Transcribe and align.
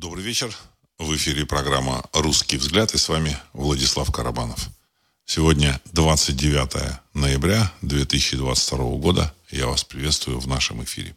Добрый 0.00 0.22
вечер. 0.22 0.56
В 0.96 1.12
эфире 1.16 1.44
программа 1.44 2.04
«Русский 2.12 2.56
взгляд» 2.56 2.94
и 2.94 2.98
с 2.98 3.08
вами 3.08 3.36
Владислав 3.52 4.12
Карабанов. 4.12 4.68
Сегодня 5.26 5.80
29 5.86 7.00
ноября 7.14 7.72
2022 7.82 8.78
года. 8.98 9.34
Я 9.50 9.66
вас 9.66 9.82
приветствую 9.82 10.38
в 10.38 10.46
нашем 10.46 10.84
эфире. 10.84 11.16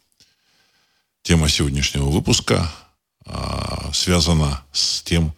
Тема 1.22 1.48
сегодняшнего 1.48 2.06
выпуска 2.06 2.72
а, 3.24 3.88
связана 3.94 4.64
с 4.72 5.00
тем, 5.02 5.32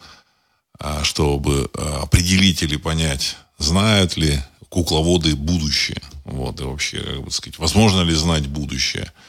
а, 0.79 1.03
чтобы 1.03 1.69
а, 1.75 2.01
определить 2.01 2.63
или 2.63 2.77
понять, 2.77 3.37
знают 3.59 4.17
ли 4.17 4.41
кукловоды 4.69 5.35
будущее. 5.35 6.01
Вот, 6.23 6.59
и 6.61 6.63
вообще, 6.63 6.99
как 6.99 7.21
бы 7.21 7.29
сказать, 7.29 7.59
возможно 7.59 8.01
ли 8.01 8.15
знать 8.15 8.47
будущее– 8.47 9.13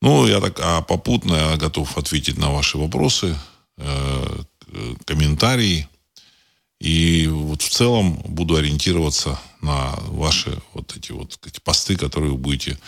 ну, 0.00 0.26
я 0.26 0.40
так, 0.40 0.58
а 0.60 0.82
попутно 0.82 1.34
я 1.34 1.56
готов 1.56 1.96
ответить 1.98 2.38
на 2.38 2.50
ваши 2.50 2.78
вопросы, 2.78 3.36
э, 3.76 4.44
комментарии. 5.04 5.88
И 6.80 7.26
вот 7.26 7.60
в 7.60 7.68
целом 7.68 8.14
буду 8.24 8.56
ориентироваться 8.56 9.38
на 9.60 9.94
ваши 10.08 10.58
вот 10.72 10.96
эти 10.96 11.12
вот 11.12 11.38
эти 11.46 11.60
посты, 11.60 11.96
которые 11.96 12.32
вы 12.32 12.38
будете 12.38 12.78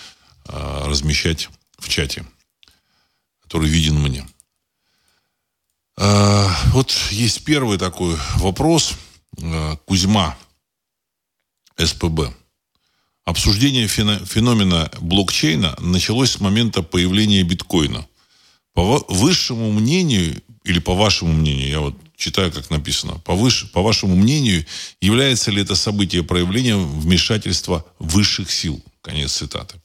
э, 0.47 0.83
размещать 0.87 1.51
в 1.79 1.89
чате, 1.89 2.25
который 3.43 3.69
виден 3.69 3.99
мне. 3.99 4.27
Э, 5.99 6.49
вот 6.73 6.91
есть 7.11 7.45
первый 7.45 7.79
такой 7.79 8.17
вопрос. 8.37 8.95
Э, 9.39 9.77
Кузьма, 9.85 10.39
СПБ. 11.77 12.35
Обсуждение 13.25 13.87
феномена 13.87 14.91
блокчейна 15.01 15.77
началось 15.79 16.33
с 16.33 16.41
момента 16.41 16.83
появления 16.83 17.43
биткоина. 17.45 18.07
По 18.75 19.05
высшему 19.09 19.71
мнению, 19.71 20.43
или 20.65 20.81
по 20.81 20.95
вашему 20.95 21.33
мнению, 21.33 21.69
я 21.69 21.81
вот 21.81 21.95
читаю, 22.17 22.51
как 22.51 22.71
написано, 22.71 23.19
по, 23.19 23.35
выше, 23.35 23.69
по 23.69 23.83
вашему 23.83 24.17
мнению, 24.17 24.67
является 25.01 25.51
ли 25.51 25.63
это 25.63 25.77
событие 25.77 26.25
проявлением 26.25 27.01
вмешательства 27.01 27.85
высших 27.99 28.51
сил? 28.51 28.83
Конец 29.03 29.33
цитаты. 29.33 29.81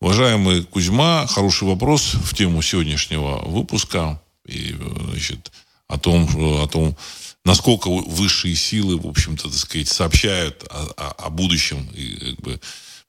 Уважаемый 0.00 0.64
Кузьма, 0.64 1.26
хороший 1.26 1.68
вопрос 1.68 2.14
в 2.14 2.34
тему 2.34 2.62
сегодняшнего 2.62 3.38
выпуска. 3.44 4.20
И, 4.46 4.76
значит, 5.10 5.52
о 5.88 5.98
том, 5.98 6.28
о 6.60 6.66
том, 6.66 6.96
насколько 7.44 7.88
высшие 7.88 8.54
силы, 8.54 8.98
в 8.98 9.06
общем-то, 9.06 9.44
так 9.48 9.58
сказать, 9.58 9.88
сообщают 9.88 10.64
о, 10.70 10.92
о, 10.96 11.10
о 11.26 11.30
будущем 11.30 11.88
и 11.94 12.16
как 12.16 12.40
бы 12.40 12.60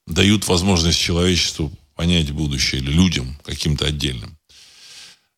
дают 0.08 0.48
возможность 0.48 1.00
человечеству 1.00 1.72
понять 1.95 2.31
будущее 2.31 2.81
или 2.81 2.92
людям 2.92 3.38
каким-то 3.45 3.86
отдельным. 3.86 4.38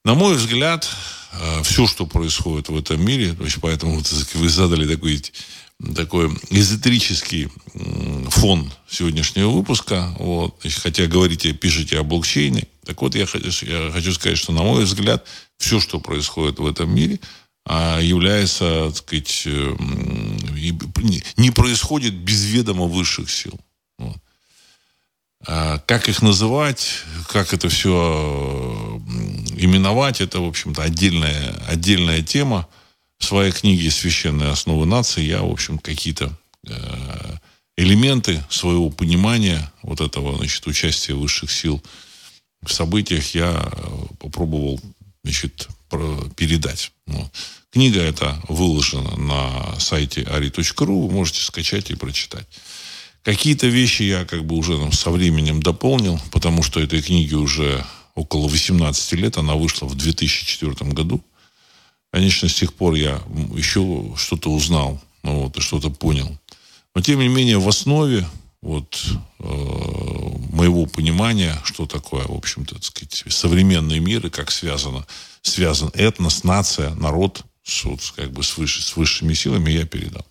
На 0.05 0.13
мой 0.13 0.35
взгляд, 0.35 0.87
э, 1.33 1.63
все, 1.63 1.87
что 1.87 2.05
происходит 2.05 2.69
в 2.69 2.77
этом 2.77 3.03
мире, 3.03 3.33
то 3.33 3.43
есть 3.43 3.57
поэтому 3.59 4.01
вы 4.35 4.49
задали 4.49 4.87
такой, 4.87 5.21
такой 5.95 6.31
эзотерический 6.49 7.49
фон 8.29 8.71
сегодняшнего 8.89 9.49
выпуска, 9.49 10.15
вот, 10.19 10.61
хотя 10.81 11.07
говорите, 11.07 11.51
пишете 11.53 11.99
о 11.99 12.03
блокчейне, 12.03 12.67
так 12.85 13.01
вот 13.01 13.15
я 13.15 13.25
хочу, 13.25 13.65
я 13.65 13.91
хочу 13.91 14.13
сказать, 14.13 14.37
что 14.37 14.53
на 14.53 14.61
мой 14.61 14.85
взгляд, 14.85 15.25
все, 15.57 15.79
что 15.79 15.99
происходит 15.99 16.59
в 16.59 16.65
этом 16.65 16.93
мире– 16.95 17.19
является, 17.67 18.87
так 18.87 18.97
сказать, 18.97 19.43
э, 19.45 19.75
не 21.37 21.51
происходит 21.51 22.13
без 22.13 22.45
ведома 22.45 22.85
высших 22.85 23.29
сил. 23.29 23.59
А 25.47 25.77
как 25.79 26.09
их 26.09 26.21
называть, 26.21 27.03
как 27.27 27.53
это 27.53 27.69
все 27.69 28.99
именовать, 29.57 30.21
это, 30.21 30.39
в 30.39 30.47
общем-то, 30.47 30.81
отдельная, 30.81 31.53
отдельная 31.67 32.21
тема. 32.21 32.67
В 33.17 33.25
своей 33.25 33.51
книге 33.51 33.91
«Священные 33.91 34.49
основы 34.49 34.85
нации» 34.85 35.23
я, 35.23 35.41
в 35.41 35.51
общем, 35.51 35.77
какие-то 35.77 36.37
э, 36.67 37.37
элементы 37.77 38.43
своего 38.49 38.89
понимания 38.89 39.71
вот 39.83 40.01
этого, 40.01 40.35
значит, 40.37 40.65
участия 40.67 41.13
высших 41.13 41.51
сил 41.51 41.81
в 42.65 42.73
событиях 42.73 43.35
я 43.35 43.69
попробовал, 44.19 44.79
значит, 45.23 45.67
передать. 46.35 46.91
Вот. 47.07 47.31
Книга 47.71 48.01
эта 48.01 48.41
выложена 48.47 49.17
на 49.17 49.79
сайте 49.79 50.21
ari.ru, 50.21 51.07
вы 51.07 51.13
можете 51.13 51.41
скачать 51.41 51.91
и 51.91 51.95
прочитать. 51.95 52.47
Какие-то 53.23 53.67
вещи 53.67 54.03
я 54.03 54.23
как 54.23 54.45
бы 54.45 54.55
уже 54.55 54.77
там, 54.77 54.91
со 54.91 55.09
временем 55.09 55.61
дополнил, 55.61 56.19
потому 56.31 56.63
что 56.63 56.79
этой 56.79 57.01
книге 57.01 57.37
уже 57.37 57.83
около 58.13 58.47
18 58.47 59.13
лет, 59.13 59.37
она 59.37 59.55
вышла 59.55 59.87
в 59.87 59.95
2004 59.95 60.91
году. 60.91 61.23
Конечно, 62.11 62.47
с 62.47 62.53
тех 62.53 62.73
пор 62.73 62.93
я 62.93 63.21
еще 63.55 64.13
что-то 64.15 64.51
узнал, 64.51 65.01
ну, 65.23 65.41
вот, 65.41 65.57
и 65.57 65.61
что-то 65.61 65.89
понял. 65.89 66.37
Но, 66.93 67.01
тем 67.01 67.19
не 67.19 67.27
менее, 67.27 67.57
в 67.57 67.67
основе 67.67 68.25
вот, 68.61 69.05
э, 69.39 69.43
моего 70.53 70.85
понимания, 70.85 71.59
что 71.65 71.85
такое, 71.85 72.23
в 72.25 72.33
общем-то, 72.35 72.75
так 72.75 72.83
сказать, 72.83 73.23
современный 73.27 73.99
мир 73.99 74.25
и 74.25 74.29
как 74.29 74.49
связано, 74.49 75.05
связан 75.47 75.91
этнос, 75.93 76.43
нация, 76.43 76.93
народ 76.95 77.43
с, 77.63 77.83
вот, 77.85 78.01
как 78.15 78.31
бы 78.31 78.43
с, 78.43 78.57
выше, 78.57 78.81
с 78.81 78.95
высшими 78.95 79.33
силами, 79.33 79.71
я 79.71 79.85
передал. 79.85 80.25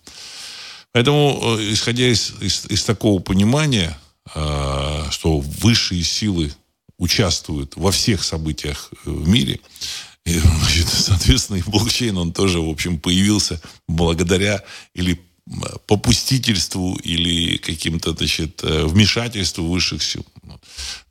Поэтому, 0.91 1.57
э, 1.57 1.73
исходя 1.73 2.07
из, 2.07 2.33
из, 2.41 2.65
из 2.67 2.83
такого 2.83 3.19
понимания, 3.19 3.97
э, 4.33 5.03
что 5.11 5.39
высшие 5.39 6.03
силы 6.03 6.53
участвуют 6.97 7.75
во 7.75 7.91
всех 7.91 8.23
событиях 8.23 8.91
э, 9.05 9.09
в 9.09 9.27
мире, 9.27 9.59
и, 10.25 10.39
значит, 10.39 10.87
соответственно, 10.87 11.57
и 11.57 11.63
блокчейн, 11.63 12.17
он 12.17 12.33
тоже, 12.33 12.59
в 12.59 12.69
общем, 12.69 12.99
появился 12.99 13.61
благодаря 13.87 14.63
или 14.93 15.21
попустительству 15.85 16.95
или 17.03 17.57
каким-то 17.57 18.13
значит, 18.13 18.63
э, 18.63 18.85
вмешательству 18.85 19.67
высших 19.67 20.01
сил. 20.01 20.25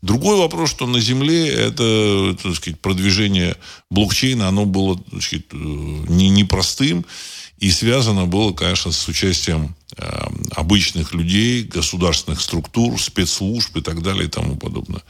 Другой 0.03 0.37
вопрос, 0.37 0.71
что 0.71 0.87
на 0.87 1.01
Земле 1.01 1.49
это 1.49 2.37
так 2.43 2.57
сказать, 2.57 2.81
продвижение 2.81 3.57
блокчейна, 3.91 4.49
оно 4.49 4.65
было 4.65 4.99
так 4.99 5.23
сказать, 5.23 5.47
э, 5.53 5.57
не, 5.57 6.31
непростым 6.31 7.07
и 7.59 7.71
связано 7.71 8.27
было, 8.27 8.53
конечно, 8.53 8.91
с 8.91 9.07
участием 9.07 9.77
э, 9.97 10.27
обычных 10.51 11.15
людей, 11.15 11.63
государственных 11.63 12.41
структур, 12.41 13.01
спецслужб 13.01 13.77
и 13.77 13.83
так 13.83 14.03
далее 14.03 14.27
и 14.27 14.29
тому 14.29 14.57
подобное. 14.57 15.03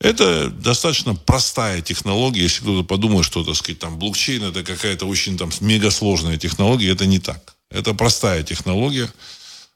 Это 0.00 0.50
достаточно 0.50 1.14
простая 1.14 1.80
технология. 1.80 2.42
Если 2.42 2.60
кто-то 2.60 2.84
подумает, 2.84 3.24
что, 3.24 3.44
так 3.44 3.56
сказать, 3.56 3.78
там 3.78 3.98
блокчейн 3.98 4.42
это 4.44 4.64
какая-то 4.64 5.06
очень 5.06 5.38
там 5.38 5.50
мегасложная 5.60 6.36
технология, 6.36 6.90
это 6.90 7.06
не 7.06 7.20
так. 7.20 7.57
Это 7.70 7.94
простая 7.94 8.42
технология. 8.42 9.10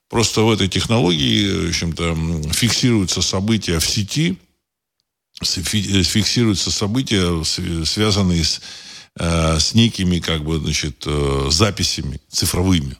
Просто 0.08 0.42
в 0.42 0.50
этой 0.50 0.68
технологии, 0.68 1.66
в 1.66 1.68
общем-то, 1.68 2.52
фиксируются 2.52 3.22
события 3.22 3.78
в 3.78 3.88
сети, 3.88 4.38
фиксируются 5.42 6.70
события, 6.70 7.42
связанные 7.84 8.44
с, 8.44 8.60
э, 9.18 9.58
с 9.58 9.74
некими, 9.74 10.18
как 10.18 10.44
бы, 10.44 10.58
значит, 10.58 11.04
э, 11.06 11.48
записями 11.50 12.20
цифровыми. 12.28 12.96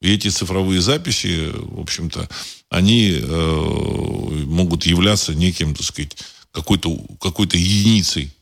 И 0.00 0.12
эти 0.12 0.28
цифровые 0.28 0.80
записи, 0.80 1.50
в 1.52 1.80
общем-то, 1.80 2.28
они 2.68 3.12
э, 3.12 4.44
могут 4.46 4.86
являться 4.86 5.34
неким, 5.34 5.74
так 5.74 5.84
сказать, 5.84 6.16
какой-то 6.52 6.96
какой 7.20 7.46
единицей 7.46 8.34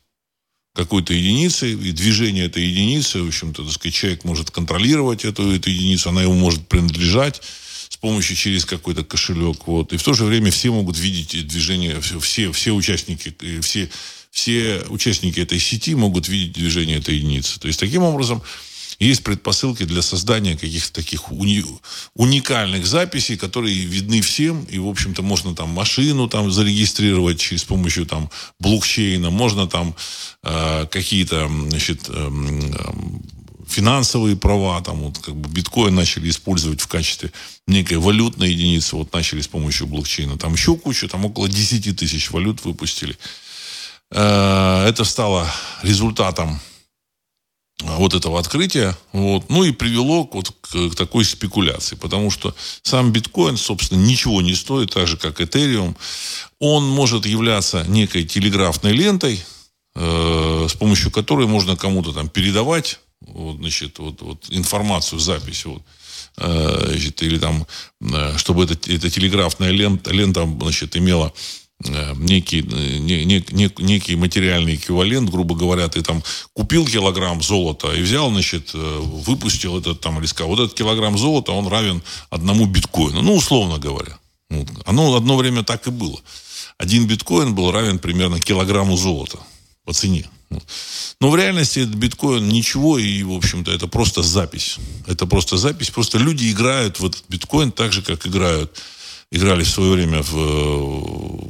какой-то 0.79 1.13
единицы, 1.13 1.73
и 1.73 1.91
движение 1.91 2.47
этой 2.47 2.63
единицы, 2.63 3.21
в 3.21 3.27
общем-то, 3.27 3.65
так 3.65 3.73
сказать, 3.73 3.95
человек 3.95 4.23
может 4.23 4.53
контролировать 4.53 5.25
эту, 5.25 5.51
эту 5.51 5.71
единицу, 5.71 6.11
она 6.11 6.23
ему 6.23 6.35
может 6.35 6.69
принадлежать 6.69 7.43
с 7.89 7.97
помощью 7.97 8.37
через 8.37 8.65
какой-то 8.65 9.03
кошелек. 9.03 9.67
Вот. 9.67 9.93
И 9.93 9.97
в 9.97 10.03
то 10.05 10.15
же 10.15 10.25
время 10.25 10.53
все 10.53 10.71
могут 10.71 10.97
видеть 10.97 11.49
движение, 11.49 12.01
все, 12.01 12.53
все 12.53 12.71
участники, 12.71 13.35
все, 13.61 13.91
все 14.31 14.85
участники 14.89 15.41
этой 15.41 15.59
сети 15.59 15.97
могут 15.97 16.29
видеть 16.29 16.53
движение 16.53 16.99
этой 16.99 17.17
единицы. 17.17 17.59
То 17.59 17.67
есть, 17.67 17.81
таким 17.81 18.05
образом, 18.05 18.41
есть 18.99 19.23
предпосылки 19.23 19.85
для 19.85 20.03
создания 20.03 20.57
каких-то 20.57 20.93
таких 20.93 21.31
уни- 21.31 21.65
уникальных 22.15 22.87
записей, 22.87 23.37
которые 23.37 23.75
видны 23.75 24.21
всем, 24.21 24.65
и, 24.65 24.79
в 24.79 24.89
общем-то, 24.89 25.23
можно 25.23 25.55
там 25.55 25.69
машину 25.71 26.29
там 26.29 26.51
зарегистрировать 26.51 27.39
через 27.39 27.65
помощью 27.65 28.07
там 28.07 28.31
блокчейна, 28.59 29.31
можно 29.31 29.69
там 29.69 29.95
э, 30.43 30.87
какие-то, 30.91 31.49
значит, 31.69 32.07
э, 32.09 32.31
финансовые 33.69 34.35
права, 34.37 34.81
там 34.81 35.01
вот 35.01 35.19
как 35.19 35.37
бы 35.37 35.49
биткоин 35.49 35.95
начали 35.95 36.29
использовать 36.31 36.81
в 36.81 36.89
качестве 36.89 37.33
некой 37.67 37.99
валютной 37.99 38.51
единицы, 38.51 38.97
вот 38.97 39.13
начали 39.13 39.43
с 39.43 39.49
помощью 39.49 39.87
блокчейна. 39.87 40.39
Там 40.39 40.55
еще 40.55 40.75
кучу, 40.75 41.09
там 41.09 41.25
около 41.25 41.49
10 41.49 41.97
тысяч 41.97 42.31
валют 42.31 42.65
выпустили. 42.65 43.17
Э, 44.11 44.87
это 44.89 45.05
стало 45.05 45.47
результатом 45.83 46.61
вот 47.81 48.15
этого 48.15 48.41
открытия, 48.41 48.97
вот, 49.13 49.49
ну 49.49 49.65
и 49.65 49.73
привело 49.73 50.29
вот 50.33 50.51
к, 50.61 50.91
к 50.91 50.95
такой 50.97 51.25
спекуляции, 51.25 51.95
потому 51.97 52.31
что 52.31 52.55
сам 52.83 53.13
биткоин, 53.13 53.57
собственно, 53.57 54.05
ничего 54.05 54.43
не 54.43 54.55
стоит, 54.55 54.93
так 54.93 55.07
же, 55.07 55.17
как 55.17 55.41
Этериум. 55.41 55.97
Он 56.59 56.89
может 56.89 57.25
являться 57.25 57.85
некой 57.89 58.25
телеграфной 58.25 58.93
лентой, 58.93 59.45
с 59.95 60.75
помощью 60.75 61.11
которой 61.11 61.47
можно 61.47 61.77
кому-то 61.77 62.13
там 62.13 62.29
передавать 62.29 63.01
вот, 63.21 63.57
значит, 63.57 63.99
вот, 63.99 64.23
вот 64.23 64.47
информацию, 64.51 65.19
запись, 65.19 65.65
вот, 65.65 65.83
значит, 66.37 67.23
или 67.23 67.39
там, 67.39 67.67
чтобы 68.37 68.65
эта, 68.65 68.75
эта 68.93 69.11
телеграфная 69.11 69.71
лента, 69.71 70.13
лента 70.13 70.49
значит, 70.61 70.97
имела 70.97 71.33
Э, 71.33 71.68
некий, 71.85 72.61
э, 72.61 72.99
не, 72.99 73.25
не, 73.25 73.45
не, 73.51 73.71
некий 73.79 74.17
материальный 74.17 74.75
эквивалент, 74.75 75.31
грубо 75.31 75.55
говоря, 75.55 75.89
ты 75.89 76.03
там 76.03 76.23
купил 76.53 76.87
килограмм 76.87 77.41
золота 77.43 77.93
и 77.93 78.03
взял, 78.03 78.31
значит, 78.31 78.71
э, 78.75 78.99
выпустил 79.01 79.79
этот 79.79 80.01
там 80.01 80.25
сказал, 80.27 80.51
вот 80.51 80.61
этот 80.61 80.77
килограмм 80.77 81.17
золота, 81.17 81.53
он 81.53 81.69
равен 81.69 82.03
одному 82.31 82.67
биткоину. 82.67 83.23
Ну, 83.23 83.35
условно 83.35 83.79
говоря. 83.79 84.19
Вот. 84.51 84.69
Оно 84.87 85.15
одно 85.15 85.37
время 85.37 85.63
так 85.63 85.87
и 85.87 85.91
было. 85.91 86.19
Один 86.79 87.07
биткоин 87.07 87.55
был 87.55 87.71
равен 87.71 87.99
примерно 87.99 88.41
килограмму 88.41 88.97
золота 88.97 89.39
по 89.85 89.93
цене. 89.93 90.29
Но 91.21 91.31
в 91.31 91.37
реальности 91.37 91.81
этот 91.81 91.95
биткоин 91.95 92.49
ничего, 92.49 92.99
и, 92.99 93.23
в 93.23 93.33
общем-то, 93.33 93.71
это 93.71 93.87
просто 93.87 94.23
запись. 94.23 94.79
Это 95.07 95.27
просто 95.27 95.59
запись. 95.59 95.91
Просто 95.91 96.19
люди 96.19 96.51
играют 96.51 97.01
в 97.01 97.07
этот 97.07 97.25
биткоин 97.29 97.71
так 97.71 97.93
же, 97.93 98.03
как 98.03 98.27
играют 98.27 98.73
играли 99.31 99.65
в 99.65 99.69
свое 99.69 99.93
время 99.93 100.23
в, 100.23 100.33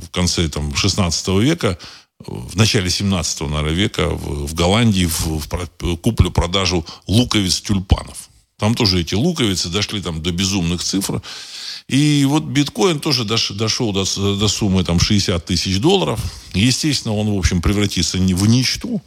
в 0.06 0.10
конце 0.10 0.48
там, 0.48 0.75
16 0.75 1.28
века, 1.28 1.78
в 2.19 2.56
начале 2.56 2.90
17 2.90 3.40
наверное, 3.42 3.72
века 3.72 4.08
в, 4.08 4.46
в 4.46 4.54
Голландии 4.54 5.06
в, 5.06 5.38
в 5.38 5.96
куплю-продажу 5.98 6.84
луковиц 7.06 7.60
тюльпанов. 7.60 8.28
Там 8.58 8.75
тоже 8.75 9.00
эти 9.00 9.14
луковицы 9.14 9.69
дошли 9.69 10.00
там 10.02 10.20
до 10.20 10.32
безумных 10.32 10.82
цифр. 10.82 11.22
И 11.86 12.25
вот 12.28 12.42
биткоин 12.42 12.98
тоже 12.98 13.25
дош, 13.25 13.50
дошел 13.50 13.92
до, 13.92 14.04
до 14.04 14.48
суммы 14.48 14.82
там 14.82 14.98
60 14.98 15.44
тысяч 15.44 15.78
долларов. 15.78 16.20
Естественно, 16.54 17.14
он, 17.14 17.32
в 17.32 17.38
общем, 17.38 17.62
превратится 17.62 18.19
в 18.19 18.48
ничту. 18.48 19.00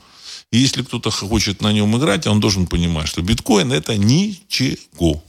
И 0.52 0.60
если 0.60 0.84
кто-то 0.84 1.12
хочет 1.12 1.62
на 1.62 1.74
нем 1.74 1.98
играть, 1.98 2.28
он 2.28 2.40
должен 2.40 2.66
понимать, 2.66 3.10
что 3.10 3.22
биткоин 3.22 3.74
это 3.74 3.98
ничего. 3.98 5.22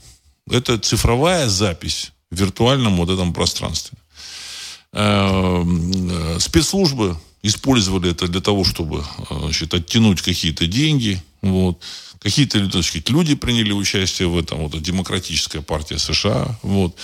Это 0.48 0.78
цифровая 0.78 1.48
запись 1.48 2.11
виртуальном 2.32 2.96
вот 2.96 3.10
этом 3.10 3.32
пространстве. 3.32 3.96
Эм, 4.92 6.38
спецслужбы 6.40 7.16
использовали 7.42 8.10
это 8.10 8.28
для 8.28 8.40
того, 8.40 8.64
чтобы 8.64 9.04
значит, 9.30 9.74
оттянуть 9.74 10.22
какие-то 10.22 10.66
деньги. 10.66 11.22
Вот. 11.42 11.80
Какие-то 12.20 12.82
сказать, 12.82 13.10
люди 13.10 13.34
приняли 13.34 13.72
участие 13.72 14.28
в 14.28 14.38
этом. 14.38 14.58
Вот 14.58 14.80
демократическая 14.80 15.60
партия 15.60 15.98
США. 15.98 16.58
Вот. 16.62 16.96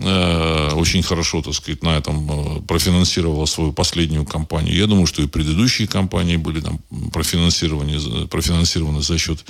Э, 0.00 0.70
очень 0.74 1.02
хорошо, 1.02 1.42
так 1.42 1.54
сказать, 1.54 1.82
на 1.82 1.96
этом 1.96 2.58
э, 2.58 2.60
профинансировала 2.62 3.46
свою 3.46 3.72
последнюю 3.72 4.24
кампанию. 4.24 4.74
Я 4.74 4.86
думаю, 4.86 5.06
что 5.06 5.22
и 5.22 5.26
предыдущие 5.26 5.86
кампании 5.86 6.36
были 6.36 6.60
там 6.60 6.78
профинансированы, 7.12 8.26
профинансированы 8.26 9.02
за 9.02 9.18
счет 9.18 9.44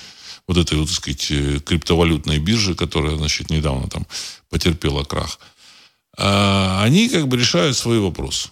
вот 0.46 0.56
этой, 0.56 0.78
вот, 0.78 0.88
так 0.88 0.96
сказать, 0.96 1.30
э, 1.30 1.60
криптовалютной 1.60 2.38
биржи, 2.38 2.74
которая, 2.74 3.16
значит, 3.16 3.50
недавно 3.50 3.88
там 3.88 4.06
потерпела 4.50 5.04
крах, 5.04 5.38
а 6.16 6.82
они 6.84 7.08
как 7.08 7.28
бы 7.28 7.36
решают 7.36 7.76
свои 7.76 7.98
вопросы. 7.98 8.50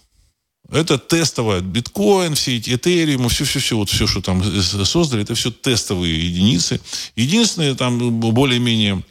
Это 0.71 0.97
тестовое. 0.97 1.61
Биткоин, 1.61 2.35
все 2.35 2.57
эти 2.57 2.75
этериумы, 2.75 3.29
все-все-все, 3.29 3.77
вот 3.77 3.89
все, 3.89 4.07
что 4.07 4.21
там 4.21 4.43
создали, 4.43 5.23
это 5.23 5.35
все 5.35 5.51
тестовые 5.51 6.27
единицы. 6.27 6.79
Единственное, 7.15 7.75
там 7.75 8.19
более-менее 8.19 9.03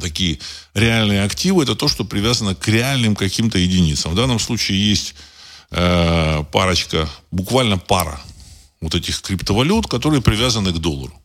такие 0.00 0.38
реальные 0.74 1.24
активы, 1.24 1.64
это 1.64 1.74
то, 1.74 1.88
что 1.88 2.04
привязано 2.04 2.54
к 2.54 2.68
реальным 2.68 3.16
каким-то 3.16 3.58
единицам. 3.58 4.12
В 4.12 4.14
данном 4.14 4.38
случае 4.38 4.88
есть 4.90 5.14
э, 5.70 6.44
парочка, 6.52 7.08
буквально 7.30 7.78
пара 7.78 8.20
вот 8.80 8.94
этих 8.94 9.20
криптовалют, 9.22 9.86
которые 9.86 10.22
привязаны 10.22 10.72
к 10.72 10.78
доллару. 10.78 11.21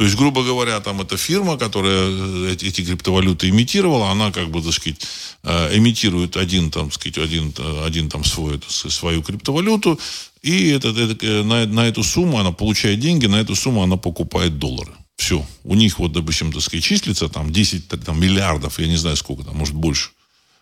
То 0.00 0.04
есть, 0.04 0.16
грубо 0.16 0.42
говоря, 0.42 0.80
там 0.80 1.02
эта 1.02 1.18
фирма, 1.18 1.58
которая 1.58 2.08
э, 2.08 2.52
эти, 2.54 2.82
криптовалюты 2.82 3.50
имитировала, 3.50 4.10
она 4.10 4.32
как 4.32 4.48
бы, 4.48 4.62
так 4.62 4.72
сказать, 4.72 4.98
э, 5.42 5.76
имитирует 5.76 6.38
один, 6.38 6.70
там, 6.70 6.90
сказать, 6.90 7.18
один, 7.18 7.52
э, 7.58 7.84
один 7.84 8.08
там 8.08 8.24
свой, 8.24 8.58
свою 8.66 9.22
криптовалюту, 9.22 10.00
и 10.40 10.68
это, 10.68 10.88
это, 10.88 11.44
на, 11.44 11.66
на 11.66 11.86
эту 11.86 12.02
сумму 12.02 12.38
она 12.38 12.50
получает 12.50 12.98
деньги, 12.98 13.26
на 13.26 13.36
эту 13.36 13.54
сумму 13.54 13.82
она 13.82 13.98
покупает 13.98 14.58
доллары. 14.58 14.92
Все. 15.16 15.46
У 15.64 15.74
них 15.74 15.98
вот, 15.98 16.12
допустим, 16.12 16.50
так 16.50 16.62
сказать, 16.62 16.82
числится 16.82 17.28
там 17.28 17.52
10 17.52 17.88
там, 17.88 18.18
миллиардов, 18.18 18.78
я 18.78 18.86
не 18.86 18.96
знаю 18.96 19.16
сколько 19.16 19.44
там, 19.44 19.54
может 19.54 19.74
больше, 19.74 20.12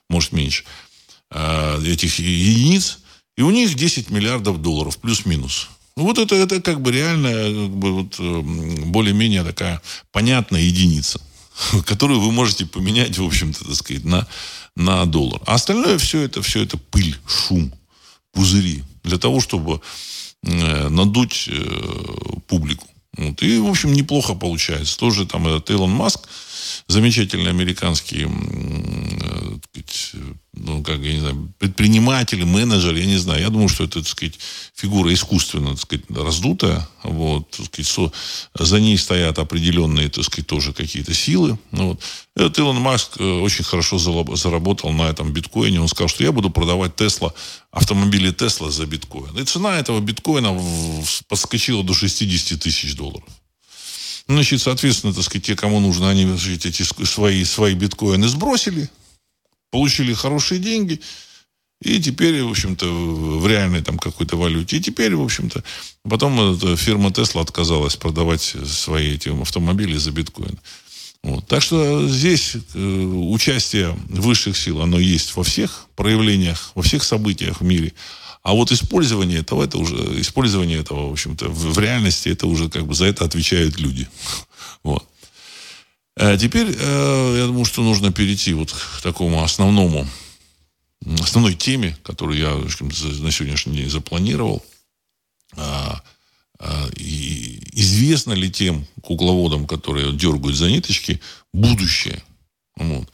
может 0.08 0.32
меньше, 0.32 0.64
этих 1.31 2.19
единиц, 2.19 2.99
и 3.37 3.43
у 3.43 3.50
них 3.50 3.72
10 3.72 4.11
миллиардов 4.11 4.61
долларов, 4.61 4.99
плюс-минус. 4.99 5.69
Ну, 5.99 6.05
вот 6.05 6.17
это, 6.17 6.37
это 6.37 6.61
как 6.61 6.81
бы 6.81 6.93
реальная, 6.93 7.53
как 7.53 7.71
бы 7.71 7.93
вот, 7.93 8.21
эм, 8.21 8.93
более-менее 8.93 9.43
такая 9.43 9.83
понятная 10.12 10.61
единица, 10.61 11.21
которую 11.87 12.21
вы 12.21 12.31
можете 12.31 12.67
поменять, 12.67 13.19
в 13.19 13.25
общем-то, 13.25 13.65
так 13.65 13.75
сказать, 13.75 14.05
на, 14.05 14.25
на 14.77 15.06
доллар. 15.06 15.41
А 15.45 15.55
остальное 15.55 15.99
все 15.99 16.21
это, 16.21 16.41
все 16.41 16.62
это 16.62 16.77
пыль, 16.77 17.17
шум, 17.27 17.75
пузыри. 18.31 18.85
Для 19.03 19.19
того, 19.19 19.41
чтобы 19.41 19.81
э, 20.45 20.89
надуть 20.89 21.49
э, 21.49 21.67
публику. 22.47 22.87
Вот. 23.17 23.43
И, 23.43 23.59
в 23.59 23.67
общем, 23.67 23.93
неплохо 23.93 24.35
получается. 24.35 24.97
Тоже 24.97 25.27
там 25.27 25.49
этот 25.49 25.69
Илон 25.69 25.91
Маск, 25.91 26.29
замечательный 26.86 27.50
американский 27.50 28.26
э, 28.26 29.48
ну, 30.60 30.82
как, 30.82 31.00
я 31.00 31.12
не 31.14 31.20
знаю, 31.20 31.52
предприниматель, 31.58 32.44
менеджер, 32.44 32.94
я 32.94 33.06
не 33.06 33.16
знаю. 33.16 33.40
Я 33.40 33.50
думаю, 33.50 33.69
что 33.69 33.84
это, 33.84 34.00
так 34.00 34.08
сказать, 34.08 34.38
фигура 34.75 35.12
искусственно, 35.12 35.70
так 35.70 35.80
сказать, 35.80 36.04
раздутая. 36.10 36.88
Вот, 37.04 37.50
так 37.50 37.66
сказать, 37.66 37.86
со, 37.86 38.12
за 38.54 38.80
ней 38.80 38.98
стоят 38.98 39.38
определенные, 39.38 40.08
так 40.08 40.25
сказать, 40.25 40.46
тоже 40.46 40.72
какие-то 40.72 41.14
силы. 41.14 41.58
Ну, 41.70 41.88
вот. 41.90 42.00
Этот 42.34 42.58
Илон 42.58 42.76
Маск 42.76 43.20
э, 43.20 43.25
очень 43.25 43.64
хорошо 43.64 43.98
заработал 43.98 44.92
на 44.92 45.02
этом 45.02 45.32
биткоине. 45.32 45.80
Он 45.80 45.88
сказал, 45.88 46.08
что 46.08 46.25
я 46.25 46.32
буду 46.32 46.50
продавать 46.50 46.96
Тесла, 46.96 47.32
автомобили 47.70 48.32
Тесла 48.32 48.70
за 48.70 48.86
биткоин. 48.86 49.38
И 49.38 49.44
цена 49.44 49.78
этого 49.78 50.00
биткоина 50.00 50.56
подскочила 51.28 51.84
до 51.84 51.94
60 51.94 52.60
тысяч 52.60 52.94
долларов. 52.96 53.28
Значит, 54.28 54.60
соответственно, 54.60 55.14
так 55.14 55.25
сказать, 55.25 55.46
те, 55.46 55.56
кому 55.56 55.80
нужно, 55.80 56.10
они 56.10 56.26
значит, 56.26 56.66
эти 56.66 56.82
свои, 56.82 57.44
свои 57.44 57.75
биткоины 57.75 58.28
сбросили, 58.28 58.90
получили 59.70 60.12
хорошие 60.12 60.60
деньги, 60.60 61.00
и 61.80 62.00
теперь, 62.00 62.42
в 62.42 62.50
общем-то, 62.50 62.86
в 62.86 63.46
реальной 63.46 63.82
там 63.82 63.98
какой-то 63.98 64.36
валюте. 64.36 64.78
И 64.78 64.80
теперь, 64.80 65.14
в 65.14 65.22
общем-то, 65.22 65.62
потом 66.02 66.54
эта 66.54 66.76
фирма 66.76 67.12
Тесла 67.12 67.42
отказалась 67.42 67.96
продавать 67.96 68.42
свои 68.66 69.14
эти 69.14 69.28
автомобили 69.28 69.97
за 69.97 70.11
биткоин. 70.11 70.58
Вот. 71.23 71.47
Так 71.47 71.62
что 71.62 72.06
здесь 72.08 72.56
э, 72.75 72.78
участие 72.78 73.97
высших 74.08 74.56
сил, 74.56 74.82
оно 74.82 74.99
есть 74.99 75.37
во 75.37 75.42
всех 75.44 75.87
проявлениях, 75.94 76.73
во 76.75 76.82
всех 76.82 77.04
событиях 77.04 77.61
в 77.61 77.64
мире. 77.64 77.92
А 78.49 78.55
вот 78.55 78.73
использование 78.73 79.40
этого, 79.40 79.62
это 79.62 79.76
уже, 79.76 79.95
использование 80.23 80.78
этого, 80.78 81.11
в 81.11 81.12
общем-то, 81.12 81.50
в, 81.50 81.75
в 81.75 81.78
реальности, 81.78 82.31
это 82.31 82.47
уже 82.47 82.71
как 82.71 82.87
бы 82.87 82.95
за 82.95 83.05
это 83.05 83.26
отвечают 83.26 83.78
люди. 83.78 84.09
Вот. 84.83 85.07
А 86.17 86.35
теперь, 86.38 86.75
э, 86.75 87.37
я 87.40 87.47
думаю, 87.47 87.67
что 87.67 87.83
нужно 87.83 88.11
перейти 88.11 88.55
вот 88.55 88.73
к 88.73 89.02
такому 89.02 89.43
основному, 89.43 90.07
основной 91.21 91.57
теме, 91.57 91.95
которую 92.02 92.38
я 92.38 92.55
на 92.55 93.31
сегодняшний 93.31 93.76
день 93.76 93.90
запланировал. 93.90 94.64
А, 95.55 96.02
а, 96.59 96.88
и 96.97 97.61
известно 97.73 98.33
ли 98.33 98.50
тем 98.50 98.87
кукловодам, 99.02 99.67
которые 99.67 100.12
дергают 100.12 100.57
за 100.57 100.71
ниточки, 100.71 101.21
будущее? 101.52 102.23
Вот. 102.76 103.12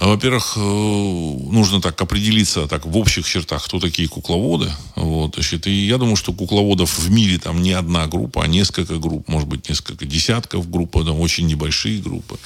А, 0.00 0.06
во-первых, 0.06 0.54
э, 0.56 0.60
нужно 0.60 1.82
так 1.82 2.00
определиться 2.00 2.66
так 2.66 2.86
в 2.86 2.96
общих 2.96 3.28
чертах, 3.28 3.62
кто 3.66 3.78
такие 3.78 4.08
кукловоды. 4.08 4.72
Вот, 4.96 5.34
значит, 5.34 5.66
и 5.66 5.86
я 5.86 5.98
думаю, 5.98 6.16
что 6.16 6.32
кукловодов 6.32 6.98
в 6.98 7.10
мире 7.10 7.38
там 7.38 7.60
не 7.60 7.72
одна 7.72 8.06
группа, 8.06 8.42
а 8.42 8.46
несколько 8.46 8.96
групп, 8.96 9.28
может 9.28 9.46
быть, 9.46 9.68
несколько 9.68 10.06
десятков 10.06 10.70
групп, 10.70 10.92
там 10.92 11.20
очень 11.20 11.46
небольшие 11.46 12.00
группы. 12.00 12.38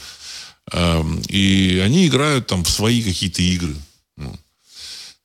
Эм, 0.73 1.23
и 1.29 1.81
они 1.85 2.09
играют 2.09 2.49
там 2.49 2.65
в 2.65 2.71
свои 2.71 3.01
какие-то 3.03 3.43
игры. 3.43 3.77
Ну, 4.17 4.35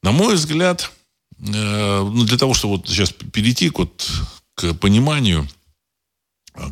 на 0.04 0.12
мой 0.12 0.36
взгляд, 0.36 0.92
э, 1.40 2.10
ну, 2.14 2.26
для 2.26 2.38
того, 2.38 2.54
чтобы 2.54 2.78
вот 2.78 2.88
сейчас 2.88 3.12
перейти 3.12 3.72
вот, 3.76 4.08
к 4.54 4.76
пониманию– 4.76 5.50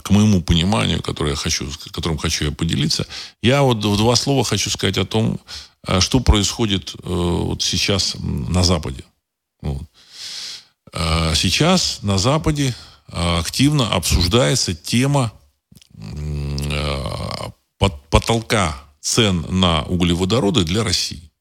к 0.03 0.10
моему 0.10 0.41
пониманию, 0.41 1.01
которое 1.01 1.32
я 1.32 1.36
хочу, 1.36 1.70
которым 1.91 2.17
хочу 2.17 2.46
я 2.46 2.51
поделиться, 2.51 3.08
я 3.41 3.62
вот 3.62 3.84
в 3.84 3.98
два 3.98 4.15
слова 4.15 4.44
хочу 4.44 4.70
сказать 4.70 4.98
о 4.98 5.06
том, 5.06 5.39
э, 5.88 6.00
что 6.00 6.20
происходит 6.20 6.94
э, 6.96 7.00
вот 7.03 7.62
сейчас 7.62 8.15
на 8.20 8.63
Западе. 8.63 9.03
Вот. 9.62 9.84
Э, 10.94 11.34
сейчас 11.36 12.00
на 12.01 12.17
Западе 12.17 12.75
активно 13.10 13.89
обсуждается 13.94 14.75
тема 14.75 15.32
потолка 18.10 18.77
цен 19.00 19.46
на 19.50 19.84
углеводороды 19.84 20.65
для 20.65 20.84
России. 20.84 21.32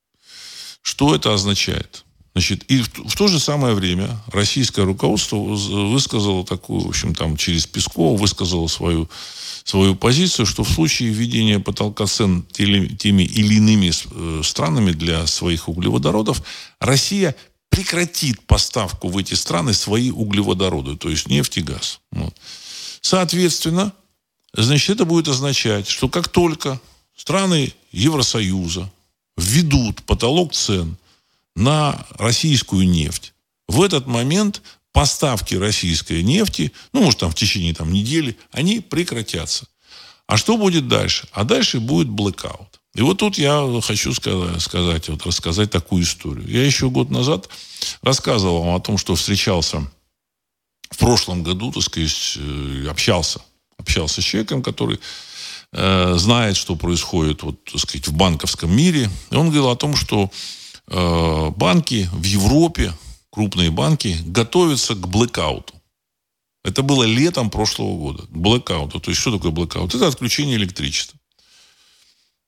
Что 0.80 1.16
это 1.16 1.34
означает? 1.34 2.05
Значит, 2.36 2.64
и 2.64 2.82
в, 2.82 2.90
в 3.08 3.16
то 3.16 3.28
же 3.28 3.40
самое 3.40 3.74
время 3.74 4.14
российское 4.30 4.84
руководство 4.84 5.36
высказало 5.36 6.44
такую, 6.44 6.80
в 6.80 6.88
общем, 6.88 7.14
там 7.14 7.38
через 7.38 7.66
Пескова 7.66 8.14
высказало 8.14 8.66
свою, 8.66 9.08
свою 9.64 9.94
позицию, 9.94 10.44
что 10.44 10.62
в 10.62 10.68
случае 10.68 11.08
введения 11.08 11.60
потолка 11.60 12.04
цен 12.04 12.42
теми 12.52 13.22
или 13.22 13.54
иными 13.54 13.90
э, 13.90 14.42
странами 14.44 14.90
для 14.90 15.26
своих 15.26 15.70
углеводородов, 15.70 16.42
Россия 16.78 17.34
прекратит 17.70 18.42
поставку 18.42 19.08
в 19.08 19.16
эти 19.16 19.32
страны 19.32 19.72
свои 19.72 20.10
углеводороды, 20.10 20.98
то 20.98 21.08
есть 21.08 21.28
нефть 21.28 21.56
и 21.56 21.62
газ. 21.62 22.00
Вот. 22.10 22.36
Соответственно, 23.00 23.94
значит, 24.52 24.90
это 24.90 25.06
будет 25.06 25.28
означать, 25.28 25.88
что 25.88 26.10
как 26.10 26.28
только 26.28 26.78
страны 27.16 27.72
Евросоюза 27.92 28.92
введут 29.38 30.02
потолок 30.02 30.52
цен 30.52 30.98
на 31.56 32.06
российскую 32.10 32.88
нефть, 32.88 33.32
в 33.66 33.82
этот 33.82 34.06
момент 34.06 34.62
поставки 34.92 35.54
российской 35.54 36.22
нефти, 36.22 36.72
ну, 36.92 37.02
может, 37.02 37.20
там 37.20 37.30
в 37.30 37.34
течение 37.34 37.74
там, 37.74 37.92
недели, 37.92 38.38
они 38.52 38.80
прекратятся. 38.80 39.66
А 40.26 40.36
что 40.36 40.56
будет 40.56 40.88
дальше? 40.88 41.28
А 41.32 41.44
дальше 41.44 41.80
будет 41.80 42.08
блэкаут. 42.08 42.80
И 42.94 43.02
вот 43.02 43.18
тут 43.18 43.36
я 43.36 43.80
хочу 43.82 44.14
сказать, 44.14 45.08
вот 45.08 45.26
рассказать 45.26 45.70
такую 45.70 46.02
историю. 46.02 46.48
Я 46.48 46.64
еще 46.64 46.88
год 46.88 47.10
назад 47.10 47.48
рассказывал 48.02 48.62
вам 48.62 48.74
о 48.74 48.80
том, 48.80 48.96
что 48.96 49.14
встречался 49.14 49.86
в 50.90 50.98
прошлом 50.98 51.42
году, 51.42 51.72
так 51.72 51.82
сказать, 51.82 52.38
э, 52.38 52.86
общался, 52.88 53.40
общался 53.76 54.22
с 54.22 54.24
человеком, 54.24 54.62
который 54.62 54.98
э, 55.72 56.14
знает, 56.16 56.56
что 56.56 56.74
происходит, 56.74 57.42
вот, 57.42 57.62
так 57.64 57.80
сказать, 57.80 58.08
в 58.08 58.14
банковском 58.14 58.74
мире. 58.74 59.10
И 59.30 59.34
он 59.34 59.48
говорил 59.48 59.68
о 59.68 59.76
том, 59.76 59.94
что 59.94 60.30
банки 60.88 62.08
в 62.12 62.22
Европе, 62.24 62.92
крупные 63.30 63.70
банки, 63.70 64.16
готовятся 64.24 64.94
к 64.94 65.08
блэкауту. 65.08 65.74
Это 66.66 66.82
было 66.82 67.04
летом 67.04 67.48
прошлого 67.48 67.96
года. 67.96 68.24
Блэкауту. 68.30 68.98
То 68.98 69.10
есть, 69.10 69.20
что 69.20 69.32
такое 69.32 69.52
блэкаут? 69.52 69.94
Это 69.94 70.08
отключение 70.08 70.56
электричества. 70.56 71.18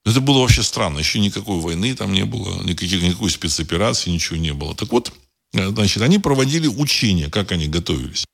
Это 0.05 0.21
было 0.21 0.41
вообще 0.41 0.63
странно. 0.63 0.99
Еще 0.99 1.21
никакой 1.21 1.61
войны 1.61 1.95
там 1.95 2.13
не 2.13 2.25
было, 2.25 2.63
никаких, 2.63 3.03
никакой 3.03 3.31
спецоперации, 3.31 4.11
ничего 4.11 4.37
не 4.37 4.53
было. 4.53 4.75
Так 4.75 4.91
вот, 4.91 5.13
э, 5.53 5.69
значит, 5.69 6.03
они 6.03 6.19
проводили 6.19 6.67
учения, 6.67 7.29
как 7.29 7.53
они 7.53 7.69
готовились. 7.69 8.25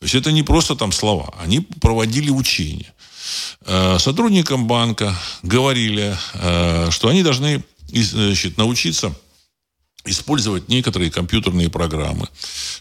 То 0.00 0.04
есть 0.04 0.14
это 0.14 0.32
не 0.32 0.42
просто 0.42 0.74
там 0.74 0.92
слова, 0.92 1.32
они 1.38 1.60
проводили 1.60 2.30
учения. 2.30 2.92
Э, 3.62 3.98
сотрудникам 3.98 4.66
банка 4.66 5.14
говорили, 5.42 6.16
э, 6.34 6.90
что 6.90 7.08
они 7.08 7.22
должны 7.22 7.62
значит, 7.92 8.56
научиться 8.56 9.14
использовать 10.04 10.68
некоторые 10.68 11.10
компьютерные 11.10 11.68
программы, 11.68 12.28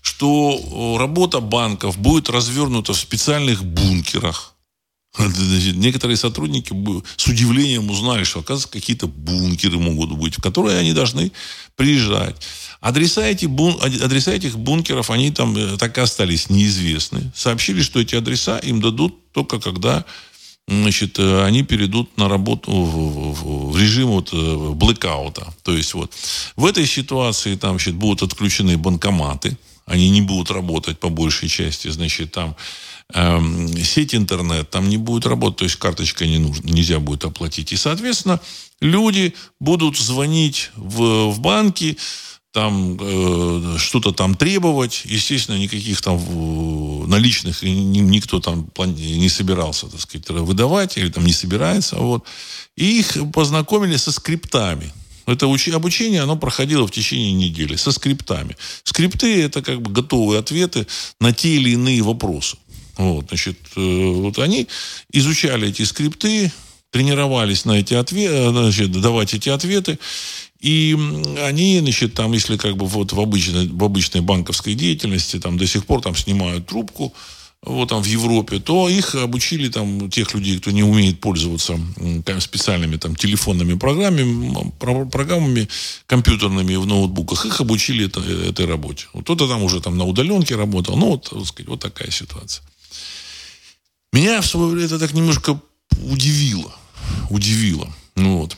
что 0.02 0.98
работа 0.98 1.40
банков 1.42 1.98
будет 1.98 2.30
развернута 2.30 2.94
в 2.94 2.98
специальных 2.98 3.64
бункерах, 3.64 4.56
Некоторые 5.76 6.18
сотрудники 6.18 6.74
с 7.16 7.28
удивлением 7.28 7.90
узнали, 7.90 8.24
что, 8.24 8.40
оказывается, 8.40 8.72
какие-то 8.72 9.08
бункеры 9.08 9.78
могут 9.78 10.12
быть, 10.12 10.38
в 10.38 10.42
которые 10.42 10.78
они 10.78 10.94
должны 10.94 11.32
приезжать. 11.76 12.36
Адреса, 12.80 13.26
эти 13.26 13.46
бун... 13.46 13.76
адреса 13.82 14.32
этих 14.32 14.58
бункеров, 14.58 15.10
они 15.10 15.32
там 15.32 15.58
э, 15.58 15.78
так 15.78 15.98
и 15.98 16.02
остались 16.02 16.50
неизвестны. 16.50 17.32
Сообщили, 17.36 17.82
что 17.82 18.00
эти 18.00 18.16
адреса 18.16 18.60
им 18.60 18.82
дадут 18.82 19.32
только 19.34 19.60
когда 19.60 20.06
значит, 20.70 21.20
э, 21.20 21.44
они 21.44 21.64
перейдут 21.64 22.18
на 22.18 22.30
работу 22.30 22.72
в, 22.72 23.78
режим 23.78 24.10
вот 24.10 24.30
э, 24.34 24.72
блэкаута. 24.74 25.54
То 25.64 25.76
есть 25.76 25.94
вот 25.94 26.14
в 26.56 26.66
этой 26.66 26.86
ситуации 26.86 27.56
там 27.56 27.72
значит, 27.72 27.96
будут 27.96 28.24
отключены 28.24 28.78
банкоматы, 28.78 29.58
они 29.86 30.10
не 30.10 30.22
будут 30.22 30.52
работать 30.52 31.00
по 31.00 31.10
большей 31.10 31.50
части, 31.50 31.88
значит, 31.88 32.32
там 32.32 32.56
Эм, 33.12 33.68
сеть 33.84 34.14
интернет 34.14 34.70
там 34.70 34.88
не 34.88 34.98
будет 34.98 35.26
работать, 35.26 35.58
то 35.58 35.64
есть 35.64 35.78
карточкой 35.78 36.30
не 36.30 36.38
нужно, 36.38 36.68
нельзя 36.68 37.00
будет 37.00 37.26
оплатить. 37.26 37.72
И, 37.72 37.76
соответственно, 37.76 38.40
люди 38.82 39.34
будут 39.60 39.98
звонить 39.98 40.70
в, 40.76 41.32
в 41.32 41.40
банки, 41.40 41.98
там 42.52 42.98
э, 43.00 43.78
что-то 43.78 44.12
там 44.12 44.36
требовать. 44.36 45.04
Естественно, 45.06 45.58
никаких 45.58 46.02
там 46.02 46.20
наличных 47.08 47.64
никто 47.64 48.40
там 48.40 48.70
не 48.78 49.30
собирался, 49.30 49.88
так 49.88 50.02
сказать, 50.02 50.30
выдавать 50.30 50.98
или 50.98 51.10
там 51.10 51.26
не 51.26 51.34
собирается. 51.34 51.98
Вот. 51.98 52.24
И 52.76 53.00
их 53.00 53.18
познакомили 53.34 53.98
со 53.98 54.12
скриптами. 54.12 54.92
Это 55.26 55.46
уч... 55.48 55.68
обучение, 55.70 56.22
оно 56.22 56.36
проходило 56.36 56.88
в 56.88 56.92
течение 56.92 57.34
недели 57.34 57.76
со 57.76 57.92
скриптами. 57.92 58.58
Скрипты– 58.84 59.44
это 59.44 59.62
как 59.62 59.82
бы 59.82 59.92
готовые 59.92 60.40
ответы 60.40 60.88
на 61.20 61.34
те 61.34 61.56
или 61.56 61.72
иные 61.72 62.02
вопросы. 62.02 62.58
Вот, 62.98 63.28
значит, 63.30 63.58
э, 63.76 63.80
вот 63.80 64.40
они 64.40 64.68
изучали 65.12 65.70
эти 65.70 65.84
скрипты, 65.84 66.52
тренировались 66.92 67.66
на 67.66 67.74
эти 67.74 67.94
ответы, 67.94 68.50
значит, 68.50 68.92
давать 68.92 69.34
эти 69.36 69.50
ответы. 69.50 70.00
И 70.60 70.98
они, 71.42 71.80
значит, 71.80 72.14
там, 72.14 72.34
если 72.34 72.58
как 72.58 72.76
бы 72.76 72.86
вот 72.86 73.14
в 73.14 73.20
обычной, 73.20 73.68
в 73.68 73.84
обычной 73.84 74.22
банковской 74.22 74.74
деятельности, 74.74 75.40
там 75.40 75.58
до 75.58 75.66
сих 75.66 75.86
пор 75.86 76.02
там 76.02 76.16
снимают 76.16 76.68
трубку, 76.68 77.14
вот 77.62 77.90
там 77.90 78.02
в 78.02 78.06
Европе, 78.06 78.60
то 78.60 78.88
их 78.88 79.16
обучили 79.16 79.70
там 79.70 80.10
тех 80.10 80.34
людей, 80.34 80.60
кто 80.60 80.72
не 80.72 80.84
умеет 80.84 81.20
пользоваться 81.20 81.78
специальными 82.40 82.96
там 82.96 83.16
телефонными 83.16 83.74
программами, 83.74 84.72
программами 85.10 85.68
компьютерными 86.06 86.76
в 86.76 86.86
ноутбуках, 86.86 87.46
их 87.46 87.60
обучили 87.60 88.06
это, 88.06 88.22
этой 88.22 88.66
работе. 88.66 89.08
Вот 89.14 89.24
кто-то 89.24 89.48
там 89.48 89.62
уже 89.64 89.82
там 89.82 89.98
на 89.98 90.06
удаленке 90.06 90.56
работал, 90.56 90.96
ну 90.96 91.12
вот, 91.12 91.30
так 91.30 91.46
сказать, 91.46 91.68
вот 91.68 91.82
такая 91.82 92.12
ситуация. 92.12 92.64
Меня 94.14 94.42
в 94.42 94.46
свое 94.46 94.72
время 94.72 94.86
это 94.86 94.98
так 94.98 95.14
немножко 95.14 95.60
удивило. 96.06 96.74
Удивило. 97.30 97.94
Ну 98.16 98.38
вот. 98.38 98.58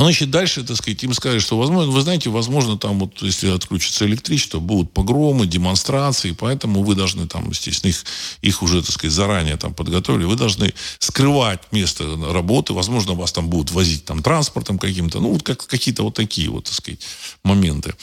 А 0.00 0.02
значит, 0.02 0.30
дальше, 0.30 0.64
так 0.64 0.78
сказать, 0.78 1.04
им 1.04 1.12
сказали, 1.12 1.40
что, 1.40 1.58
возможно, 1.58 1.92
вы 1.92 2.00
знаете, 2.00 2.30
возможно, 2.30 2.78
там 2.78 2.98
вот, 3.00 3.20
если 3.20 3.50
отключится 3.50 4.06
электричество, 4.06 4.58
будут 4.58 4.94
погромы, 4.94 5.46
демонстрации, 5.46 6.32
поэтому 6.32 6.82
вы 6.82 6.94
должны 6.94 7.28
там, 7.28 7.50
естественно, 7.50 7.90
их, 7.90 8.04
их 8.40 8.62
уже, 8.62 8.80
так 8.80 8.92
сказать, 8.92 9.12
заранее 9.12 9.58
там 9.58 9.74
подготовили, 9.74 10.24
вы 10.24 10.36
должны 10.36 10.72
скрывать 11.00 11.70
место 11.70 12.16
работы, 12.32 12.72
возможно, 12.72 13.12
вас 13.12 13.32
там 13.32 13.50
будут 13.50 13.72
возить 13.72 14.06
там 14.06 14.22
транспортом 14.22 14.78
каким-то, 14.78 15.20
ну, 15.20 15.32
вот 15.34 15.42
как, 15.42 15.66
какие-то 15.66 16.02
вот 16.02 16.14
такие 16.14 16.48
вот, 16.48 16.64
так 16.64 16.72
сказать, 16.72 17.00
моменты. 17.44 17.94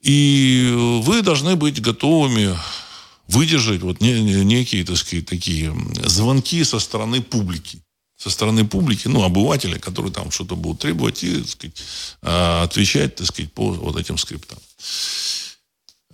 И 0.00 0.72
вы 1.02 1.20
должны 1.20 1.56
быть 1.56 1.82
готовыми 1.82 2.56
выдержать 3.28 3.82
вот 3.82 4.00
некие, 4.00 4.82
так 4.82 4.96
сказать, 4.96 5.26
такие 5.26 5.76
звонки 6.06 6.64
со 6.64 6.78
стороны 6.78 7.20
публики. 7.20 7.82
Со 8.22 8.30
стороны 8.30 8.64
публики, 8.64 9.08
ну, 9.08 9.24
обывателя, 9.24 9.80
которые 9.80 10.12
там 10.12 10.30
что-то 10.30 10.54
будут 10.54 10.78
требовать 10.78 11.24
и, 11.24 11.40
так 11.40 11.48
сказать, 11.48 11.82
а, 12.22 12.62
отвечать, 12.62 13.16
так 13.16 13.26
сказать, 13.26 13.52
по 13.52 13.72
вот 13.72 13.96
этим 13.96 14.16
скриптам. 14.16 14.58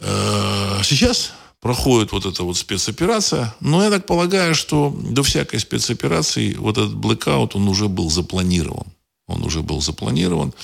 Э, 0.00 0.80
сейчас 0.84 1.32
проходит 1.60 2.12
вот 2.12 2.24
эта 2.24 2.44
вот 2.44 2.56
спецоперация, 2.56 3.54
но 3.60 3.84
я 3.84 3.90
так 3.90 4.06
полагаю, 4.06 4.54
что 4.54 4.96
до 4.98 5.22
всякой 5.22 5.60
спецоперации 5.60 6.54
вот 6.54 6.78
этот 6.78 6.94
блэкаут, 6.94 7.54
он 7.56 7.68
уже 7.68 7.88
был 7.88 8.08
запланирован. 8.08 8.86
Он 9.26 9.44
уже 9.44 9.60
был 9.60 9.82
запланирован. 9.82 10.54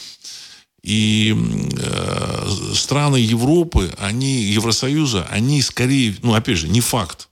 И 0.82 1.36
э, 1.78 2.72
страны 2.74 3.16
Европы, 3.16 3.94
они, 3.98 4.44
Евросоюза, 4.44 5.26
они 5.30 5.60
скорее, 5.60 6.16
ну, 6.22 6.32
опять 6.32 6.56
же, 6.56 6.68
не 6.68 6.80
факт, 6.80 7.28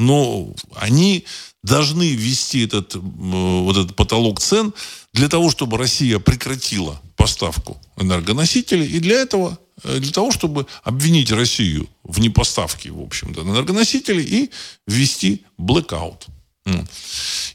но 0.00 0.54
они 0.76 1.26
должны 1.62 2.12
ввести 2.12 2.64
этот, 2.64 2.94
вот 2.94 3.76
этот 3.76 3.94
потолок 3.94 4.40
цен 4.40 4.72
для 5.12 5.28
того, 5.28 5.50
чтобы 5.50 5.76
Россия 5.76 6.18
прекратила 6.18 7.00
поставку 7.16 7.78
энергоносителей. 7.98 8.86
И 8.86 8.98
для 8.98 9.20
этого, 9.20 9.58
э, 9.84 9.98
для 9.98 10.10
того, 10.10 10.32
чтобы 10.32 10.66
обвинить 10.84 11.30
Россию 11.30 11.86
в 12.02 12.18
непоставке, 12.18 12.90
в 12.90 13.02
общем-то, 13.02 13.42
энергоносителей 13.42 14.24
и 14.24 14.50
ввести 14.86 15.44
блэкаут. 15.58 16.26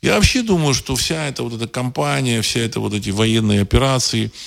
Я 0.02 0.16
вообще 0.16 0.42
думаю, 0.42 0.74
что 0.74 0.96
вся 0.96 1.28
эта 1.28 1.42
вот 1.42 1.54
эта 1.54 1.68
кампания, 1.68 2.42
вся 2.42 2.60
эта 2.60 2.80
вот 2.80 2.94
эти 2.94 3.10
военные 3.10 3.62
операции– 3.62 4.32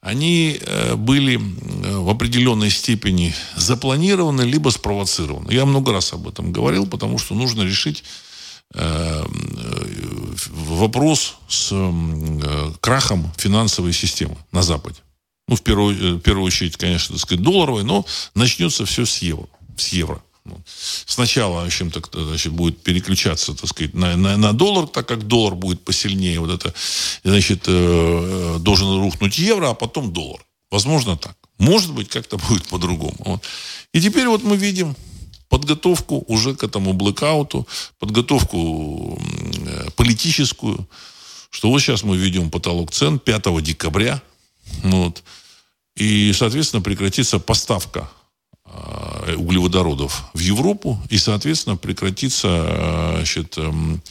они 0.00 0.58
э, 0.60 0.94
были 0.94 1.36
э, 1.36 1.98
в 1.98 2.08
определенной 2.08 2.70
степени 2.70 3.34
запланированы, 3.56 4.42
либо 4.42 4.70
спровоцированы. 4.70 5.52
Я 5.52 5.64
много 5.64 5.92
раз 5.92 6.12
об 6.12 6.28
этом 6.28 6.52
говорил, 6.52 6.86
потому 6.86 7.18
что 7.18 7.34
нужно 7.34 7.62
решить 7.62 8.04
э, 8.74 9.24
вопрос 10.48 11.36
с 11.48 11.72
крахом 12.80 13.32
финансовой 13.36 13.92
системы 13.92 14.36
на 14.52 14.62
Западе. 14.62 15.00
Ну, 15.48 15.56
в 15.56 15.62
первую, 15.62 16.16
в 16.16 16.20
первую 16.20 16.44
очередь, 16.44 16.76
конечно, 16.76 17.14
так 17.14 17.22
сказать, 17.22 17.42
долларовой, 17.42 17.84
но 17.84 18.04
начнется 18.34 18.84
все 18.84 19.06
с 19.06 19.18
евро. 19.18 19.48
С 19.76 19.88
евро. 19.88 20.22
Ну, 20.46 20.62
сначала, 21.06 21.62
в 21.62 21.66
общем-то, 21.66 22.02
значит, 22.12 22.52
будет 22.52 22.82
переключаться, 22.82 23.54
так 23.54 23.68
сказать, 23.68 23.94
на, 23.94 24.16
на, 24.16 24.36
на 24.36 24.52
доллар, 24.52 24.86
так 24.86 25.08
как 25.08 25.26
доллар 25.26 25.54
будет 25.54 25.84
посильнее, 25.84 26.38
вот 26.40 26.50
это, 26.50 26.72
значит, 27.24 27.64
э, 27.66 28.56
должен 28.60 29.00
рухнуть 29.00 29.38
евро, 29.38 29.70
а 29.70 29.74
потом 29.74 30.12
доллар. 30.12 30.44
Возможно 30.70 31.16
так. 31.16 31.36
Может 31.58 31.92
быть, 31.92 32.08
как-то 32.08 32.38
будет 32.48 32.68
по-другому. 32.68 33.16
Вот. 33.18 33.42
И 33.92 34.00
теперь 34.00 34.28
вот 34.28 34.44
мы 34.44 34.56
видим 34.56 34.94
подготовку 35.48 36.24
уже 36.28 36.54
к 36.54 36.62
этому 36.64 36.92
блэкауту, 36.92 37.66
подготовку 37.98 39.20
э, 39.66 39.90
политическую, 39.96 40.88
что 41.50 41.70
вот 41.70 41.80
сейчас 41.80 42.02
мы 42.02 42.16
введем 42.16 42.50
потолок 42.50 42.92
цен 42.92 43.18
5 43.18 43.62
декабря, 43.62 44.20
вот, 44.82 45.22
и, 45.96 46.32
соответственно, 46.34 46.82
прекратится 46.82 47.38
поставка 47.38 48.00
э, 48.00 48.25
углеводородов 49.36 50.24
в 50.34 50.38
Европу, 50.38 51.00
и, 51.10 51.18
соответственно, 51.18 51.76
прекратится 51.76 52.48
э, 52.48 53.12
значит, 53.16 53.58
эм, 53.58 54.02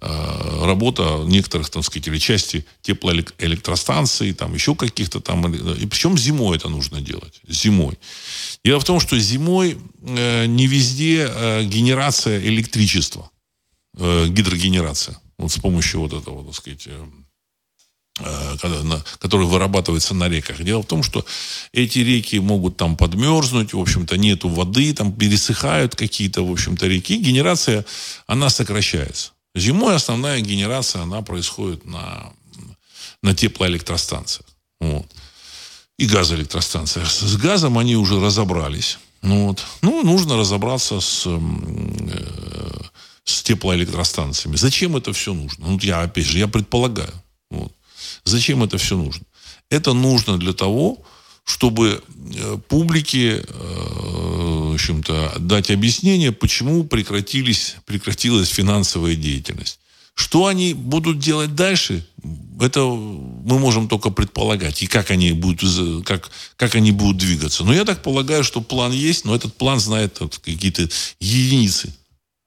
работа 0.00 1.22
некоторых, 1.26 1.68
так 1.68 1.84
сказать, 1.84 2.08
или 2.08 2.18
части 2.18 2.64
теплоэлектростанций, 2.80 4.32
там 4.32 4.54
еще 4.54 4.74
каких-то 4.74 5.20
там. 5.20 5.52
И 5.52 5.86
причем 5.86 6.16
зимой 6.16 6.56
это 6.56 6.68
нужно 6.68 7.00
делать. 7.00 7.40
Зимой. 7.46 7.98
Дело 8.64 8.80
в 8.80 8.84
том, 8.84 8.98
что 8.98 9.18
зимой 9.18 9.76
э, 10.02 10.46
не 10.46 10.66
везде 10.66 11.28
э, 11.30 11.64
генерация 11.64 12.40
электричества, 12.40 13.30
э, 13.98 14.28
гидрогенерация. 14.28 15.18
Вот 15.36 15.52
с 15.52 15.58
помощью 15.58 16.00
вот 16.00 16.14
этого, 16.14 16.44
так 16.46 16.54
сказать, 16.54 16.88
э, 18.20 18.82
на, 18.82 19.02
который 19.18 19.46
вырабатывается 19.46 20.14
на 20.14 20.28
реках. 20.28 20.62
Дело 20.62 20.82
в 20.82 20.86
том, 20.86 21.02
что 21.02 21.24
эти 21.72 22.00
реки 22.00 22.38
могут 22.38 22.76
там 22.76 22.96
подмерзнуть, 22.96 23.72
в 23.72 23.80
общем-то, 23.80 24.16
нету 24.16 24.48
воды, 24.48 24.92
там 24.94 25.12
пересыхают 25.12 25.94
какие-то, 25.94 26.42
в 26.46 26.50
общем-то, 26.50 26.86
реки. 26.86 27.16
Генерация, 27.16 27.84
она 28.26 28.50
сокращается. 28.50 29.32
Зимой 29.54 29.96
основная 29.96 30.40
генерация, 30.40 31.02
она 31.02 31.22
происходит 31.22 31.84
на, 31.84 32.32
на 33.22 33.34
теплоэлектростанциях. 33.34 34.46
Вот 34.80 35.06
и 36.00 36.06
газоэлектростанциях. 36.06 37.10
С 37.10 37.36
газом 37.36 37.76
они 37.76 37.94
уже 37.94 38.18
разобрались. 38.18 38.98
Ну, 39.20 39.48
вот. 39.48 39.62
ну 39.82 40.02
нужно 40.02 40.38
разобраться 40.38 40.98
с, 40.98 41.24
э, 41.26 41.38
с 43.24 43.42
теплоэлектростанциями. 43.42 44.56
Зачем 44.56 44.96
это 44.96 45.12
все 45.12 45.34
нужно? 45.34 45.66
Ну, 45.68 45.78
я, 45.82 46.00
опять 46.00 46.24
же, 46.24 46.38
я 46.38 46.48
предполагаю. 46.48 47.12
Вот. 47.50 47.74
Зачем 48.24 48.62
это 48.62 48.78
все 48.78 48.96
нужно? 48.96 49.24
Это 49.70 49.92
нужно 49.92 50.38
для 50.38 50.52
того, 50.52 51.02
чтобы 51.44 52.02
э, 52.34 52.58
публике, 52.68 53.38
э, 53.38 54.70
в 54.70 54.74
общем-то, 54.74 55.36
дать 55.40 55.70
объяснение, 55.70 56.32
почему 56.32 56.84
прекратились, 56.84 57.76
прекратилась 57.86 58.48
финансовая 58.48 59.16
деятельность. 59.16 59.80
Что 60.14 60.46
они 60.46 60.74
будут 60.74 61.18
делать 61.18 61.54
дальше, 61.54 62.06
это 62.60 62.84
мы 62.84 63.58
можем 63.58 63.88
только 63.88 64.10
предполагать. 64.10 64.82
И 64.82 64.86
как 64.86 65.10
они 65.10 65.32
будут, 65.32 66.04
как, 66.04 66.30
как 66.56 66.74
они 66.74 66.92
будут 66.92 67.16
двигаться. 67.16 67.64
Но 67.64 67.72
я 67.72 67.84
так 67.84 68.02
полагаю, 68.02 68.44
что 68.44 68.60
план 68.60 68.92
есть, 68.92 69.24
но 69.24 69.34
этот 69.34 69.56
план 69.56 69.80
знает 69.80 70.18
какие-то 70.18 70.88
единицы 71.20 71.94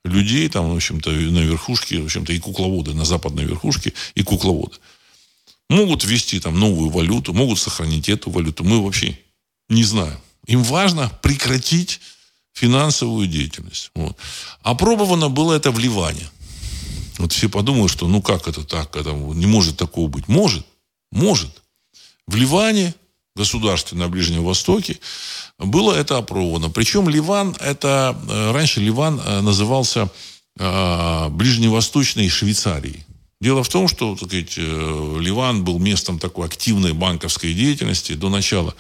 людей, 0.06 0.50
там, 0.50 0.72
в 0.72 0.76
общем-то, 0.76 1.10
на 1.10 1.40
верхушке, 1.40 2.00
в 2.00 2.06
общем-то, 2.06 2.34
и 2.34 2.40
кукловоды, 2.40 2.94
на 2.94 3.06
западной 3.06 3.46
верхушке, 3.46 3.94
и 4.16 4.24
кукловоды. 4.24 4.76
Могут 5.70 6.04
ввести 6.04 6.40
там 6.40 6.60
новую 6.60 6.90
валюту, 6.90 7.34
могут 7.34 7.60
сохранить 7.60 8.10
эту 8.10 8.30
валюту. 8.30 8.64
Мы 8.64 8.84
вообще 8.84 9.18
не 9.70 9.84
знаем. 9.84 10.20
Им 10.46 10.64
важно 10.64 11.10
прекратить 11.22 12.00
финансовую 12.54 13.28
деятельность. 13.28 13.92
Вот. 13.96 14.18
Опробовано 14.62 15.30
было 15.30 15.54
это 15.54 15.72
в 15.72 15.80
Ливане. 15.80 16.30
Вот 17.18 17.32
все 17.32 17.50
подумают, 17.50 17.92
что 17.92 18.08
ну 18.08 18.22
как 18.22 18.48
это 18.48 18.64
так, 18.64 18.96
это 18.96 19.12
не 19.12 19.46
может 19.46 19.78
такого 19.78 20.08
быть. 20.08 20.28
Может, 20.28 20.66
может. 21.12 21.62
В 22.28 22.36
Ливане, 22.36 22.94
государстве 23.36 23.98
на 23.98 24.08
Ближнем 24.10 24.44
Востоке, 24.44 25.00
было 25.58 25.94
это 25.94 26.18
опробовано. 26.18 26.70
Причем 26.70 27.10
Ливан, 27.10 27.56
это 27.60 28.18
э, 28.30 28.52
раньше 28.52 28.80
Ливан 28.80 29.20
э, 29.20 29.42
назывался 29.42 30.10
э, 30.58 31.30
Ближневосточной 31.30 32.30
Швейцарией. 32.30 33.06
Дело 33.44 33.62
в 33.62 33.68
том, 33.68 33.90
что 33.90 34.16
так 34.16 34.30
сказать, 34.30 34.56
Ливан 34.56 35.66
был 35.66 35.78
местом 35.78 36.18
такой 36.18 36.46
активной 36.46 36.94
банковской 36.94 37.54
деятельности 37.54 38.14
до 38.14 38.30
начала 38.30 38.74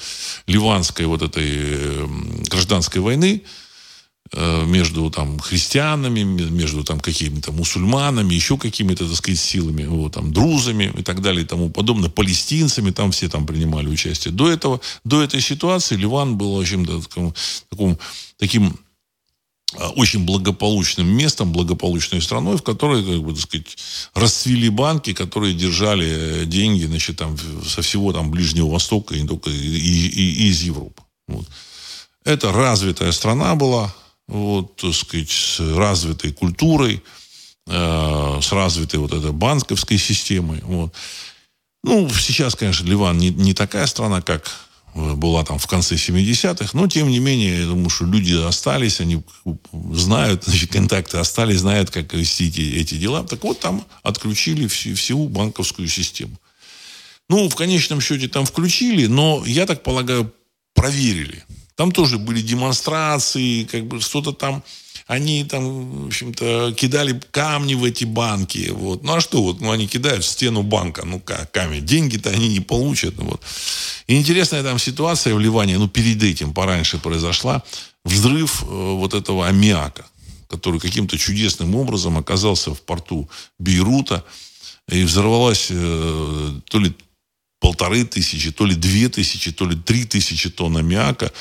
ливанской 0.47 1.05
вот 1.05 1.21
этой 1.21 2.07
гражданской 2.47 3.01
войны. 3.01 3.43
Э, 4.35 4.63
между 4.65 5.11
там 5.11 5.37
христианами, 5.37 6.23
между 6.23 6.85
там 6.85 7.01
какими-то 7.01 7.51
мусульманами, 7.51 8.33
еще 8.33 8.57
какими-то, 8.57 9.05
так 9.05 9.17
сказать, 9.17 9.39
силами, 9.39 9.83
вот, 9.83 10.13
там, 10.13 10.31
друзами 10.31 10.93
и 10.97 11.03
так 11.03 11.21
далее 11.21 11.43
и 11.43 11.47
тому 11.47 11.69
подобное, 11.69 12.09
палестинцами, 12.09 12.91
там 12.91 13.11
все 13.11 13.27
там 13.27 13.45
принимали 13.45 13.87
участие. 13.89 14.33
До 14.33 14.49
этого, 14.49 14.79
до 15.03 15.21
этой 15.21 15.41
ситуации 15.41 15.97
Ливан 15.97 16.37
был, 16.37 16.55
в 16.55 16.61
общем-то, 16.61 17.01
таким, 17.01 17.33
таким, 17.69 17.97
таким 18.37 18.79
очень 19.95 20.25
благополучным 20.25 21.07
местом, 21.07 21.51
благополучной 21.51 22.21
страной, 22.21 22.57
в 22.57 22.63
которой, 22.63 23.03
как 23.03 23.23
бы, 23.23 23.33
так 23.33 23.41
сказать, 23.41 23.77
расцвели 24.13 24.69
банки, 24.69 25.13
которые 25.13 25.53
держали 25.53 26.45
деньги, 26.45 26.85
значит, 26.85 27.17
там, 27.17 27.37
со 27.65 27.81
всего 27.81 28.13
там 28.13 28.31
Ближнего 28.31 28.69
Востока, 28.69 29.15
и 29.15 29.21
не 29.21 29.27
только 29.27 29.49
и, 29.49 29.53
и, 29.53 30.07
и 30.09 30.49
из 30.49 30.61
Европы. 30.61 31.01
Вот. 31.27 31.45
Это 32.23 32.51
развитая 32.51 33.11
страна 33.11 33.55
была, 33.55 33.93
вот, 34.27 34.77
так 34.77 34.93
сказать, 34.93 35.29
с 35.29 35.59
развитой 35.59 36.31
культурой, 36.31 37.03
э, 37.67 38.39
с 38.41 38.51
развитой 38.51 38.99
вот 38.99 39.13
этой 39.13 39.31
банковской 39.31 39.97
системой. 39.97 40.61
Вот. 40.63 40.93
Ну, 41.83 42.09
сейчас, 42.09 42.55
конечно, 42.55 42.85
Ливан 42.85 43.17
не, 43.17 43.29
не 43.29 43.53
такая 43.53 43.87
страна, 43.87 44.21
как 44.21 44.49
была 44.93 45.43
там 45.43 45.57
в 45.57 45.67
конце 45.67 45.95
70-х, 45.95 46.69
но 46.73 46.87
тем 46.87 47.09
не 47.09 47.19
менее, 47.19 47.61
я 47.61 47.65
думаю, 47.65 47.89
что 47.89 48.05
люди 48.05 48.33
остались, 48.33 48.99
они 48.99 49.23
знают, 49.91 50.43
значит, 50.45 50.71
контакты 50.71 51.17
остались, 51.17 51.59
знают, 51.59 51.89
как 51.89 52.13
вести 52.13 52.47
эти, 52.47 52.61
эти 52.61 52.95
дела. 52.95 53.23
Так 53.23 53.43
вот, 53.43 53.59
там 53.59 53.85
отключили 54.03 54.67
всю, 54.67 54.95
всю 54.95 55.27
банковскую 55.27 55.87
систему. 55.87 56.37
Ну, 57.29 57.49
в 57.49 57.55
конечном 57.55 58.01
счете 58.01 58.27
там 58.27 58.45
включили, 58.45 59.07
но, 59.07 59.43
я 59.45 59.65
так 59.65 59.83
полагаю, 59.83 60.31
проверили. 60.73 61.43
Там 61.75 61.91
тоже 61.91 62.19
были 62.19 62.41
демонстрации, 62.41 63.63
как 63.63 63.85
бы 63.85 63.99
что-то 63.99 64.31
там 64.31 64.63
они 65.07 65.43
там, 65.43 66.03
в 66.03 66.07
общем-то, 66.07 66.73
кидали 66.77 67.19
камни 67.31 67.75
в 67.75 67.83
эти 67.83 68.05
банки. 68.05 68.69
Вот. 68.71 69.03
Ну 69.03 69.13
а 69.13 69.21
что, 69.21 69.41
вот, 69.43 69.61
ну 69.61 69.71
они 69.71 69.87
кидают 69.87 70.23
в 70.23 70.27
стену 70.27 70.63
банка, 70.63 71.05
ну 71.05 71.19
как, 71.19 71.51
камень. 71.51 71.85
Деньги-то 71.85 72.29
они 72.29 72.47
не 72.47 72.59
получат. 72.59 73.15
Вот. 73.17 73.41
И 74.07 74.15
интересная 74.15 74.63
там 74.63 74.79
ситуация 74.79 75.35
в 75.35 75.39
Ливане, 75.39 75.77
ну 75.77 75.87
перед 75.87 76.21
этим, 76.23 76.53
пораньше 76.53 76.97
произошла, 76.97 77.63
взрыв 78.05 78.63
э, 78.63 78.65
вот 78.65 79.13
этого 79.13 79.47
аммиака, 79.47 80.05
который 80.47 80.79
каким-то 80.79 81.17
чудесным 81.17 81.75
образом 81.75 82.17
оказался 82.17 82.73
в 82.73 82.81
порту 82.81 83.29
Бейрута, 83.59 84.23
и 84.89 85.03
взорвалась 85.03 85.67
э, 85.69 86.51
то 86.65 86.79
ли 86.79 86.93
полторы 87.59 88.03
тысячи, 88.03 88.51
то 88.51 88.65
ли 88.65 88.75
две 88.75 89.07
тысячи, 89.07 89.51
то 89.53 89.65
ли 89.65 89.77
три 89.77 90.03
тысячи 90.03 90.49
тонн 90.49 90.77
аммиака. 90.77 91.31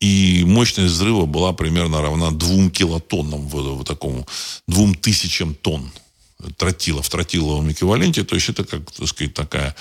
И 0.00 0.44
мощность 0.46 0.92
взрыва 0.92 1.26
была 1.26 1.52
примерно 1.52 2.02
равна 2.02 2.30
двум 2.30 2.70
килотоннам, 2.70 3.48
в, 3.48 3.80
в 3.80 3.84
такому, 3.84 4.26
двум 4.66 4.94
тысячам 4.94 5.54
тонн 5.54 5.90
тротила 6.56 7.02
в 7.02 7.08
тротиловом 7.08 7.70
эквиваленте. 7.70 8.24
То 8.24 8.34
есть 8.34 8.48
это, 8.48 8.64
как 8.64 8.90
так 8.90 9.08
сказать, 9.08 9.34
такая 9.34 9.74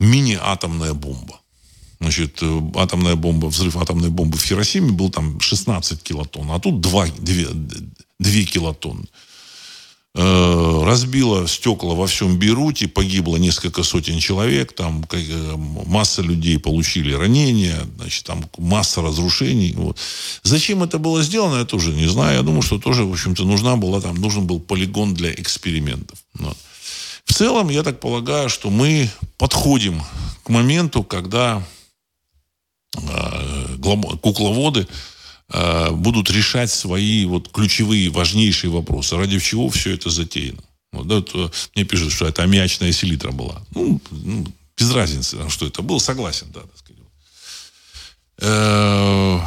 мини-атомная 0.00 0.94
бомба. 0.94 1.40
Значит, 2.00 2.38
э, 2.42 2.60
атомная 2.76 3.16
бомба, 3.16 3.46
взрыв 3.46 3.76
атомной 3.76 4.10
бомбы 4.10 4.38
в 4.38 4.44
Хиросиме 4.44 4.92
был 4.92 5.10
там 5.10 5.40
16 5.40 6.02
килотонн, 6.02 6.52
а 6.52 6.60
тут 6.60 6.80
2, 6.80 7.06
2, 7.18 7.34
2 8.20 8.42
килотонны. 8.44 9.04
Э, 10.14 10.82
разбила 10.84 11.46
стекла 11.46 11.94
во 11.94 12.06
всем 12.06 12.38
Бейруте, 12.38 12.88
погибло 12.88 13.36
несколько 13.36 13.82
сотен 13.82 14.18
человек, 14.18 14.72
там 14.72 15.04
э, 15.12 15.54
масса 15.56 16.22
людей 16.22 16.58
получили 16.58 17.12
ранения, 17.12 17.78
значит, 17.98 18.24
там 18.24 18.44
масса 18.56 19.02
разрушений. 19.02 19.74
Вот. 19.76 19.98
Зачем 20.42 20.82
это 20.82 20.98
было 20.98 21.22
сделано, 21.22 21.58
я 21.58 21.64
тоже 21.66 21.92
не 21.92 22.06
знаю. 22.06 22.38
Я 22.38 22.42
думаю, 22.42 22.62
что 22.62 22.78
тоже, 22.78 23.04
в 23.04 23.12
общем-то, 23.12 23.44
нужна 23.44 23.76
была, 23.76 24.00
там, 24.00 24.16
нужен 24.16 24.46
был 24.46 24.60
полигон 24.60 25.14
для 25.14 25.30
экспериментов. 25.32 26.18
Вот. 26.34 26.56
В 27.24 27.34
целом, 27.34 27.68
я 27.68 27.82
так 27.82 28.00
полагаю, 28.00 28.48
что 28.48 28.70
мы 28.70 29.10
подходим 29.36 30.02
к 30.42 30.48
моменту, 30.48 31.04
когда 31.04 31.62
э, 32.96 33.76
кукловоды 34.22 34.88
будут 35.50 36.30
решать 36.30 36.70
свои 36.70 37.24
вот 37.24 37.50
ключевые, 37.50 38.10
важнейшие 38.10 38.70
вопросы. 38.70 39.16
Ради 39.16 39.38
чего 39.38 39.70
все 39.70 39.94
это 39.94 40.10
затеяно. 40.10 40.62
Вот, 40.92 41.06
да, 41.06 41.16
вот, 41.16 41.30
э, 41.34 41.50
мне 41.74 41.84
пишут, 41.84 42.12
что 42.12 42.26
это 42.26 42.42
аммиачная 42.42 42.92
селитра 42.92 43.30
была. 43.30 43.62
Ну, 43.74 44.00
ну, 44.10 44.46
без 44.76 44.90
разницы, 44.92 45.48
что 45.50 45.66
это 45.66 45.82
было, 45.82 45.98
согласен, 45.98 46.46
да, 46.52 46.60
так 46.60 46.78
сказать. 46.78 47.02
Э, 48.40 49.40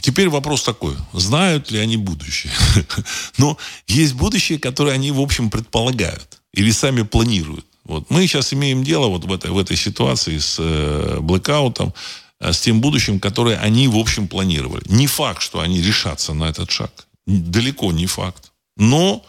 теперь 0.00 0.28
вопрос 0.28 0.62
такой, 0.62 0.94
знают 1.12 1.70
ли 1.70 1.78
они 1.78 1.96
будущее? 1.96 2.52
Но 3.38 3.58
есть 3.88 4.14
будущее, 4.14 4.58
которое 4.58 4.92
они, 4.92 5.10
в 5.10 5.20
общем, 5.20 5.50
предполагают 5.50 6.40
или 6.52 6.70
сами 6.70 7.02
планируют. 7.02 7.66
Вот. 7.84 8.10
Мы 8.10 8.26
сейчас 8.26 8.52
имеем 8.52 8.84
дело 8.84 9.08
вот 9.08 9.24
в 9.24 9.32
этой, 9.32 9.50
в 9.50 9.58
этой 9.58 9.76
ситуации 9.76 10.38
с 10.38 10.56
э, 10.58 11.18
блэкаутом, 11.20 11.88
э, 11.88 11.92
с 12.40 12.60
тем 12.60 12.80
будущим, 12.80 13.20
которое 13.20 13.58
они, 13.58 13.88
в 13.88 13.96
общем, 13.96 14.28
планировали. 14.28 14.84
Не 14.88 15.06
факт, 15.06 15.42
что 15.42 15.60
они 15.60 15.80
решатся 15.80 16.34
на 16.34 16.44
этот 16.44 16.70
шаг. 16.70 17.06
Далеко 17.26 17.92
не 17.92 18.06
факт. 18.06 18.52
Но 18.76 19.24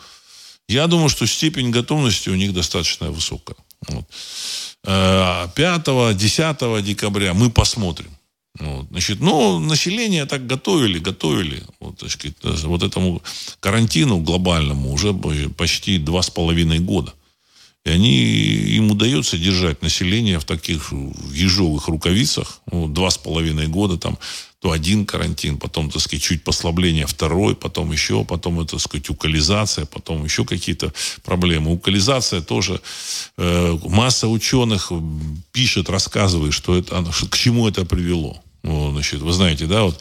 я 0.68 0.88
думаю, 0.88 1.10
что 1.10 1.26
степень 1.26 1.72
готовности 1.72 2.30
у 2.30 2.36
них 2.36 2.54
достаточно 2.54 3.12
высокая. 3.12 3.56
Вот. 3.88 4.06
5-10 4.86 6.80
э, 6.80 6.82
декабря 6.82 7.34
мы 7.34 7.50
посмотрим. 7.50 8.18
Вот, 8.60 8.88
значит, 8.90 9.20
ну, 9.20 9.60
население 9.60 10.26
так 10.26 10.48
готовили, 10.48 10.98
готовили 10.98 11.64
вот, 11.80 12.00
так 12.00 12.10
сказать, 12.10 12.36
вот 12.64 12.82
этому 12.82 13.22
карантину 13.60 14.18
глобальному 14.20 14.92
уже 14.92 15.14
почти 15.14 16.00
два 16.00 16.24
с 16.24 16.30
половиной 16.30 16.80
года. 16.80 17.14
И 17.88 17.90
они, 17.90 18.12
им 18.12 18.92
удается 18.92 19.38
держать 19.38 19.82
население 19.82 20.40
в 20.40 20.44
таких 20.44 20.92
ежовых 21.32 21.88
рукавицах 21.88 22.60
ну, 22.70 22.90
два 22.90 23.10
с 23.10 23.18
половиной 23.18 23.68
года, 23.68 23.98
там, 23.98 24.18
то 24.60 24.72
один 24.72 25.06
карантин, 25.06 25.58
потом, 25.58 25.90
так 25.90 26.02
сказать, 26.02 26.22
чуть 26.22 26.44
послабление, 26.44 27.08
второй, 27.08 27.56
потом 27.56 27.94
еще, 27.94 28.26
потом, 28.26 28.68
так 28.68 28.82
сказать, 28.82 29.10
укализация, 29.10 29.86
потом 29.86 30.26
еще 30.26 30.44
какие-то 30.44 30.92
проблемы. 31.24 31.72
Укализация 31.72 32.42
тоже, 32.42 32.82
э, 33.38 33.78
масса 33.86 34.28
ученых 34.28 34.92
пишет, 35.54 35.90
рассказывает, 35.90 36.54
что 36.54 36.76
это, 36.76 37.06
к 37.30 37.38
чему 37.38 37.70
это 37.70 37.86
привело. 37.86 38.44
Ну, 38.64 38.92
значит, 38.92 39.22
вы 39.22 39.32
знаете, 39.32 39.66
да, 39.66 39.84
вот 39.84 39.98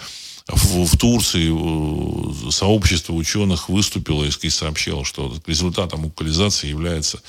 в, 0.49 0.87
в 0.87 0.99
Турции 0.99 1.53
э, 1.53 2.51
сообщество 2.51 3.12
ученых 3.12 3.68
выступило 3.68 4.25
и 4.25 4.51
сообщило, 4.51 5.05
что 5.05 5.33
результатом 5.46 6.05
укализации 6.05 6.66
является 6.66 7.20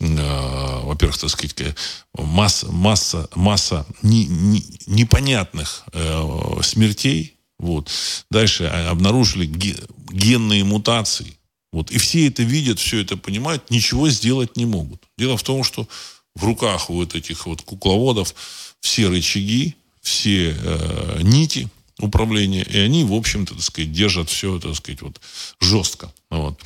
во-первых, 0.00 1.18
так 1.18 1.30
сказать, 1.30 1.74
масса, 2.14 2.70
масса, 2.70 3.28
масса 3.34 3.86
не, 4.02 4.26
не, 4.26 4.64
непонятных 4.86 5.84
э, 5.92 6.60
смертей. 6.62 7.34
Вот. 7.58 7.90
Дальше 8.30 8.64
обнаружили 8.64 9.46
генные 9.46 10.62
мутации. 10.62 11.38
Вот. 11.72 11.90
И 11.90 11.98
все 11.98 12.28
это 12.28 12.42
видят, 12.42 12.78
все 12.78 13.00
это 13.00 13.16
понимают, 13.16 13.70
ничего 13.70 14.08
сделать 14.08 14.56
не 14.56 14.66
могут. 14.66 15.02
Дело 15.18 15.36
в 15.36 15.42
том, 15.42 15.64
что 15.64 15.88
в 16.34 16.44
руках 16.44 16.88
вот 16.88 17.14
этих 17.14 17.46
вот 17.46 17.62
кукловодов 17.62 18.34
все 18.80 19.08
рычаги, 19.08 19.74
все 20.00 20.56
э, 20.56 21.20
нити 21.22 21.68
управления, 21.98 22.62
и 22.62 22.78
они, 22.78 23.04
в 23.04 23.12
общем-то, 23.12 23.54
так 23.54 23.62
сказать, 23.62 23.92
держат 23.92 24.30
все, 24.30 24.58
так 24.60 24.76
сказать, 24.76 25.02
вот 25.02 25.20
жестко. 25.60 26.12
Вот. 26.30 26.60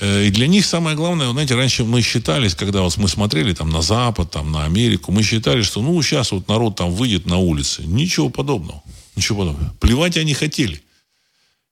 Э, 0.00 0.26
и 0.26 0.30
для 0.30 0.46
них 0.46 0.64
самое 0.64 0.96
главное, 0.96 1.30
знаете, 1.30 1.54
раньше 1.54 1.84
мы 1.84 2.00
считались, 2.00 2.54
когда 2.54 2.80
вот 2.82 2.96
мы 2.96 3.08
смотрели 3.08 3.52
там 3.52 3.68
на 3.68 3.82
Запад, 3.82 4.30
там 4.30 4.50
на 4.50 4.64
Америку, 4.64 5.12
мы 5.12 5.22
считали, 5.22 5.62
что 5.62 5.82
ну 5.82 6.00
сейчас 6.02 6.32
вот 6.32 6.48
народ 6.48 6.76
там 6.76 6.90
выйдет 6.90 7.26
на 7.26 7.36
улицы. 7.36 7.82
Ничего 7.82 8.30
подобного. 8.30 8.82
Ничего 9.14 9.40
подобного. 9.40 9.74
Плевать 9.78 10.16
они 10.16 10.32
хотели. 10.34 10.82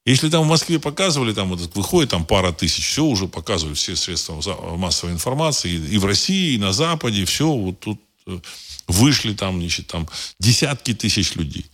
Если 0.05 0.29
там 0.29 0.43
в 0.43 0.47
Москве 0.47 0.79
показывали, 0.79 1.33
там 1.33 1.49
вот 1.49 1.75
выходит 1.75 2.11
там 2.11 2.25
пара 2.25 2.51
тысяч, 2.51 2.87
все 2.87 3.03
уже 3.03 3.27
показывают 3.27 3.77
все 3.77 3.95
средства 3.95 4.41
массовой 4.77 5.13
информации, 5.13 5.71
и 5.71 5.97
в 5.97 6.05
России, 6.05 6.53
и 6.53 6.57
на 6.57 6.71
Западе, 6.71 7.25
все 7.25 7.51
вот 7.51 7.79
тут 7.79 7.99
э, 8.27 8.39
вышли 8.87 9.33
там, 9.33 9.59
значит, 9.59 9.87
там 9.87 10.07
десятки 10.39 10.93
тысяч 10.93 11.35
людей. 11.35 11.65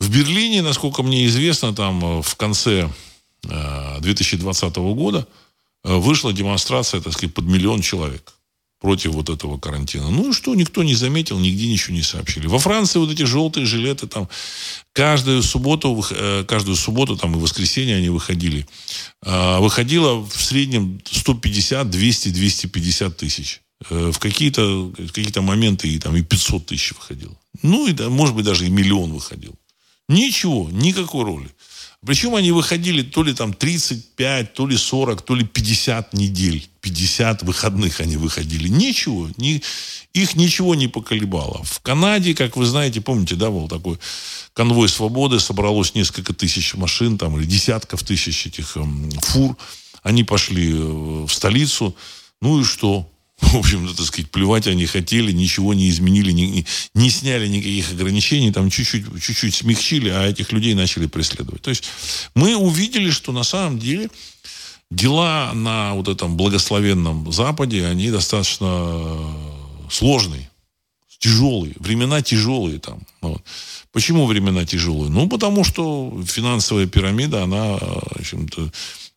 В 0.00 0.10
Берлине, 0.10 0.62
насколько 0.62 1.02
мне 1.02 1.26
известно, 1.26 1.72
там 1.72 2.18
э, 2.18 2.22
в 2.22 2.34
конце 2.36 2.90
2020 3.42 4.76
э, 4.76 4.80
года 4.80 5.26
вышла 5.84 6.32
демонстрация, 6.32 7.00
так 7.00 7.12
сказать, 7.12 7.34
под 7.34 7.44
миллион 7.44 7.80
человек 7.82 8.34
против 8.80 9.12
вот 9.12 9.30
этого 9.30 9.58
карантина. 9.58 10.10
Ну 10.10 10.30
и 10.30 10.32
что, 10.32 10.54
никто 10.54 10.82
не 10.82 10.94
заметил, 10.94 11.38
нигде 11.38 11.68
ничего 11.68 11.96
не 11.96 12.02
сообщили. 12.02 12.46
Во 12.46 12.58
Франции 12.58 12.98
вот 12.98 13.10
эти 13.10 13.22
желтые 13.22 13.64
жилеты 13.64 14.06
там 14.06 14.28
каждую 14.92 15.42
субботу, 15.42 16.04
каждую 16.46 16.76
субботу 16.76 17.16
там 17.16 17.34
и 17.34 17.38
воскресенье 17.38 17.96
они 17.96 18.10
выходили. 18.10 18.66
Выходило 19.22 20.20
в 20.20 20.34
среднем 20.34 21.00
150, 21.10 21.88
200, 21.88 22.28
250 22.28 23.16
тысяч. 23.16 23.62
Э, 23.90 24.10
в 24.12 24.18
какие-то 24.18 24.92
какие 24.96 25.40
моменты 25.40 25.88
и, 25.88 25.98
там, 25.98 26.16
и 26.16 26.22
500 26.22 26.66
тысяч 26.66 26.92
выходил. 26.92 27.36
Ну, 27.62 27.86
и, 27.86 27.92
может 28.08 28.34
быть, 28.34 28.44
даже 28.44 28.66
и 28.66 28.70
миллион 28.70 29.12
выходил. 29.12 29.54
Ничего, 30.08 30.68
никакой 30.70 31.24
роли. 31.24 31.48
Причем 32.06 32.34
они 32.34 32.52
выходили 32.52 33.02
то 33.02 33.22
ли 33.22 33.32
там 33.32 33.54
35, 33.54 34.52
то 34.52 34.66
ли 34.66 34.76
40, 34.76 35.22
то 35.22 35.34
ли 35.34 35.44
50 35.44 36.12
недель. 36.12 36.68
50 36.80 37.42
выходных 37.42 38.00
они 38.00 38.16
выходили. 38.16 38.68
Ничего. 38.68 39.30
Ни, 39.38 39.62
их 40.12 40.36
ничего 40.36 40.74
не 40.74 40.88
поколебало. 40.88 41.62
В 41.64 41.80
Канаде, 41.80 42.34
как 42.34 42.56
вы 42.56 42.66
знаете, 42.66 43.00
помните, 43.00 43.36
да, 43.36 43.50
был 43.50 43.68
такой 43.68 43.98
конвой 44.52 44.88
свободы, 44.88 45.40
собралось 45.40 45.94
несколько 45.94 46.34
тысяч 46.34 46.74
машин, 46.74 47.16
там, 47.16 47.38
или 47.38 47.46
десятков 47.46 48.02
тысяч 48.02 48.46
этих 48.46 48.76
эм, 48.76 49.10
фур. 49.22 49.56
Они 50.02 50.24
пошли 50.24 50.72
э, 50.72 50.76
в 50.76 51.30
столицу. 51.30 51.96
Ну 52.42 52.60
и 52.60 52.64
что? 52.64 53.10
в 53.40 53.56
общем-то, 53.56 53.96
так 53.96 54.06
сказать, 54.06 54.30
плевать 54.30 54.66
они 54.66 54.86
хотели, 54.86 55.32
ничего 55.32 55.74
не 55.74 55.88
изменили, 55.88 56.30
не, 56.30 56.66
не 56.94 57.10
сняли 57.10 57.48
никаких 57.48 57.92
ограничений, 57.92 58.52
там 58.52 58.70
чуть-чуть, 58.70 59.06
чуть-чуть 59.20 59.54
смягчили, 59.54 60.08
а 60.10 60.26
этих 60.26 60.52
людей 60.52 60.74
начали 60.74 61.06
преследовать. 61.06 61.62
То 61.62 61.70
есть 61.70 61.84
мы 62.34 62.54
увидели, 62.54 63.10
что 63.10 63.32
на 63.32 63.42
самом 63.42 63.78
деле 63.78 64.08
дела 64.90 65.52
на 65.52 65.94
вот 65.94 66.08
этом 66.08 66.36
благословенном 66.36 67.32
Западе, 67.32 67.86
они 67.86 68.10
достаточно 68.10 69.34
сложные, 69.90 70.48
тяжелые, 71.18 71.74
времена 71.78 72.22
тяжелые 72.22 72.78
там. 72.78 73.00
Вот. 73.20 73.42
Почему 73.92 74.26
времена 74.26 74.64
тяжелые? 74.64 75.10
Ну, 75.10 75.28
потому 75.28 75.64
что 75.64 76.22
финансовая 76.24 76.86
пирамида, 76.86 77.44
она, 77.44 77.76
в 77.78 78.20
общем-то, 78.20 78.62
Э, 78.62 78.68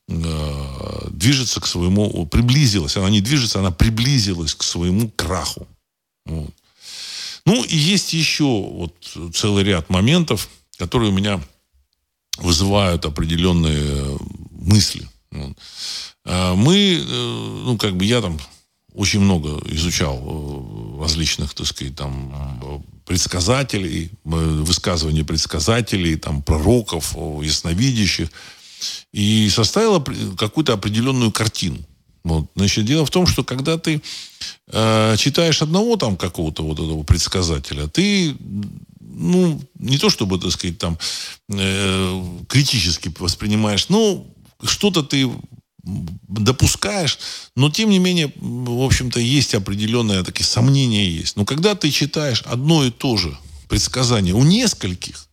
движется 0.08 1.60
к 1.60 1.68
своему, 1.68 2.26
приблизилась, 2.28 2.96
она 2.96 3.10
не 3.10 3.22
движется, 3.22 3.60
она 3.60 3.72
приблизилась 3.72 4.56
к 4.56 4.64
своему 4.64 5.10
краху. 5.10 5.68
Вот. 6.26 6.54
Ну, 7.46 7.64
и 7.64 7.76
есть 7.76 8.14
еще 8.14 8.44
вот 8.46 8.94
целый 9.34 9.64
ряд 9.64 9.90
моментов, 9.90 10.50
которые 10.78 11.12
у 11.12 11.14
меня 11.14 11.42
вызывают 12.38 13.06
определенные 13.06 14.18
мысли. 14.52 15.08
Вот. 15.32 15.58
Э, 16.26 16.54
мы, 16.56 17.00
э, 17.00 17.62
ну, 17.66 17.78
как 17.78 17.96
бы 17.96 18.06
я 18.06 18.22
там 18.22 18.40
очень 18.94 19.20
много 19.20 19.62
изучал 19.74 20.98
различных, 21.00 21.54
так 21.54 21.68
сказать, 21.68 21.96
там, 21.96 22.84
предсказателей, 23.06 24.10
высказывания 24.24 25.24
предсказателей, 25.24 26.16
там, 26.16 26.42
пророков, 26.42 27.16
ясновидящих– 27.16 28.30
и 29.14 29.50
составила 29.50 30.04
какую-то 30.38 30.74
определенную 30.74 31.32
картину. 31.32 31.78
Вот. 32.24 32.48
Значит, 32.56 32.86
дело 32.86 33.06
в 33.06 33.10
том, 33.10 33.26
что 33.26 33.44
когда 33.44 33.78
ты 33.78 34.02
э, 34.68 35.16
читаешь 35.18 35.62
одного 35.62 35.96
там 35.96 36.18
какого-то 36.18 36.64
вот 36.64 36.80
этого 36.80 37.04
предсказателя, 37.04 37.88
ты 37.88 38.36
ну, 39.00 39.62
не 39.80 39.98
то 39.98 40.10
чтобы, 40.10 40.38
так 40.40 40.52
сказать, 40.52 40.78
там 40.78 40.98
э, 41.50 42.24
критически 42.48 43.14
воспринимаешь, 43.18 43.90
ну, 43.90 44.28
что-то 44.64 45.04
ты 45.04 45.30
допускаешь, 45.84 47.18
но 47.56 47.70
тем 47.70 47.90
не 47.90 48.00
менее, 48.00 48.32
в 48.36 48.84
общем-то, 48.84 49.20
есть 49.20 49.56
определенные 49.56 50.24
такие 50.24 50.46
сомнения 50.46 51.10
есть. 51.10 51.38
Но 51.38 51.46
когда 51.46 51.76
ты 51.76 51.90
читаешь 51.92 52.42
одно 52.42 52.84
и 52.84 52.92
то 52.92 53.16
же 53.16 53.38
предсказание 53.70 54.34
у 54.34 54.44
нескольких, 54.44 55.27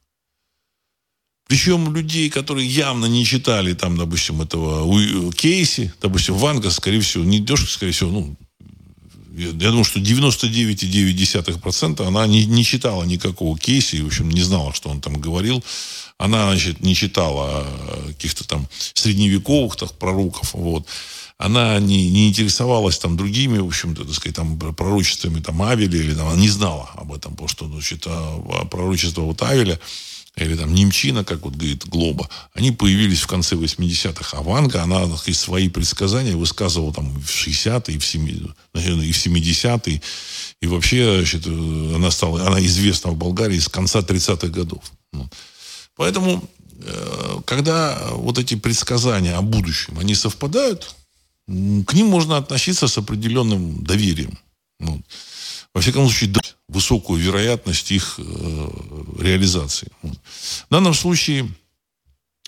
причем 1.46 1.94
людей, 1.94 2.30
которые 2.30 2.66
явно 2.66 3.06
не 3.06 3.24
читали, 3.24 3.74
там, 3.74 3.96
допустим, 3.96 4.40
этого 4.40 5.32
Кейси, 5.32 5.92
допустим, 6.00 6.34
Ванга, 6.34 6.70
скорее 6.70 7.00
всего, 7.00 7.24
не 7.24 7.38
дешево, 7.38 7.68
скорее 7.68 7.92
всего, 7.92 8.10
ну, 8.10 8.36
я, 9.36 9.48
я 9.48 9.52
думаю, 9.52 9.84
что 9.84 10.00
99,9% 10.00 12.06
она 12.06 12.26
не, 12.26 12.46
не 12.46 12.64
читала 12.64 13.04
никакого 13.04 13.58
Кейси, 13.58 13.96
в 13.96 14.06
общем, 14.06 14.30
не 14.30 14.42
знала, 14.42 14.72
что 14.72 14.88
он 14.88 15.00
там 15.00 15.20
говорил. 15.20 15.62
Она, 16.16 16.46
значит, 16.46 16.80
не 16.80 16.94
читала 16.94 17.66
каких-то 18.06 18.46
там 18.46 18.68
средневековых 18.94 19.76
так, 19.76 19.92
пророков, 19.98 20.54
вот. 20.54 20.86
Она 21.36 21.80
не, 21.80 22.08
не 22.10 22.28
интересовалась 22.28 22.96
там 22.98 23.16
другими, 23.16 23.58
в 23.58 23.66
общем-то, 23.66 24.04
так 24.04 24.14
сказать, 24.14 24.36
там 24.36 24.56
пророчествами 24.56 25.40
там 25.40 25.60
Авеля, 25.62 25.98
или 25.98 26.14
там, 26.14 26.28
она 26.28 26.40
не 26.40 26.48
знала 26.48 26.88
об 26.94 27.12
этом, 27.12 27.32
потому 27.32 27.48
что, 27.48 27.66
значит, 27.66 28.04
а, 28.06 28.64
пророчество 28.66 29.22
вот 29.22 29.42
Авеля, 29.42 29.80
или 30.36 30.56
там 30.56 30.74
Немчина, 30.74 31.24
как 31.24 31.42
вот 31.42 31.54
говорит 31.54 31.86
Глоба, 31.86 32.28
они 32.54 32.72
появились 32.72 33.20
в 33.20 33.28
конце 33.28 33.54
80-х. 33.54 34.36
А 34.36 34.42
Ванга, 34.42 34.82
она 34.82 35.06
сказать, 35.16 35.36
свои 35.36 35.68
предсказания 35.68 36.36
высказывала 36.36 36.92
там 36.92 37.20
в 37.20 37.28
60-е, 37.28 37.94
и 37.94 37.98
в 37.98 38.02
70-е. 38.02 40.02
И 40.60 40.66
вообще, 40.66 41.18
значит, 41.18 41.46
она 41.46 42.10
стала, 42.10 42.44
она 42.46 42.64
известна 42.66 43.12
в 43.12 43.16
Болгарии 43.16 43.58
с 43.58 43.68
конца 43.68 44.00
30-х 44.00 44.48
годов. 44.48 44.82
Поэтому, 45.94 46.42
э, 46.80 47.40
когда 47.44 47.96
вот 48.10 48.38
эти 48.38 48.56
предсказания 48.56 49.36
о 49.36 49.42
будущем, 49.42 50.00
они 50.00 50.16
совпадают, 50.16 50.96
к 51.46 51.92
ним 51.92 52.08
можно 52.08 52.38
относиться 52.38 52.88
с 52.88 52.98
определенным 52.98 53.84
доверием. 53.84 54.36
Во 55.74 55.80
всяком 55.80 56.08
случае, 56.08 56.30
дать 56.30 56.56
высокую 56.68 57.20
вероятность 57.20 57.90
их 57.90 58.14
э, 58.18 58.70
реализации. 59.18 59.88
В 60.02 60.70
данном 60.70 60.94
случае 60.94 61.50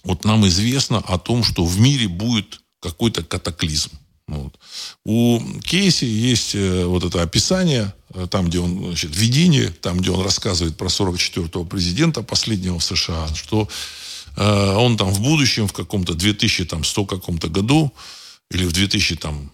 вот 0.05 0.25
нам 0.25 0.47
известно 0.47 0.99
о 0.99 1.19
том, 1.19 1.43
что 1.43 1.65
в 1.65 1.81
мире 1.81 2.09
будет 2.09 2.61
какой-то 2.81 3.25
катаклизм. 3.25 3.91
Вот. 4.29 4.59
У 5.05 5.41
Кейси 5.63 6.05
есть 6.05 6.55
э, 6.55 6.85
вот 6.85 7.05
это 7.05 7.23
описание, 7.23 7.93
э, 8.15 8.27
там, 8.31 8.49
где 8.49 8.61
он, 8.61 8.87
значит, 8.87 9.17
видение, 9.17 9.71
там, 9.71 9.99
где 9.99 10.11
он 10.11 10.25
рассказывает 10.25 10.77
про 10.77 10.87
44-го 10.87 11.65
президента 11.65 12.23
последнего 12.23 12.79
в 12.79 12.85
США, 12.85 13.29
что 13.35 13.69
э, 14.37 14.75
он 14.75 14.97
там 14.97 15.11
в 15.11 15.21
будущем, 15.21 15.69
в 15.69 15.73
каком-то 15.73 16.15
2100 16.15 17.07
каком-то 17.07 17.49
году, 17.49 17.93
или 18.51 18.65
в 18.65 18.73
2000 18.73 19.17
там, 19.17 19.51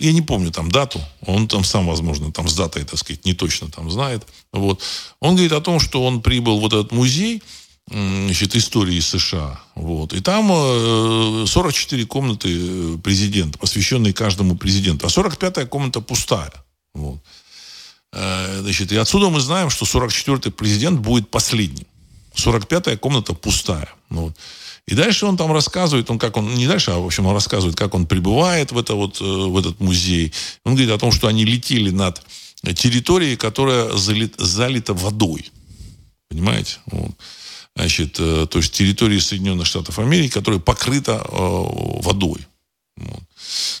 я 0.00 0.12
не 0.12 0.22
помню 0.22 0.50
там 0.50 0.70
дату, 0.70 1.00
он 1.26 1.48
там 1.48 1.64
сам, 1.64 1.86
возможно, 1.86 2.32
там 2.32 2.48
с 2.48 2.54
датой, 2.54 2.84
так 2.84 2.98
сказать, 2.98 3.24
не 3.24 3.34
точно 3.34 3.70
там 3.70 3.90
знает. 3.90 4.26
Вот. 4.52 4.82
Он 5.20 5.34
говорит 5.34 5.52
о 5.52 5.60
том, 5.60 5.80
что 5.80 6.04
он 6.04 6.22
прибыл 6.22 6.60
в 6.60 6.66
этот 6.66 6.92
музей, 6.92 7.42
значит, 7.90 8.54
истории 8.54 9.00
США. 9.00 9.60
Вот. 9.74 10.12
И 10.12 10.20
там 10.20 10.48
44 11.46 12.02
э, 12.02 12.06
комнаты 12.06 12.48
э, 12.50 12.98
президента, 13.02 13.58
посвященные 13.58 14.12
каждому 14.12 14.56
президенту. 14.56 15.06
А 15.06 15.10
45-я 15.10 15.66
комната 15.66 16.00
пустая. 16.00 16.52
Вот. 16.94 17.20
Э, 18.12 18.60
значит, 18.60 18.92
и 18.92 18.96
отсюда 18.96 19.28
мы 19.30 19.40
знаем, 19.40 19.70
что 19.70 19.86
44-й 19.86 20.50
президент 20.50 21.00
будет 21.00 21.30
последним. 21.30 21.86
45-я 22.34 22.96
комната 22.96 23.34
пустая. 23.34 23.88
Вот. 24.10 24.34
И 24.88 24.94
дальше 24.94 25.26
он 25.26 25.36
там 25.36 25.52
рассказывает, 25.52 26.10
он 26.10 26.18
как 26.18 26.36
он, 26.36 26.54
не 26.54 26.66
дальше, 26.66 26.90
а 26.90 26.98
в 26.98 27.06
общем 27.06 27.26
он 27.26 27.34
рассказывает, 27.34 27.76
как 27.76 27.94
он 27.94 28.06
прибывает 28.06 28.72
в, 28.72 28.78
это 28.78 28.94
вот, 28.94 29.20
в 29.20 29.56
этот 29.58 29.80
музей. 29.80 30.32
Он 30.64 30.74
говорит 30.74 30.92
о 30.92 30.98
том, 30.98 31.12
что 31.12 31.28
они 31.28 31.44
летели 31.44 31.90
над 31.90 32.22
территорией, 32.74 33.36
которая 33.36 33.96
залит, 33.96 34.34
залита 34.38 34.94
водой. 34.94 35.50
Понимаете? 36.28 36.78
Вот 36.86 37.12
значит, 37.78 38.16
э, 38.18 38.46
то 38.50 38.58
есть 38.58 38.72
территории 38.72 39.20
Соединенных 39.20 39.66
Штатов 39.66 39.98
Америки, 40.00 40.32
которая 40.32 40.60
покрыта 40.60 41.24
э, 41.24 41.36
водой. 42.02 42.40
Вот. 42.96 43.22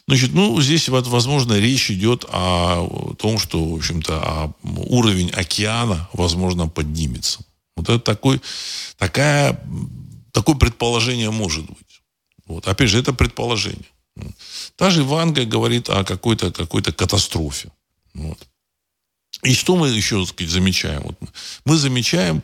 Значит, 0.06 0.32
ну, 0.32 0.60
здесь, 0.60 0.88
возможно, 0.88 1.58
речь 1.58 1.90
идет 1.90 2.24
о 2.28 3.14
том, 3.18 3.38
что, 3.38 3.62
в 3.62 3.74
общем-то, 3.74 4.54
уровень 4.62 5.30
океана, 5.30 6.08
возможно, 6.12 6.68
поднимется. 6.68 7.40
Вот 7.76 7.88
это 7.88 7.98
такой, 7.98 8.40
такая, 8.96 9.60
такое 10.38 10.54
предположение 10.54 11.30
может 11.30 11.64
быть. 11.64 12.02
Вот. 12.46 12.68
Опять 12.68 12.90
же, 12.90 13.00
это 13.00 13.12
предположение. 13.12 13.90
Та 14.76 14.90
же 14.90 15.02
Ванга 15.02 15.44
говорит 15.44 15.90
о 15.90 16.04
какой-то 16.04 16.52
какой 16.52 16.82
катастрофе. 16.82 17.72
Вот. 18.14 18.38
И 19.42 19.54
что 19.54 19.76
мы 19.76 19.88
еще, 19.88 20.20
так 20.20 20.28
сказать, 20.28 20.52
замечаем? 20.52 21.02
Вот 21.02 21.16
мы 21.64 21.76
замечаем 21.76 22.42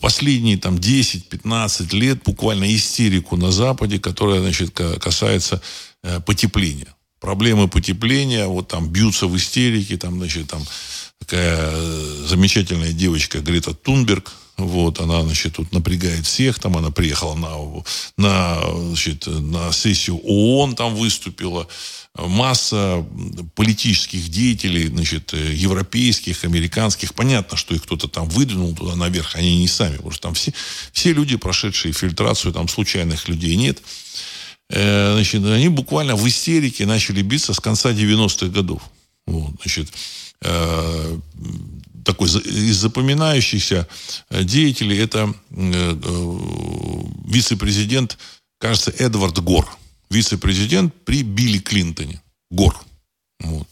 последние 0.00 0.58
там 0.58 0.76
10-15 0.76 1.96
лет 1.96 2.22
буквально 2.24 2.74
истерику 2.74 3.36
на 3.36 3.52
Западе, 3.52 3.98
которая, 4.00 4.40
значит, 4.40 4.70
касается 5.00 5.62
э, 6.02 6.20
потепления. 6.20 6.94
Проблемы 7.20 7.68
потепления, 7.68 8.46
вот 8.46 8.68
там 8.68 8.88
бьются 8.88 9.26
в 9.28 9.36
истерике, 9.36 9.96
там, 9.96 10.18
значит, 10.18 10.48
там 10.48 10.64
такая 11.18 11.58
э, 11.60 12.24
замечательная 12.26 12.92
девочка 12.92 13.40
Грета 13.40 13.72
Тунберг, 13.74 14.32
вот, 14.66 15.00
она, 15.00 15.22
значит, 15.22 15.56
тут 15.56 15.72
напрягает 15.72 16.26
всех, 16.26 16.58
там 16.58 16.76
она 16.76 16.90
приехала 16.90 17.34
на, 17.34 17.84
на, 18.16 18.60
значит, 18.88 19.26
на 19.26 19.72
сессию 19.72 20.20
ООН, 20.22 20.74
там 20.74 20.94
выступила, 20.94 21.66
масса 22.16 23.06
политических 23.54 24.28
деятелей, 24.28 24.88
значит, 24.88 25.32
европейских, 25.32 26.44
американских. 26.44 27.14
Понятно, 27.14 27.56
что 27.56 27.74
их 27.74 27.82
кто-то 27.84 28.08
там 28.08 28.28
выдвинул 28.28 28.74
туда 28.74 28.96
наверх, 28.96 29.36
они 29.36 29.58
не 29.58 29.68
сами, 29.68 29.96
потому 29.96 30.10
что 30.10 30.22
там 30.22 30.34
все, 30.34 30.52
все 30.92 31.12
люди, 31.12 31.36
прошедшие 31.36 31.92
фильтрацию, 31.92 32.52
там 32.52 32.68
случайных 32.68 33.28
людей 33.28 33.56
нет. 33.56 33.80
Э, 34.70 35.12
значит, 35.14 35.44
они 35.44 35.68
буквально 35.68 36.16
в 36.16 36.26
истерике 36.26 36.86
начали 36.86 37.22
биться 37.22 37.54
с 37.54 37.60
конца 37.60 37.92
90-х 37.92 38.46
годов. 38.46 38.82
Вот, 39.26 39.54
значит, 39.62 39.88
э, 40.42 41.18
такой 42.04 42.28
из 42.28 42.76
запоминающихся 42.76 43.88
деятелей 44.30 44.98
это 44.98 45.34
э, 45.50 45.94
вице-президент, 47.26 48.18
кажется, 48.58 48.90
Эдвард 48.98 49.38
Гор 49.42 49.66
вице-президент 50.10 50.94
при 51.04 51.22
Билли 51.22 51.58
Клинтоне. 51.58 52.20
Гор. 52.50 52.78
Вот. 53.40 53.66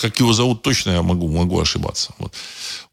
Как 0.00 0.18
его 0.20 0.32
зовут 0.32 0.62
точно, 0.62 0.90
я 0.90 1.02
могу, 1.02 1.28
могу 1.28 1.60
ошибаться. 1.60 2.14
Вот. 2.18 2.32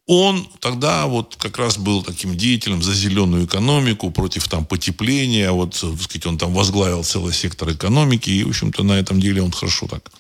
Он 0.07 0.47
тогда 0.59 1.05
вот 1.05 1.35
как 1.35 1.57
раз 1.57 1.77
был 1.77 2.03
таким 2.03 2.35
деятелем 2.35 2.81
за 2.81 2.93
зеленую 2.93 3.45
экономику, 3.45 4.11
против 4.11 4.47
там 4.47 4.65
потепления. 4.65 5.51
Вот, 5.51 5.79
так 5.79 6.01
сказать, 6.01 6.25
он 6.25 6.37
там 6.37 6.53
возглавил 6.53 7.03
целый 7.03 7.33
сектор 7.33 7.71
экономики. 7.71 8.29
И, 8.29 8.43
в 8.43 8.49
общем-то, 8.49 8.83
на 8.83 8.93
этом 8.93 9.19
деле 9.19 9.43
он 9.43 9.51
хорошо 9.51 9.87
так 9.87 10.11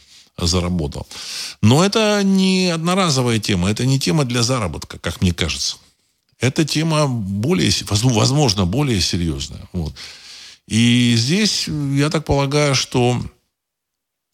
заработал. 0.47 1.07
Но 1.61 1.83
это 1.83 2.21
не 2.23 2.69
одноразовая 2.69 3.39
тема. 3.39 3.69
Это 3.69 3.85
не 3.85 3.99
тема 3.99 4.25
для 4.25 4.43
заработка, 4.43 4.97
как 4.99 5.21
мне 5.21 5.33
кажется. 5.33 5.77
Это 6.39 6.65
тема 6.65 7.07
более, 7.07 7.71
возможно, 7.89 8.65
более 8.65 9.01
серьезная. 9.01 9.67
Вот. 9.73 9.93
И 10.67 11.15
здесь, 11.17 11.67
я 11.67 12.09
так 12.09 12.25
полагаю, 12.25 12.75
что 12.75 13.21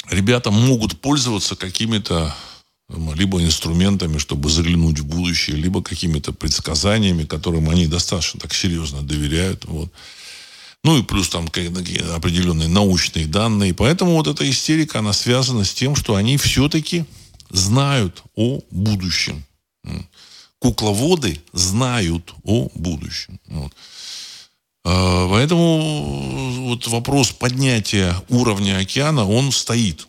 ребята 0.09 0.51
могут 0.51 0.99
пользоваться 1.01 1.55
какими-то 1.55 2.35
либо 3.15 3.41
инструментами, 3.41 4.19
чтобы 4.19 4.49
заглянуть 4.49 4.99
в 4.99 5.05
будущее, 5.05 5.55
либо 5.55 5.81
какими-то 5.81 6.33
предсказаниями, 6.33 7.23
которым 7.23 7.69
они 7.69 7.87
достаточно 7.87 8.39
так 8.39 8.53
серьезно 8.53 9.01
доверяют. 9.01 9.65
Вот. 9.65 9.91
Ну 10.85 10.99
и 10.99 11.01
плюс 11.01 11.29
там 11.29 11.47
определенные 11.47 12.67
научные 12.67 13.25
данные. 13.25 13.73
Поэтому 13.73 14.11
вот 14.11 14.27
эта 14.27 14.47
истерика, 14.47 14.99
она 14.99 15.13
связана 15.13 15.65
с 15.65 15.73
тем, 15.73 15.95
что 15.95 16.13
они 16.13 16.37
все-таки 16.37 17.05
знают 17.49 18.21
о 18.35 18.59
будущем. 18.69 19.43
Кукловоды 20.59 21.41
знают 21.53 22.35
о 22.43 22.69
будущем. 22.75 23.39
Вот. 23.47 23.73
А, 24.83 25.27
поэтому 25.27 26.67
вот 26.67 26.85
вопрос 26.85 27.31
поднятия 27.31 28.15
уровня 28.29 28.77
океана, 28.77 29.27
он 29.27 29.51
стоит. 29.51 30.07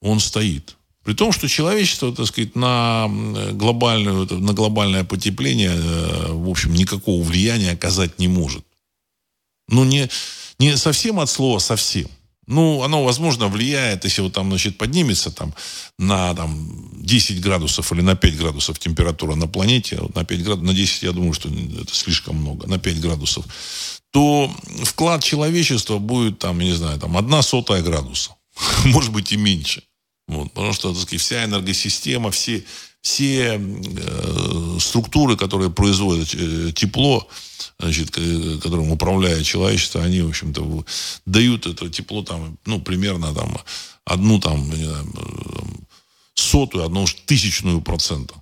Он 0.00 0.18
стоит. 0.18 0.78
При 1.04 1.12
том, 1.12 1.30
что 1.30 1.46
человечество, 1.46 2.10
так 2.10 2.26
сказать, 2.26 2.56
на, 2.56 3.06
глобальную, 3.52 4.26
на 4.32 4.54
глобальное 4.54 5.04
потепление, 5.04 5.72
э, 5.74 6.32
в 6.32 6.48
общем, 6.48 6.72
никакого 6.72 7.22
влияния 7.22 7.72
оказать 7.72 8.18
не 8.18 8.28
может. 8.28 8.64
Ну, 9.70 9.84
не, 9.84 10.08
не 10.58 10.76
совсем 10.76 11.20
от 11.20 11.30
слова 11.30 11.58
совсем. 11.58 12.08
Ну, 12.46 12.82
оно, 12.82 13.04
возможно, 13.04 13.46
влияет, 13.46 14.04
если 14.04 14.22
вот 14.22 14.32
там, 14.32 14.48
значит, 14.48 14.76
поднимется 14.76 15.30
там 15.30 15.54
на 15.98 16.34
там, 16.34 16.90
10 16.94 17.40
градусов 17.40 17.92
или 17.92 18.00
на 18.00 18.16
5 18.16 18.36
градусов 18.36 18.78
температура 18.80 19.36
на 19.36 19.46
планете, 19.46 19.98
вот 20.00 20.16
на 20.16 20.24
5 20.24 20.42
градусов, 20.42 20.66
на 20.66 20.74
10, 20.74 21.02
я 21.04 21.12
думаю, 21.12 21.32
что 21.32 21.48
это 21.48 21.94
слишком 21.94 22.36
много, 22.36 22.66
на 22.66 22.78
5 22.78 23.00
градусов, 23.00 23.44
то 24.10 24.52
вклад 24.82 25.22
человечества 25.22 25.98
будет 25.98 26.40
там, 26.40 26.58
я 26.58 26.66
не 26.66 26.74
знаю, 26.74 26.98
там 26.98 27.16
одна 27.16 27.42
сотая 27.42 27.82
градуса. 27.82 28.34
Может 28.84 29.12
быть 29.12 29.30
и 29.30 29.36
меньше. 29.36 29.84
Вот, 30.26 30.52
потому 30.52 30.72
что, 30.72 30.92
так 30.92 31.02
сказать, 31.02 31.20
вся 31.20 31.44
энергосистема, 31.44 32.32
все, 32.32 32.64
все 33.02 33.58
э, 33.58 34.78
структуры, 34.78 35.36
которые 35.36 35.70
производят 35.70 36.34
э, 36.34 36.72
тепло, 36.74 37.26
значит, 37.78 38.10
которым 38.10 38.90
управляет 38.90 39.46
человечество, 39.46 40.02
они, 40.02 40.20
в 40.22 40.28
общем-то, 40.28 40.84
дают 41.26 41.66
это 41.66 41.88
тепло 41.88 42.22
там, 42.22 42.58
ну, 42.66 42.80
примерно 42.80 43.34
там 43.34 43.58
одну 44.04 44.38
там, 44.38 44.70
знаю, 44.72 45.06
сотую, 46.34 46.84
одну 46.84 47.06
тысячную 47.26 47.80
процента 47.80 48.34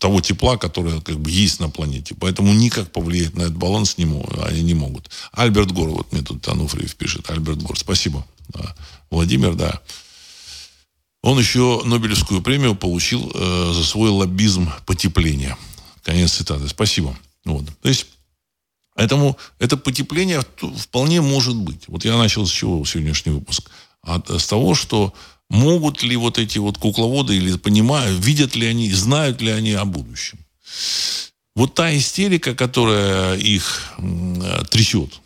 того 0.00 0.20
тепла, 0.20 0.56
которое 0.56 1.00
как 1.00 1.20
бы 1.20 1.30
есть 1.30 1.60
на 1.60 1.68
планете. 1.68 2.14
Поэтому 2.18 2.54
никак 2.54 2.90
повлиять 2.92 3.34
на 3.34 3.42
этот 3.42 3.56
баланс 3.56 3.98
не 3.98 4.04
они 4.42 4.62
не 4.62 4.74
могут. 4.74 5.10
Альберт 5.32 5.70
Гор, 5.72 5.90
вот 5.90 6.12
мне 6.12 6.22
тут 6.22 6.46
Ануфриев 6.48 6.94
пишет, 6.96 7.28
Альберт 7.28 7.62
Гор, 7.62 7.78
спасибо. 7.78 8.26
Да. 8.48 8.74
Владимир, 9.10 9.54
да. 9.54 9.80
Он 11.24 11.38
еще 11.38 11.80
Нобелевскую 11.86 12.42
премию 12.42 12.74
получил 12.74 13.32
э, 13.32 13.72
за 13.72 13.82
свой 13.82 14.10
лоббизм 14.10 14.70
потепления. 14.84 15.56
Конец 16.02 16.32
цитаты. 16.32 16.68
Спасибо. 16.68 17.16
Вот. 17.46 17.64
То 17.80 17.88
есть, 17.88 18.08
поэтому 18.94 19.38
это 19.58 19.78
потепление 19.78 20.42
вполне 20.76 21.22
может 21.22 21.56
быть. 21.56 21.88
Вот 21.88 22.04
я 22.04 22.18
начал 22.18 22.46
с 22.46 22.50
чего 22.50 22.84
сегодняшний 22.84 23.32
выпуск? 23.32 23.70
От, 24.02 24.28
с 24.28 24.46
того, 24.46 24.74
что 24.74 25.14
могут 25.48 26.02
ли 26.02 26.14
вот 26.14 26.38
эти 26.38 26.58
вот 26.58 26.76
кукловоды, 26.76 27.34
или 27.34 27.56
понимают, 27.56 28.22
видят 28.22 28.54
ли 28.54 28.66
они, 28.66 28.92
знают 28.92 29.40
ли 29.40 29.50
они 29.50 29.72
о 29.72 29.86
будущем. 29.86 30.38
Вот 31.56 31.72
та 31.72 31.96
истерика, 31.96 32.54
которая 32.54 33.38
их 33.38 33.94
трясет, 34.70 35.22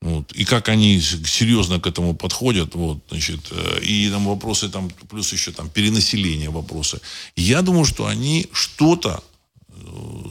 Вот. 0.00 0.30
И 0.32 0.44
как 0.44 0.68
они 0.68 1.00
серьезно 1.00 1.80
к 1.80 1.86
этому 1.86 2.14
подходят, 2.14 2.74
вот, 2.74 2.98
значит, 3.10 3.40
э, 3.50 3.80
и 3.82 4.08
там 4.10 4.26
вопросы, 4.26 4.68
там, 4.68 4.90
плюс 5.10 5.32
еще 5.32 5.50
там 5.50 5.68
перенаселение 5.68 6.50
вопросы. 6.50 7.00
Я 7.34 7.62
думаю, 7.62 7.84
что 7.84 8.06
они 8.06 8.46
что-то 8.52 9.22
э, 9.68 9.74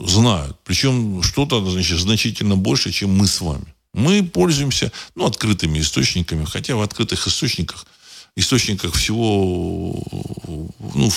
знают. 0.06 0.56
Причем 0.64 1.22
что-то, 1.22 1.62
значит, 1.70 1.98
значительно 1.98 2.56
больше, 2.56 2.92
чем 2.92 3.14
мы 3.14 3.26
с 3.26 3.40
вами. 3.42 3.74
Мы 3.92 4.22
пользуемся, 4.22 4.90
ну, 5.14 5.26
открытыми 5.26 5.80
источниками, 5.80 6.44
хотя 6.44 6.74
в 6.74 6.80
открытых 6.80 7.26
источниках, 7.26 7.86
источниках 8.36 8.94
всего, 8.94 10.02
ну, 10.94 11.12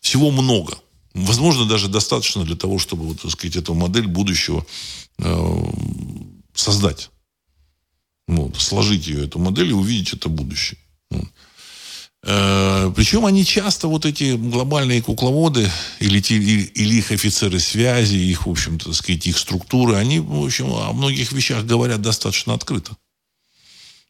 всего 0.00 0.30
много. 0.30 0.78
Возможно, 1.14 1.66
даже 1.66 1.88
достаточно 1.88 2.44
для 2.44 2.56
того, 2.56 2.78
чтобы, 2.78 3.04
вот, 3.06 3.20
так 3.22 3.32
сказать, 3.32 3.56
эту 3.56 3.74
модель 3.74 4.06
будущего 4.06 4.64
э, 5.18 5.64
создать. 6.54 7.10
Вот, 8.28 8.56
сложить 8.56 9.06
ее, 9.06 9.24
эту 9.24 9.38
модель, 9.38 9.70
и 9.70 9.74
увидеть 9.74 10.14
это 10.14 10.28
будущее. 10.28 10.78
Вот. 11.10 11.28
Э, 12.24 12.92
причем 12.94 13.26
они 13.26 13.44
часто, 13.44 13.88
вот 13.88 14.06
эти 14.06 14.36
глобальные 14.36 15.02
кукловоды, 15.02 15.68
или, 15.98 16.20
или, 16.20 16.94
их 16.94 17.10
офицеры 17.10 17.58
связи, 17.58 18.16
их, 18.16 18.46
в 18.46 18.50
общем-то, 18.50 18.86
так 18.86 18.94
сказать, 18.94 19.26
их 19.26 19.38
структуры, 19.38 19.96
они, 19.96 20.20
в 20.20 20.44
общем, 20.44 20.72
о 20.72 20.92
многих 20.92 21.32
вещах 21.32 21.64
говорят 21.64 22.00
достаточно 22.00 22.54
открыто. 22.54 22.96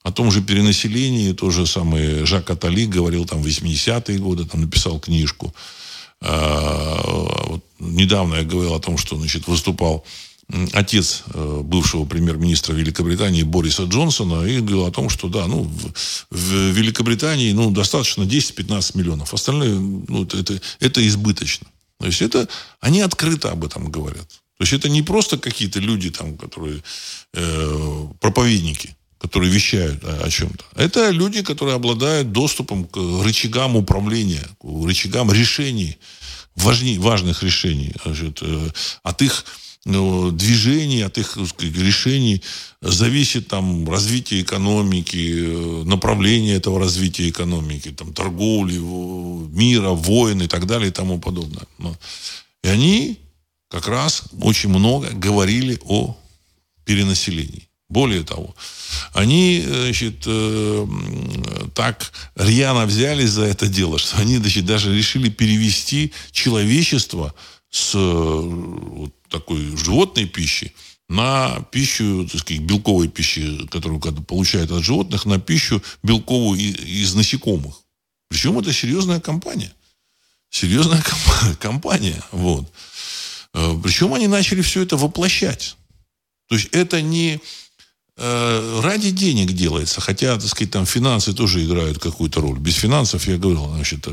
О 0.02 0.10
том 0.10 0.30
же 0.30 0.42
перенаселении, 0.42 1.32
то 1.32 1.50
же 1.50 1.66
самое 1.66 2.26
Жак 2.26 2.50
Атали 2.50 2.86
говорил 2.86 3.24
там 3.24 3.40
в 3.40 3.46
80-е 3.46 4.18
годы, 4.18 4.44
там 4.44 4.60
написал 4.60 4.98
книжку. 4.98 5.54
А, 6.20 7.00
вот 7.46 7.64
недавно 7.78 8.36
я 8.36 8.42
говорил 8.42 8.74
о 8.74 8.80
том, 8.80 8.98
что, 8.98 9.16
значит, 9.16 9.46
выступал 9.46 10.04
отец 10.72 11.24
э, 11.32 11.60
бывшего 11.64 12.04
премьер-министра 12.04 12.74
Великобритании 12.74 13.42
Бориса 13.42 13.84
Джонсона 13.84 14.44
и 14.44 14.60
говорил 14.60 14.86
о 14.86 14.90
том, 14.90 15.08
что 15.08 15.28
да, 15.28 15.46
ну, 15.46 15.70
в, 16.30 16.52
Великобритании 16.72 17.52
ну, 17.52 17.70
достаточно 17.70 18.22
10-15 18.22 18.96
миллионов. 18.96 19.32
Остальное 19.32 19.74
ну, 19.74 20.24
это, 20.24 20.60
это 20.80 21.06
избыточно. 21.06 21.66
То 21.98 22.06
есть 22.06 22.22
это, 22.22 22.48
они 22.80 23.00
открыто 23.00 23.50
об 23.50 23.64
этом 23.64 23.90
говорят. 23.90 24.28
То 24.58 24.64
есть 24.64 24.72
это 24.72 24.88
не 24.88 25.02
просто 25.02 25.38
какие-то 25.38 25.80
люди, 25.80 26.10
там, 26.10 26.36
которые 26.36 26.82
э, 27.34 28.06
проповедники, 28.20 28.96
которые 29.18 29.50
вещают 29.50 30.04
о, 30.04 30.24
о 30.24 30.30
чем-то. 30.30 30.64
Это 30.76 31.10
люди, 31.10 31.42
которые 31.42 31.76
обладают 31.76 32.32
доступом 32.32 32.84
к 32.84 32.96
рычагам 33.24 33.76
управления, 33.76 34.46
к 34.60 34.86
рычагам 34.86 35.32
решений, 35.32 35.98
важней, 36.56 36.98
важных 36.98 37.42
решений. 37.42 37.94
Значит, 38.04 38.38
э, 38.42 38.68
от 39.02 39.22
их 39.22 39.44
движений, 39.84 41.02
от 41.02 41.18
их 41.18 41.36
решений 41.60 42.42
зависит 42.80 43.48
там 43.48 43.88
развитие 43.88 44.42
экономики, 44.42 45.34
э, 45.34 45.82
направление 45.84 46.56
этого 46.56 46.78
развития 46.78 47.28
экономики, 47.28 47.90
там 47.90 48.12
торговли, 48.12 48.78
мира, 48.78 49.90
войны 49.90 50.44
и 50.44 50.48
так 50.48 50.66
далее 50.66 50.88
и 50.88 50.92
тому 50.92 51.18
подобное. 51.18 51.66
И 52.62 52.68
они 52.68 53.18
как 53.68 53.88
раз 53.88 54.24
очень 54.40 54.68
много 54.68 55.08
говорили 55.10 55.78
о 55.84 56.16
перенаселении. 56.84 57.68
Более 57.88 58.22
того, 58.22 58.54
они 59.12 59.62
значит, 59.66 60.22
э, 60.26 60.86
так 61.74 62.12
рьяно 62.36 62.86
взялись 62.86 63.30
за 63.30 63.42
это 63.42 63.66
дело, 63.66 63.98
что 63.98 64.16
они 64.18 64.38
значит, 64.38 64.64
даже 64.64 64.96
решили 64.96 65.28
перевести 65.28 66.12
человечество 66.30 67.34
с 67.72 67.94
вот, 67.94 69.12
такой 69.28 69.76
животной 69.76 70.26
пищи 70.26 70.72
на 71.08 71.60
пищу, 71.72 72.28
так 72.30 72.40
сказать, 72.40 72.62
белковой 72.62 73.08
пищи, 73.08 73.66
которую 73.66 74.00
получают 74.00 74.70
от 74.70 74.84
животных, 74.84 75.26
на 75.26 75.40
пищу 75.40 75.82
белковую 76.02 76.60
из 76.60 77.14
насекомых. 77.14 77.74
Причем 78.28 78.58
это 78.58 78.72
серьезная 78.72 79.20
компания. 79.20 79.72
Серьезная 80.50 81.02
компания. 81.60 82.22
Вот. 82.30 82.70
Э, 83.54 83.78
Причем 83.82 84.14
они 84.14 84.28
начали 84.28 84.62
все 84.62 84.82
это 84.82 84.96
воплощать. 84.96 85.76
То 86.48 86.54
есть 86.54 86.68
это 86.72 87.02
не 87.02 87.34
Э, 87.34 87.38
ради 88.18 89.10
денег 89.10 89.52
делается, 89.52 90.00
хотя, 90.00 90.36
так 90.36 90.46
сказать, 90.46 90.70
там 90.70 90.84
финансы 90.84 91.32
тоже 91.32 91.64
играют 91.64 91.98
какую-то 91.98 92.40
роль. 92.40 92.58
Без 92.58 92.74
финансов, 92.74 93.26
я 93.26 93.38
говорил, 93.38 93.68
значит, 93.74 94.06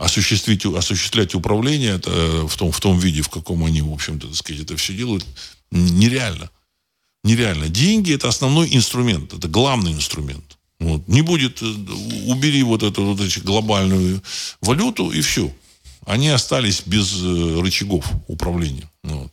осуществить, 0.00 0.64
осуществлять 0.64 1.34
управление 1.34 1.96
это, 1.96 2.10
э, 2.10 2.46
в, 2.46 2.56
том, 2.56 2.72
в 2.72 2.80
том 2.80 2.98
виде, 2.98 3.20
в 3.20 3.28
каком 3.28 3.64
они, 3.64 3.82
в 3.82 3.92
общем-то, 3.92 4.28
так 4.28 4.36
сказать, 4.36 4.62
это 4.62 4.76
все 4.76 4.94
делают, 4.94 5.26
нереально. 5.70 6.50
Нереально. 7.22 7.68
Деньги– 7.68 8.14
это 8.14 8.28
основной 8.28 8.74
инструмент, 8.74 9.34
это 9.34 9.46
главный 9.46 9.92
инструмент. 9.92 10.56
Вот. 10.78 11.06
Не 11.06 11.20
будет, 11.20 11.60
э, 11.60 11.66
убери 12.26 12.62
вот 12.62 12.82
эту 12.82 13.04
вот 13.04 13.20
эту 13.20 13.40
глобальную 13.42 14.22
валюту, 14.62 15.10
и 15.10 15.20
все. 15.20 15.54
Они 16.06 16.30
остались 16.30 16.82
без 16.86 17.22
рычагов 17.22 18.06
управления. 18.26 18.90
Вот 19.02 19.30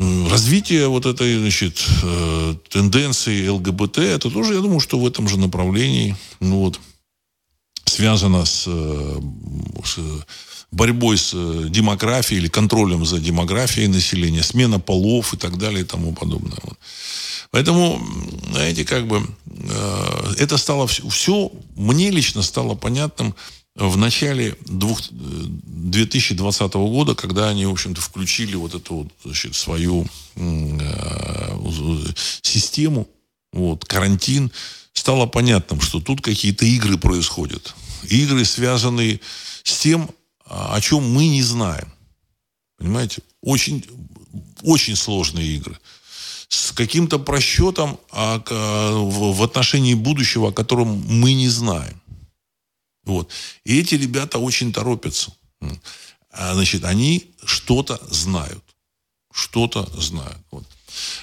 развитие 0.00 0.88
вот 0.88 1.04
этой, 1.04 1.38
значит, 1.38 1.84
э, 2.02 2.54
тенденции 2.70 3.48
ЛГБТ, 3.48 3.98
это 3.98 4.30
тоже, 4.30 4.54
я 4.54 4.60
думаю, 4.60 4.80
что 4.80 4.98
в 4.98 5.06
этом 5.06 5.28
же 5.28 5.38
направлении, 5.38 6.16
ну 6.40 6.60
вот, 6.60 6.80
связано 7.84 8.46
с, 8.46 8.64
э, 8.66 9.20
с 9.84 9.98
борьбой 10.70 11.18
с 11.18 11.32
э, 11.34 11.66
демографией 11.68 12.40
или 12.40 12.48
контролем 12.48 13.04
за 13.04 13.18
демографией 13.18 13.88
населения, 13.88 14.42
смена 14.42 14.80
полов 14.80 15.34
и 15.34 15.36
так 15.36 15.58
далее 15.58 15.82
и 15.82 15.86
тому 15.86 16.14
подобное. 16.14 16.58
Вот. 16.62 16.78
Поэтому, 17.50 18.00
знаете, 18.52 18.84
как 18.84 19.06
бы 19.06 19.26
это 20.38 20.56
стало 20.56 20.86
все, 20.86 21.06
все 21.08 21.52
мне 21.76 22.10
лично 22.10 22.42
стало 22.42 22.76
понятным 22.76 23.34
в 23.80 23.96
начале 23.96 24.56
2020 24.66 26.74
года, 26.74 27.14
когда 27.14 27.48
они, 27.48 27.64
в 27.64 27.72
общем-то, 27.72 28.00
включили 28.00 28.54
вот 28.54 28.74
эту 28.74 28.94
вот, 28.94 29.08
значит, 29.24 29.54
свою 29.54 30.06
э, 30.36 32.12
систему, 32.42 33.08
вот, 33.52 33.86
карантин, 33.86 34.52
стало 34.92 35.26
понятным, 35.26 35.80
что 35.80 36.00
тут 36.00 36.20
какие-то 36.20 36.66
игры 36.66 36.98
происходят. 36.98 37.74
Игры, 38.04 38.44
связанные 38.44 39.20
с 39.64 39.78
тем, 39.78 40.10
о 40.44 40.78
чем 40.80 41.10
мы 41.10 41.28
не 41.28 41.42
знаем. 41.42 41.92
Понимаете? 42.78 43.22
Очень, 43.40 43.84
очень 44.62 44.96
сложные 44.96 45.56
игры. 45.56 45.78
С 46.48 46.72
каким-то 46.72 47.18
просчетом 47.18 47.98
а, 48.10 48.42
в 48.46 49.42
отношении 49.42 49.94
будущего, 49.94 50.48
о 50.48 50.52
котором 50.52 51.04
мы 51.06 51.34
не 51.34 51.48
знаем. 51.48 51.99
Вот. 53.04 53.30
И 53.64 53.80
эти 53.80 53.94
ребята 53.94 54.38
очень 54.38 54.72
торопятся. 54.72 55.32
А, 56.32 56.54
значит, 56.54 56.84
они 56.84 57.30
что-то 57.44 58.00
знают. 58.10 58.62
Что-то 59.32 59.88
знают. 59.98 60.38
Вот. 60.50 60.64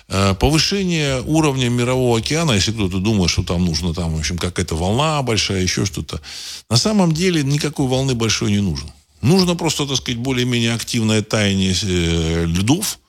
Э, 0.07 0.33
повышение 0.33 1.21
уровня 1.21 1.69
мирового 1.69 2.19
океана, 2.19 2.53
если 2.53 2.71
кто-то 2.71 2.99
думает, 2.99 3.29
что 3.29 3.43
там 3.43 3.65
нужно 3.65 3.93
там, 3.93 4.15
в 4.15 4.19
общем, 4.19 4.37
какая-то 4.37 4.75
волна 4.75 5.21
большая, 5.21 5.61
еще 5.61 5.85
что-то. 5.85 6.21
На 6.69 6.77
самом 6.77 7.11
деле 7.11 7.43
никакой 7.43 7.87
волны 7.87 8.15
большой 8.15 8.51
не 8.51 8.61
нужно. 8.61 8.93
Нужно 9.21 9.55
просто, 9.55 9.85
так 9.85 9.97
сказать, 9.97 10.19
более-менее 10.19 10.73
активное 10.73 11.21
таяние 11.21 11.75
э, 11.81 12.45
льдов 12.45 12.99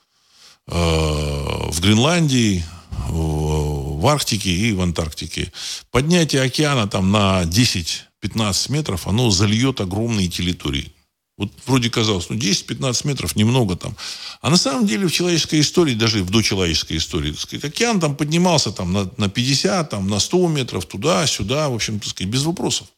э, 0.66 0.72
в 0.72 1.80
Гренландии, 1.80 2.64
в 3.08 4.06
Арктике 4.06 4.50
и 4.50 4.72
в 4.72 4.80
Антарктике. 4.80 5.52
Поднятие 5.90 6.42
океана 6.42 6.88
там 6.88 7.10
на 7.10 7.44
10 7.44 8.07
15 8.20 8.70
метров, 8.70 9.06
оно 9.06 9.30
зальет 9.30 9.80
огромные 9.80 10.28
территории. 10.28 10.92
Вот 11.38 11.52
вроде 11.66 11.88
казалось, 11.88 12.28
ну 12.30 12.36
10-15 12.36 13.06
метров 13.06 13.36
немного 13.36 13.76
там. 13.76 13.96
А 14.40 14.50
на 14.50 14.56
самом 14.56 14.86
деле 14.86 15.06
в 15.06 15.12
человеческой 15.12 15.60
истории, 15.60 15.94
даже 15.94 16.24
в 16.24 16.30
дочеловеческой 16.30 16.96
истории, 16.96 17.30
так 17.30 17.40
сказать, 17.40 17.64
океан 17.64 18.00
там 18.00 18.16
поднимался 18.16 18.72
там, 18.72 18.92
на, 18.92 19.10
на 19.16 19.28
50, 19.28 19.88
там, 19.88 20.08
на 20.08 20.18
100 20.18 20.48
метров, 20.48 20.84
туда-сюда, 20.86 21.68
в 21.68 21.74
общем, 21.74 22.00
так 22.00 22.08
сказать, 22.08 22.32
без 22.32 22.42
вопросов. 22.42 22.88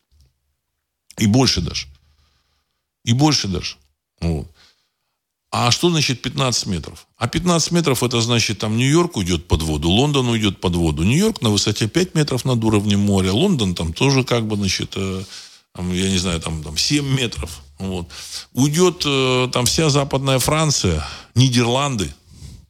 И 1.18 1.26
больше 1.26 1.60
даже. 1.60 1.86
И 3.04 3.12
больше 3.12 3.46
даже. 3.46 3.76
Вот. 4.20 4.50
А 5.52 5.72
что 5.72 5.90
значит 5.90 6.22
15 6.22 6.66
метров? 6.66 7.06
А 7.18 7.26
15 7.26 7.72
метров 7.72 8.04
это 8.04 8.20
значит 8.20 8.58
там 8.58 8.76
Нью-Йорк 8.76 9.16
уйдет 9.16 9.48
под 9.48 9.62
воду, 9.62 9.88
Лондон 9.88 10.28
уйдет 10.28 10.60
под 10.60 10.76
воду. 10.76 11.02
Нью-Йорк 11.02 11.42
на 11.42 11.50
высоте 11.50 11.88
5 11.88 12.14
метров 12.14 12.44
над 12.44 12.62
уровнем 12.62 13.00
моря, 13.00 13.32
Лондон 13.32 13.74
там 13.74 13.92
тоже 13.92 14.22
как 14.22 14.46
бы, 14.46 14.54
значит, 14.54 14.92
э, 14.94 15.24
там, 15.74 15.92
я 15.92 16.08
не 16.08 16.18
знаю, 16.18 16.40
там, 16.40 16.62
там 16.62 16.76
7 16.76 17.04
метров. 17.04 17.62
Вот. 17.78 18.06
Уйдет 18.52 19.02
э, 19.04 19.48
там 19.52 19.66
вся 19.66 19.90
западная 19.90 20.38
Франция, 20.38 21.04
Нидерланды 21.34 22.14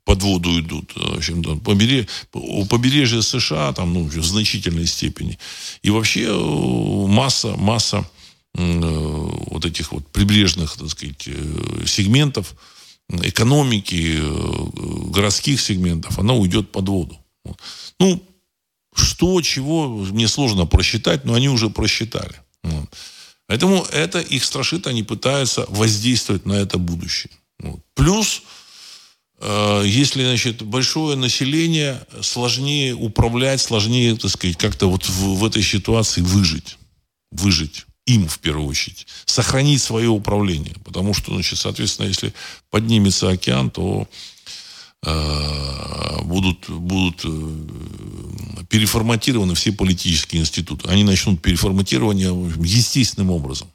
под 0.04 0.22
воду 0.22 0.58
идут. 0.58 0.92
В 0.96 1.18
общем, 1.18 1.44
там, 1.44 1.60
побережье, 1.60 2.08
побережье 2.32 3.20
США 3.20 3.74
там, 3.74 3.92
ну, 3.92 4.04
в 4.04 4.24
значительной 4.24 4.86
степени. 4.86 5.38
И 5.82 5.90
вообще 5.90 6.28
э, 6.28 7.06
масса, 7.08 7.54
масса 7.58 7.98
Э, 7.98 8.19
вот 8.54 9.64
этих 9.64 9.92
вот 9.92 10.06
прибрежных, 10.08 10.76
так 10.76 10.88
сказать, 10.88 11.26
э, 11.26 11.84
сегментов 11.86 12.54
экономики, 13.08 14.18
э, 14.20 15.10
городских 15.10 15.60
сегментов, 15.60 16.18
она 16.18 16.34
уйдет 16.34 16.72
под 16.72 16.88
воду. 16.88 17.18
Ну, 17.98 18.22
Что, 18.92 19.40
чего, 19.40 19.88
мне 19.88 20.26
сложно 20.26 20.66
просчитать, 20.66 21.24
но 21.24 21.34
они 21.34 21.48
уже 21.48 21.70
просчитали. 21.70 22.34
Поэтому 23.46 23.84
это 23.92 24.18
их 24.18 24.44
страшит, 24.44 24.88
они 24.88 25.04
пытаются 25.04 25.64
воздействовать 25.68 26.44
на 26.44 26.54
это 26.54 26.76
будущее. 26.76 27.30
Плюс, 27.94 28.42
э, 29.38 29.84
если, 29.86 30.24
значит, 30.24 30.62
большое 30.62 31.16
население, 31.16 32.04
сложнее 32.20 32.94
управлять, 32.94 33.60
сложнее, 33.60 34.16
так 34.16 34.30
сказать, 34.30 34.56
как-то 34.56 34.90
вот 34.90 35.04
в, 35.08 35.38
в 35.38 35.44
этой 35.44 35.62
ситуации 35.62 36.20
выжить. 36.20 36.76
Выжить 37.30 37.86
им 38.14 38.28
в 38.28 38.38
первую 38.38 38.68
очередь. 38.68 39.06
Сохранить 39.24 39.82
свое 39.82 40.08
управление. 40.08 40.74
Потому 40.84 41.14
что, 41.14 41.32
значит, 41.32 41.58
соответственно, 41.58 42.06
если 42.06 42.32
поднимется 42.70 43.28
океан, 43.28 43.70
то 43.70 44.08
Э, 45.02 46.22
будут, 46.24 46.68
будут 46.68 47.24
э, 47.24 48.64
переформатированы 48.68 49.54
все 49.54 49.72
политические 49.72 50.42
институты. 50.42 50.88
Они 50.88 51.04
начнут 51.04 51.40
переформатирование 51.40 52.28
естественным 52.62 53.30
образом. 53.30 53.68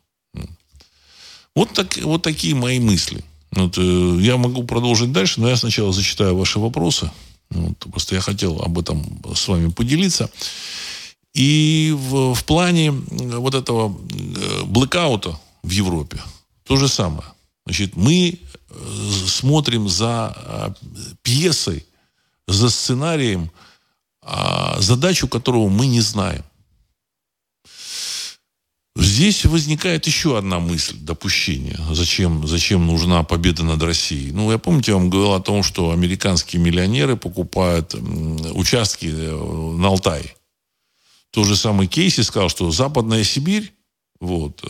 Вот, 1.55 1.73
так, 1.73 1.97
вот 1.97 2.21
такие 2.21 2.53
мои 2.53 2.79
мысли. 2.79 3.23
Вот, 3.51 3.75
э, 3.77 4.17
я 4.21 4.37
могу 4.37 4.65
продолжить 4.65 5.11
дальше, 5.11 5.41
но 5.41 5.49
я 5.49 5.55
сначала 5.55 5.91
зачитаю 5.91 6.35
ваши 6.37 6.59
вопросы. 6.59 7.09
Вот, 7.49 7.77
просто 7.91 8.13
я 8.15 8.21
хотел 8.21 8.61
об 8.61 8.77
этом 8.77 9.19
с 9.33 9.47
вами 9.47 9.71
поделиться. 9.71 10.29
И 11.35 11.93
в, 11.95 12.33
в 12.33 12.45
плане 12.45 12.91
вот 12.91 13.55
этого 13.55 13.89
блэкаута 14.65 15.39
в 15.63 15.69
Европе 15.69 16.19
то 16.63 16.77
же 16.77 16.87
самое. 16.87 17.27
Значит, 17.65 17.95
мы 17.95 18.39
смотрим 19.27 19.89
за 19.89 20.33
а, 20.35 20.73
пьесой, 21.21 21.85
за 22.47 22.69
сценарием, 22.69 23.51
а, 24.21 24.79
задачу 24.79 25.27
которого 25.27 25.69
мы 25.69 25.87
не 25.87 26.01
знаем. 26.01 26.43
Здесь 28.97 29.43
возникает 29.45 30.07
еще 30.07 30.37
одна 30.37 30.59
мысль, 30.59 30.95
допущение. 30.97 31.77
Зачем, 31.91 32.47
зачем 32.47 32.87
нужна 32.87 33.23
победа 33.23 33.63
над 33.63 33.83
Россией? 33.83 34.31
Ну, 34.31 34.51
я 34.51 34.57
помните, 34.57 34.91
я 34.91 34.97
вам 34.97 35.09
говорил 35.09 35.33
о 35.33 35.41
том, 35.41 35.63
что 35.63 35.91
американские 35.91 36.61
миллионеры 36.61 37.17
покупают 37.17 37.93
участки 38.53 39.07
э, 39.07 39.75
на 39.77 39.89
Алтае. 39.89 40.33
Тот 41.35 41.47
же 41.47 41.55
самый 41.55 41.87
Кейси 41.87 42.21
сказал, 42.21 42.49
что 42.49 42.71
Западная 42.71 43.23
Сибирь 43.23 43.73
вот. 44.21 44.63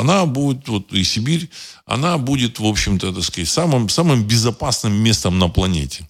Она 0.00 0.26
будет, 0.26 0.68
вот 0.68 0.92
и 0.92 1.04
Сибирь, 1.04 1.48
она 1.86 2.18
будет, 2.18 2.58
в 2.58 2.66
общем-то, 2.66 3.12
так 3.12 3.22
сказать, 3.22 3.48
самым, 3.48 3.88
самым 3.88 4.24
безопасным 4.24 4.92
местом 4.92 5.38
на 5.38 5.48
планете. 5.48 6.08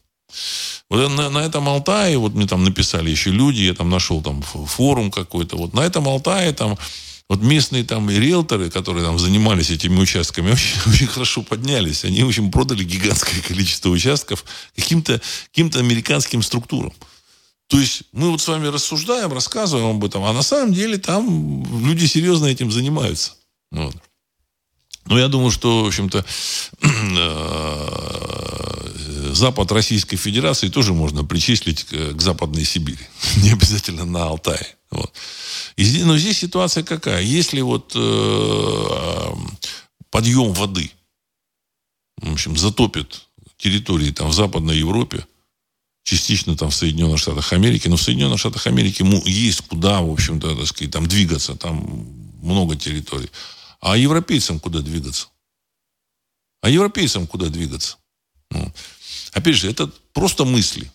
Вот 0.89 1.11
на, 1.11 1.29
на 1.29 1.39
этом 1.39 1.69
Алтае, 1.69 2.17
вот 2.17 2.35
мне 2.35 2.47
там 2.47 2.65
написали 2.65 3.11
еще 3.11 3.31
люди, 3.31 3.61
я 3.61 3.75
там 3.75 3.91
нашел 3.91 4.23
там 4.23 4.43
форум 4.43 5.11
какой-то, 5.11 5.57
вот 5.57 5.75
на 5.75 5.81
этом 5.81 6.09
Алтае 6.09 6.53
там 6.55 6.79
вот 7.29 7.43
местные 7.43 7.85
там 7.85 8.09
риэлторы, 8.09 8.71
которые 8.71 9.05
там 9.05 9.19
занимались 9.19 9.71
этими 9.71 10.01
участками, 10.01 10.51
очень, 10.53 10.91
очень 10.91 11.07
хорошо 11.07 11.43
поднялись. 11.43 12.07
Они, 12.07 12.23
в 12.23 12.29
общем, 12.29 12.51
продали 12.51 12.85
гигантское 12.85 13.43
количество 13.43 13.91
участков 13.91 14.45
каким-то 14.75 15.21
каким 15.51 15.71
американским 15.75 16.43
структурам. 16.43 16.95
То 17.69 17.79
есть 17.79 18.03
мы 18.13 18.31
вот 18.31 18.41
с 18.41 18.49
вами 18.49 18.67
рассуждаем, 18.67 19.33
рассказываем 19.33 19.97
об 19.97 20.05
этом, 20.05 20.25
а 20.25 20.33
на 20.33 20.43
самом 20.43 20.73
деле 20.73 20.99
там 20.99 21.65
люди 21.87 22.07
серьезно 22.07 22.47
этим 22.47 22.73
занимаются. 22.73 23.33
Вот. 23.71 23.95
Но 25.05 25.19
я 25.19 25.29
думаю, 25.29 25.51
что, 25.51 25.85
в 25.85 25.87
общем-то, 25.87 26.25
э, 26.83 27.89
Запад 29.35 29.73
Российской 29.73 30.17
Федерации 30.17 30.69
тоже 30.69 30.95
можно 30.95 31.25
причислить 31.25 31.85
к, 31.85 32.15
к 32.15 32.21
Западной 32.21 32.65
Сибири. 32.65 33.07
Не 33.43 33.53
обязательно 33.53 34.05
на 34.05 34.25
Алтае. 34.25 34.77
Вот. 34.91 35.13
Но 35.77 36.17
здесь 36.19 36.39
ситуация 36.39 36.83
какая? 36.83 37.23
Если 37.23 37.61
вот 37.61 37.93
э, 37.95 39.29
подъем 40.11 40.53
воды, 40.55 40.91
в 42.21 42.33
общем, 42.33 42.57
затопит 42.57 43.29
территории 43.59 44.11
там 44.11 44.29
в 44.29 44.35
Западной 44.35 44.79
Европе, 44.79 45.27
частично 46.09 46.57
там 46.57 46.71
в 46.71 46.75
Соединенных 46.75 47.19
Штатах 47.19 47.53
Америки, 47.53 47.87
но 47.87 47.97
в 47.97 48.03
Соединенных 48.03 48.39
Штатах 48.39 48.67
Америки 48.67 49.05
есть 49.29 49.61
куда, 49.61 50.01
в 50.01 50.11
общем-то, 50.11 50.57
так 50.57 50.67
сказать, 50.67 50.91
там 50.91 51.07
двигаться, 51.07 51.55
там 51.55 52.07
много 52.43 52.77
территорий. 52.77 53.29
А 53.81 53.95
европейцам 53.95 54.59
куда 54.59 54.81
двигаться? 54.81 55.29
А 56.63 56.71
европейцам 56.71 57.27
куда 57.27 57.49
двигаться? 57.51 57.99
Ну, 58.51 58.73
опять 59.33 59.57
же, 59.57 59.69
это 59.69 59.91
просто 60.15 60.47
мысли. 60.47 60.91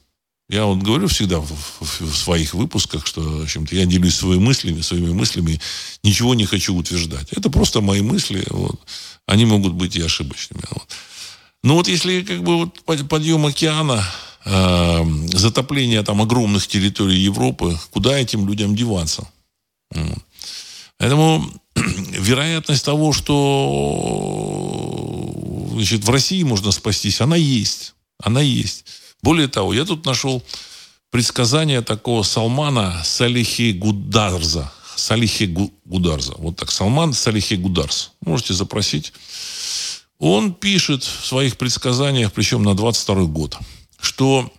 Я 0.50 0.66
вот 0.66 0.80
говорю 0.80 1.08
всегда 1.08 1.40
в, 1.40 1.48
в, 1.48 2.02
в 2.02 2.16
своих 2.18 2.56
выпусках, 2.56 3.06
что, 3.06 3.22
в 3.22 3.44
общем-то, 3.44 3.76
я 3.76 3.86
делюсь 3.86 4.16
своими 4.16 4.42
мыслями, 4.42 4.82
своими 4.82 5.14
мыслями, 5.14 5.62
ничего 6.02 6.34
не 6.34 6.46
хочу 6.46 6.76
утверждать. 6.76 7.32
Это 7.32 7.52
просто 7.52 7.82
мои 7.82 8.02
мысли, 8.02 8.44
вот. 8.50 8.82
Они 9.28 9.46
могут 9.46 9.74
быть 9.74 9.96
и 9.96 10.02
ошибочными. 10.02 10.64
Вот. 10.72 10.88
Но 11.64 11.76
вот 11.76 11.88
если 11.88 12.24
как 12.24 12.44
бы 12.44 12.58
вот 12.58 13.08
подъем 13.08 13.46
океана 13.46 14.04
э, 14.46 15.06
затопление 15.34 16.04
там 16.04 16.22
огромных 16.22 16.68
территорий 16.68 17.20
Европы, 17.20 17.78
куда 17.92 18.18
этим 18.18 18.48
людям 18.48 18.76
деваться? 18.76 19.28
Поэтому 20.98 21.46
вероятность 21.76 22.86
того, 22.86 23.14
что 23.14 23.34
значит, 25.74 26.04
в 26.06 26.10
России 26.10 26.44
можно 26.44 26.72
спастись, 26.72 27.22
она 27.22 27.36
есть. 27.36 27.94
Она 28.22 28.42
есть. 28.42 28.86
Более 29.22 29.48
того, 29.48 29.74
я 29.74 29.86
тут 29.86 30.06
нашел 30.06 30.44
предсказание 31.10 31.82
такого 31.82 32.24
Салмана 32.24 33.02
Салихи 33.04 33.74
Гударза. 33.74 34.72
Салихи 34.96 35.46
Гударза. 35.86 36.36
Вот 36.38 36.56
так. 36.56 36.72
Салман 36.72 37.14
Салихи 37.14 37.56
Гударс. 37.56 38.12
Можете 38.22 38.54
запросить. 38.54 39.14
Он 40.20 40.54
пишет 40.54 41.04
в 41.04 41.26
своих 41.26 41.58
предсказаниях, 41.58 42.32
причем 42.32 42.64
на 42.64 42.76
22 42.76 43.24
год 43.26 43.58
что 44.04 44.52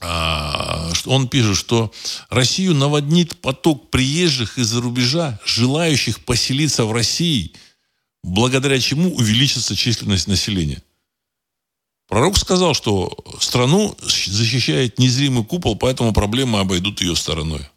а, 0.00 0.90
он 1.06 1.28
пишет, 1.28 1.56
что 1.56 1.92
Россию 2.30 2.74
наводнит 2.74 3.40
поток 3.40 3.90
приезжих 3.90 4.58
из-за 4.58 4.80
рубежа, 4.80 5.40
желающих 5.44 6.24
поселиться 6.24 6.84
в 6.84 6.92
России, 6.92 7.52
благодаря 8.22 8.78
чему 8.80 9.14
увеличится 9.14 9.74
численность 9.74 10.28
населения. 10.28 10.82
Пророк 12.06 12.36
сказал, 12.36 12.74
что 12.74 13.16
страну 13.40 13.96
защищает 14.02 14.98
незримый 14.98 15.44
купол, 15.44 15.74
поэтому 15.74 16.12
проблемы 16.12 16.60
обойдут 16.60 17.00
ее 17.00 17.16
стороной. 17.16 17.68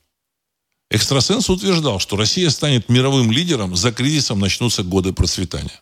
Экстрасенс 0.90 1.50
утверждал, 1.50 2.00
что 2.00 2.18
Россия 2.18 2.50
станет 2.50 2.88
мировым 2.88 3.32
лидером, 3.32 3.76
за 3.76 3.92
кризисом 3.92 4.40
начнутся 4.40 4.84
годы 4.84 5.12
процветания. 5.12 5.82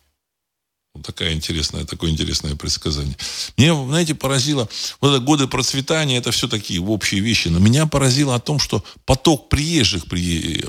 Вот 0.96 1.06
такая 1.06 1.34
интересная, 1.34 1.84
такое 1.84 2.10
интересное 2.10 2.56
предсказание. 2.56 3.18
Мне, 3.58 3.76
знаете, 3.88 4.16
поразило, 4.16 4.70
вот 5.02 5.10
это 5.10 5.20
годы 5.20 5.46
процветания, 5.46 6.18
это 6.18 6.32
все 6.32 6.48
такие 6.48 6.82
общие 6.82 7.20
вещи, 7.20 7.50
но 7.50 7.60
меня 7.60 7.86
поразило 7.86 8.34
о 8.34 8.40
том, 8.40 8.60
что 8.60 8.82
поток 9.06 9.50
приезжих, 9.50 10.06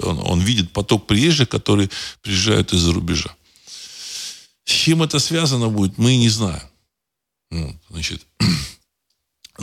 он, 0.03 0.19
он 0.19 0.41
видит 0.41 0.73
поток 0.73 1.07
приезжих, 1.07 1.49
которые 1.49 1.91
приезжают 2.23 2.73
из-за 2.73 2.93
рубежа. 2.93 3.37
С 4.65 4.73
чем 4.73 5.05
это 5.05 5.21
связано 5.21 5.69
будет, 5.69 5.97
мы 5.97 6.17
не 6.17 6.29
знаем. 6.29 6.69
Вот, 7.53 7.77
значит, 7.91 8.27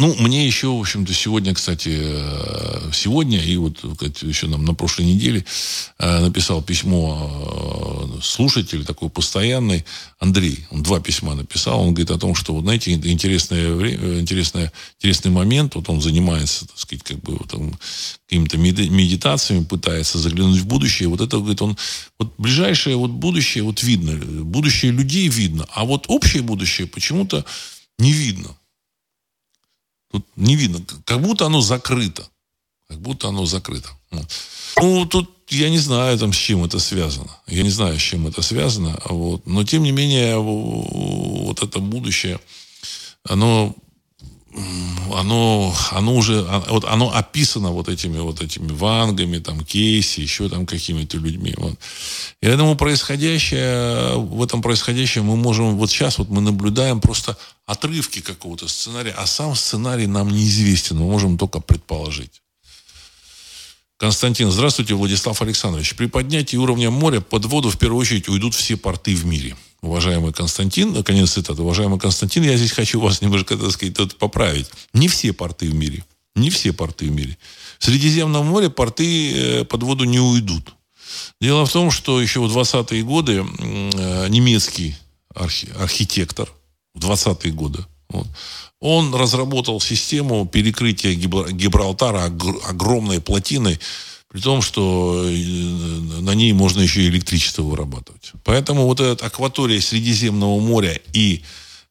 ну, 0.04 0.14
мне 0.20 0.46
еще, 0.46 0.68
в 0.68 0.82
общем-то, 0.82 1.14
сегодня, 1.14 1.54
кстати, 1.54 1.98
э, 1.98 2.92
сегодня 2.92 3.42
и 3.42 3.56
вот 3.56 3.82
еще 4.22 4.48
нам 4.48 4.66
на 4.66 4.74
прошлой 4.74 5.06
неделе 5.06 5.46
э, 5.98 6.20
написал 6.20 6.62
письмо 6.62 8.12
э, 8.18 8.22
слушатель 8.22 8.84
такой 8.84 9.10
постоянный, 9.10 9.86
Андрей. 10.20 10.68
Он 10.72 10.84
два 10.84 11.00
письма 11.00 11.36
написал. 11.36 11.80
Он 11.80 11.94
говорит 11.94 12.12
о 12.12 12.20
том, 12.20 12.36
что, 12.36 12.54
вот, 12.54 12.64
знаете, 12.64 12.92
интересное 12.92 14.20
интересное, 14.20 14.74
интересный 15.00 15.32
момент. 15.32 15.76
Вот 15.76 15.88
он 15.88 16.02
занимается, 16.02 16.68
так 16.68 16.78
сказать, 16.78 17.04
как 17.04 17.22
бы 17.22 17.38
вот, 17.38 17.54
какими-то 18.28 18.58
медитациями, 18.58 19.64
пытается 19.64 20.20
заглянуть 20.20 20.60
в 20.60 20.68
будущее. 20.68 21.08
Вот 21.08 21.22
это, 21.22 21.38
говорит, 21.38 21.62
он, 21.62 21.78
вот 22.20 22.34
ближайшее 22.38 22.98
вот 22.98 23.12
будущее 23.12 23.64
вот 23.64 23.82
видно. 23.84 24.18
Будущее 24.44 24.92
людей 24.92 25.30
видно. 25.30 25.66
А 25.72 25.86
вот 25.86 26.08
общее 26.10 26.44
будущее 26.44 26.88
почему-то 26.88 27.46
не 28.00 28.12
видно. 28.12 28.50
Тут 30.14 30.28
не 30.36 30.56
видно, 30.56 30.80
как 31.06 31.22
будто 31.22 31.48
оно 31.48 31.60
закрыто. 31.62 32.24
Как 32.88 33.00
будто 33.00 33.30
оно 33.30 33.48
закрыто. 33.48 33.90
Ну, 34.80 35.06
тут 35.08 35.32
я 35.50 35.72
не 35.72 35.80
знаю, 35.80 36.20
там, 36.20 36.32
с 36.32 36.36
чем 36.38 36.64
это 36.64 36.78
связано. 36.78 37.36
Я 37.48 37.64
не 37.64 37.72
знаю, 37.72 37.98
с 37.98 38.02
чем 38.02 38.28
это 38.28 38.44
связано. 38.44 39.00
Вот. 39.06 39.48
Но, 39.48 39.64
тем 39.64 39.82
не 39.82 39.92
менее, 39.92 40.38
вот 40.38 41.64
это 41.64 41.80
будущее, 41.80 42.40
оно 43.28 43.76
оно, 45.14 45.76
оно 45.92 46.16
уже, 46.16 46.46
а, 46.48 46.64
вот 46.70 46.86
оно 46.86 47.14
описано 47.14 47.72
вот 47.72 47.90
этими 47.90 48.20
вот 48.20 48.42
этими 48.42 48.72
вангами, 48.72 49.40
там, 49.40 49.64
Кейси, 49.64 50.22
еще 50.22 50.50
там 50.50 50.66
какими-то 50.66 51.18
людьми. 51.18 51.54
Вот. 51.58 51.78
И 52.42 52.48
этому 52.48 52.76
происходящее, 52.76 54.18
в 54.18 54.44
этом 54.44 54.62
происходящем 54.62 55.26
мы 55.26 55.36
можем, 55.36 55.78
вот 55.78 55.90
сейчас 55.90 56.18
вот 56.18 56.30
мы 56.30 56.42
наблюдаем 56.42 57.02
просто 57.02 57.38
отрывки 57.66 58.22
какого-то 58.22 58.68
сценария, 58.68 59.12
а 59.18 59.26
сам 59.26 59.56
сценарий 59.56 60.08
нам 60.08 60.30
неизвестен, 60.30 60.98
мы 60.98 61.06
можем 61.06 61.38
только 61.38 61.60
предположить. 61.60 62.42
Константин, 63.98 64.52
здравствуйте, 64.52 64.96
Владислав 64.96 65.42
Александрович. 65.42 65.96
При 65.96 66.08
поднятии 66.08 66.58
уровня 66.58 66.92
моря 66.92 67.22
под 67.22 67.46
воду 67.46 67.70
в 67.70 67.78
первую 67.78 68.02
очередь 68.02 68.28
уйдут 68.28 68.54
все 68.54 68.76
порты 68.76 69.16
в 69.16 69.26
мире. 69.26 69.56
Уважаемый 69.84 70.32
Константин, 70.32 71.04
конец 71.04 71.32
цитаты. 71.32 71.62
Уважаемый 71.62 72.00
Константин, 72.00 72.44
я 72.44 72.56
здесь 72.56 72.72
хочу 72.72 73.02
вас 73.02 73.22
немножко, 73.22 73.58
так 73.58 73.70
сказать, 73.70 73.94
тут 73.94 74.18
поправить. 74.18 74.68
Не 74.94 75.10
все 75.10 75.34
порты 75.34 75.70
в 75.70 75.76
мире. 75.76 76.06
Не 76.36 76.50
все 76.50 76.72
порты 76.72 77.08
в 77.08 77.12
мире. 77.12 77.38
В 77.80 77.84
Средиземном 77.84 78.46
море 78.46 78.70
порты 78.70 79.34
э, 79.34 79.66
под 79.66 79.84
воду 79.84 80.06
не 80.06 80.22
уйдут. 80.22 80.74
Дело 81.42 81.66
в 81.66 81.72
том, 81.72 81.92
что 81.92 82.22
еще 82.22 82.40
в 82.40 82.58
20-е 82.58 83.04
годы 83.04 83.44
э, 83.44 84.28
немецкий 84.30 84.96
архи- 85.36 85.70
архитектор, 85.78 86.50
в 86.96 87.00
20-е 87.00 87.52
годы, 87.52 87.86
вот, 88.08 88.28
он 88.80 89.14
разработал 89.14 89.82
систему 89.82 90.46
перекрытия 90.46 91.14
Гибралтара 91.14 92.24
огромной 92.24 93.20
плотиной, 93.20 93.82
при 94.34 94.42
том, 94.42 94.64
что 94.64 95.24
э, 95.28 96.22
на 96.22 96.32
ней 96.32 96.54
можно 96.54 96.82
еще 96.82 97.04
и 97.04 97.08
электричество 97.08 97.62
вырабатывать. 97.62 98.32
Поэтому 98.44 98.88
вот 98.88 99.00
эта 99.00 99.28
акватория 99.28 99.80
Средиземного 99.80 100.60
моря 100.60 101.00
и 101.14 101.44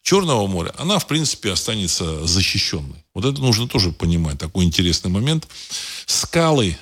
Черного 0.02 0.48
моря, 0.48 0.74
она, 0.76 0.98
в 0.98 1.06
принципе, 1.06 1.52
останется 1.52 2.26
защищенной. 2.26 3.04
Вот 3.14 3.24
это 3.24 3.40
нужно 3.40 3.68
тоже 3.68 3.92
понимать, 3.92 4.38
такой 4.38 4.64
интересный 4.64 5.08
момент. 5.08 5.46
Скалы, 6.06 6.76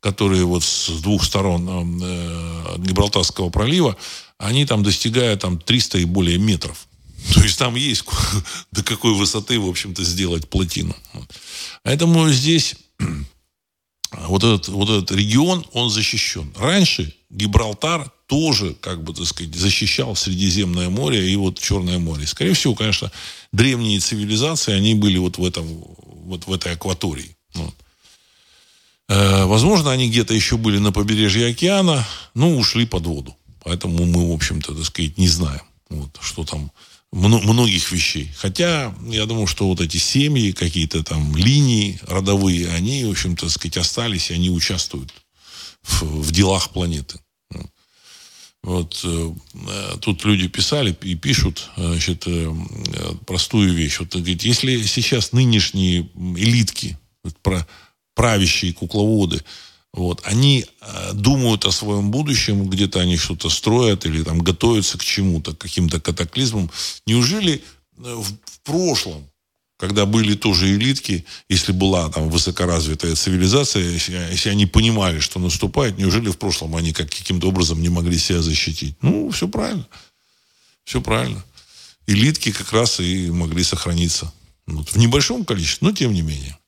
которые 0.00 0.44
вот 0.44 0.64
с 0.64 0.88
двух 1.00 1.24
сторон 1.24 2.00
э, 2.02 2.74
Гибралтарского 2.78 3.50
пролива, 3.50 3.96
они 4.38 4.66
там 4.66 4.82
достигают 4.82 5.42
там 5.42 5.60
300 5.60 5.98
и 5.98 6.04
более 6.06 6.38
метров. 6.38 6.88
То 7.34 7.42
есть 7.44 7.56
там 7.56 7.76
есть 7.76 8.04
до 8.72 8.82
какой 8.82 9.14
высоты, 9.14 9.60
в 9.60 9.68
общем-то, 9.68 10.02
сделать 10.02 10.50
плотину. 10.50 10.96
Поэтому 11.84 12.28
здесь 12.30 12.74
вот 14.28 14.44
этот, 14.44 14.68
вот 14.68 14.88
этот 14.88 15.10
регион, 15.16 15.64
он 15.72 15.90
защищен. 15.90 16.52
Раньше 16.56 17.14
Гибралтар 17.30 18.10
тоже, 18.26 18.74
как 18.80 19.02
бы, 19.02 19.12
так 19.12 19.26
сказать, 19.26 19.54
защищал 19.54 20.16
Средиземное 20.16 20.88
море 20.88 21.30
и 21.30 21.36
вот 21.36 21.58
Черное 21.58 21.98
море. 21.98 22.26
Скорее 22.26 22.54
всего, 22.54 22.74
конечно, 22.74 23.10
древние 23.52 24.00
цивилизации, 24.00 24.72
они 24.72 24.94
были 24.94 25.18
вот 25.18 25.38
в 25.38 25.44
этом, 25.44 25.66
вот 26.26 26.46
в 26.46 26.52
этой 26.52 26.72
акватории. 26.72 27.36
Вот. 27.54 27.74
Э, 29.08 29.44
возможно, 29.44 29.90
они 29.90 30.08
где-то 30.08 30.34
еще 30.34 30.56
были 30.56 30.78
на 30.78 30.92
побережье 30.92 31.48
океана, 31.48 32.06
но 32.34 32.56
ушли 32.56 32.86
под 32.86 33.06
воду. 33.06 33.36
Поэтому 33.62 34.04
мы, 34.04 34.30
в 34.30 34.32
общем-то, 34.32 34.74
так 34.74 34.84
сказать, 34.84 35.18
не 35.18 35.28
знаем, 35.28 35.62
вот, 35.88 36.18
что 36.20 36.44
там 36.44 36.70
многих 37.14 37.92
вещей. 37.92 38.30
Хотя, 38.36 38.94
я 39.06 39.26
думаю, 39.26 39.46
что 39.46 39.68
вот 39.68 39.80
эти 39.80 39.98
семьи, 39.98 40.50
какие-то 40.50 41.04
там 41.04 41.36
линии 41.36 41.98
родовые, 42.02 42.70
они, 42.70 43.04
в 43.04 43.10
общем-то, 43.10 43.48
сказать, 43.48 43.76
остались, 43.76 44.30
и 44.30 44.34
они 44.34 44.50
участвуют 44.50 45.12
в, 45.82 46.02
в 46.02 46.32
делах 46.32 46.70
планеты. 46.70 47.20
Вот 48.64 49.00
э, 49.04 49.34
тут 50.00 50.24
люди 50.24 50.48
писали 50.48 50.96
и 51.02 51.14
пишут 51.14 51.70
значит, 51.76 52.24
э, 52.26 52.52
простую 53.26 53.74
вещь. 53.74 54.00
Вот, 54.00 54.16
говорит, 54.16 54.42
если 54.42 54.82
сейчас 54.82 55.32
нынешние 55.32 56.08
элитки, 56.16 56.98
правящие 58.14 58.72
кукловоды, 58.72 59.42
вот, 59.94 60.22
они 60.24 60.66
э, 60.80 61.12
думают 61.12 61.64
о 61.66 61.70
своем 61.70 62.10
будущем, 62.10 62.68
где-то 62.68 62.98
они 62.98 63.16
что-то 63.16 63.48
строят 63.48 64.06
или 64.06 64.24
там 64.24 64.40
готовятся 64.40 64.98
к 64.98 65.04
чему-то, 65.04 65.54
к 65.54 65.58
каким-то 65.58 66.00
катаклизмам. 66.00 66.68
Неужели 67.06 67.52
э, 67.52 67.60
в, 67.98 68.24
в 68.24 68.60
прошлом, 68.64 69.24
когда 69.76 70.04
были 70.04 70.34
тоже 70.34 70.74
элитки, 70.74 71.24
если 71.48 71.70
была 71.70 72.08
там 72.08 72.28
высокоразвитая 72.28 73.14
цивилизация, 73.14 73.88
если, 73.88 74.14
если 74.32 74.48
они 74.48 74.66
понимали, 74.66 75.20
что 75.20 75.38
наступает, 75.38 75.96
неужели 75.96 76.28
в 76.28 76.38
прошлом 76.38 76.74
они 76.74 76.92
как, 76.92 77.08
каким-то 77.08 77.46
образом 77.46 77.80
не 77.80 77.88
могли 77.88 78.18
себя 78.18 78.42
защитить? 78.42 78.96
Ну, 79.00 79.30
все 79.30 79.46
правильно. 79.46 79.86
Все 80.82 81.00
правильно. 81.00 81.44
Элитки 82.08 82.50
как 82.50 82.72
раз 82.72 82.98
и 82.98 83.30
могли 83.30 83.62
сохраниться. 83.62 84.32
Вот, 84.66 84.88
в 84.88 84.96
небольшом 84.96 85.44
количестве, 85.44 85.86
но 85.86 85.94
тем 85.94 86.12
не 86.12 86.22
менее. 86.22 86.58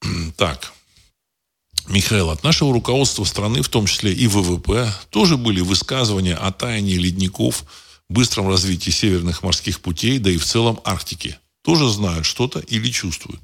Так. 0.38 0.72
Михаил, 1.88 2.30
от 2.30 2.42
нашего 2.42 2.72
руководства 2.72 3.24
страны, 3.24 3.62
в 3.62 3.68
том 3.68 3.86
числе 3.86 4.12
и 4.12 4.26
ВВП, 4.26 4.92
тоже 5.10 5.36
были 5.36 5.60
высказывания 5.60 6.34
о 6.34 6.50
таянии 6.50 6.96
ледников, 6.96 7.64
быстром 8.08 8.48
развитии 8.48 8.90
северных 8.90 9.42
морских 9.42 9.80
путей, 9.80 10.18
да 10.18 10.30
и 10.30 10.38
в 10.38 10.44
целом 10.44 10.80
Арктики. 10.84 11.36
Тоже 11.62 11.88
знают 11.88 12.26
что-то 12.26 12.60
или 12.60 12.90
чувствуют. 12.90 13.40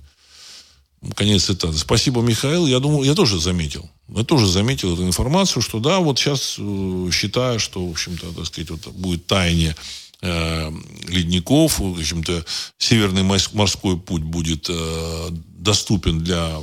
Конец 1.15 1.45
цитаты. 1.45 1.79
Спасибо, 1.79 2.21
Михаил. 2.21 2.67
Я 2.67 2.79
думаю, 2.79 3.05
я 3.05 3.15
тоже 3.15 3.41
заметил. 3.41 3.89
Я 4.09 4.23
тоже 4.23 4.47
заметил 4.47 4.93
эту 4.93 5.07
информацию, 5.07 5.63
что 5.63 5.79
да, 5.79 5.99
вот 5.99 6.19
сейчас 6.19 6.57
э, 6.59 7.11
считаю, 7.13 7.59
что, 7.59 7.87
в 7.87 7.91
общем-то, 7.91 8.33
так 8.33 8.47
сказать, 8.47 8.71
вот 8.71 8.87
будет 8.89 9.27
таяние 9.27 9.75
э, 10.21 10.71
ледников, 11.09 11.79
в 11.79 11.99
общем-то, 11.99 12.45
северный 12.77 13.23
морской 13.23 13.99
путь 13.99 14.23
будет 14.23 14.67
э, 14.69 15.29
доступен 15.31 16.19
для 16.19 16.59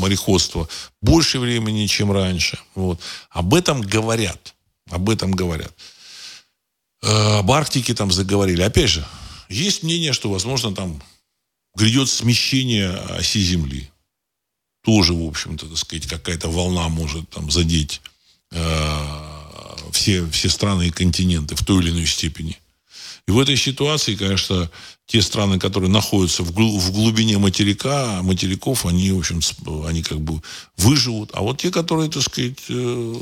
мореходства 0.00 0.68
больше 1.00 1.38
времени, 1.38 1.86
чем 1.86 2.10
раньше. 2.10 2.58
Вот. 2.74 3.00
Об 3.30 3.54
этом 3.54 3.82
говорят. 3.82 4.54
Об 4.90 5.08
этом 5.08 5.30
говорят. 5.30 5.72
Э, 7.02 7.38
об 7.38 7.50
Арктике 7.50 7.94
там 7.94 8.10
заговорили. 8.10 8.62
Опять 8.62 8.90
же, 8.90 9.06
есть 9.48 9.82
мнение, 9.82 10.12
что, 10.12 10.30
возможно, 10.30 10.74
там 10.74 11.02
грядет 11.74 12.08
смещение 12.08 12.90
оси 12.90 13.40
Земли. 13.40 13.90
Тоже, 14.82 15.12
в 15.12 15.26
общем-то, 15.26 15.66
так 15.66 15.78
сказать, 15.78 16.06
какая-то 16.06 16.48
волна 16.48 16.88
может 16.88 17.28
там 17.30 17.50
задеть 17.50 18.00
э, 18.50 19.30
все, 19.92 20.26
все 20.30 20.48
страны 20.48 20.88
и 20.88 20.90
континенты 20.90 21.54
в 21.54 21.64
той 21.64 21.82
или 21.82 21.90
иной 21.90 22.06
степени. 22.06 22.59
И 23.30 23.32
в 23.32 23.38
этой 23.38 23.56
ситуации, 23.56 24.16
конечно, 24.16 24.68
те 25.06 25.22
страны, 25.22 25.60
которые 25.60 25.88
находятся 25.88 26.42
в, 26.42 26.52
глубине 26.52 27.38
материка, 27.38 28.22
материков, 28.22 28.86
они, 28.86 29.12
в 29.12 29.18
общем, 29.18 29.40
они 29.86 30.02
как 30.02 30.20
бы 30.20 30.42
выживут. 30.76 31.30
А 31.34 31.42
вот 31.42 31.58
те, 31.58 31.70
которые, 31.70 32.10
так 32.10 32.24
сказать, 32.24 32.58
э, 32.68 33.20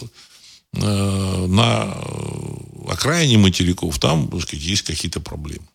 э, 0.76 1.46
на 1.46 1.94
окраине 2.88 3.36
материков, 3.36 3.98
там, 3.98 4.28
так 4.28 4.40
сказать, 4.40 4.64
есть 4.64 4.80
какие-то 4.80 5.20
проблемы. 5.20 5.66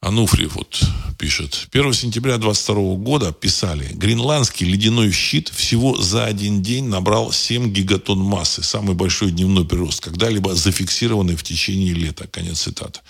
Ануфриев 0.00 0.54
вот 0.54 0.80
пишет. 1.18 1.66
1 1.72 1.92
сентября 1.92 2.38
22 2.38 2.94
года 2.94 3.32
писали, 3.32 3.92
гренландский 3.94 4.64
ледяной 4.64 5.10
щит 5.10 5.48
всего 5.48 5.96
за 6.00 6.24
один 6.24 6.62
день 6.62 6.84
набрал 6.84 7.32
7 7.32 7.72
гигатон 7.72 8.18
массы. 8.20 8.62
Самый 8.62 8.94
большой 8.94 9.32
дневной 9.32 9.64
прирост, 9.64 10.00
когда-либо 10.00 10.54
зафиксированный 10.54 11.34
в 11.34 11.42
течение 11.42 11.94
лета. 11.94 12.28
Конец 12.28 12.60
цитаты. 12.60 13.00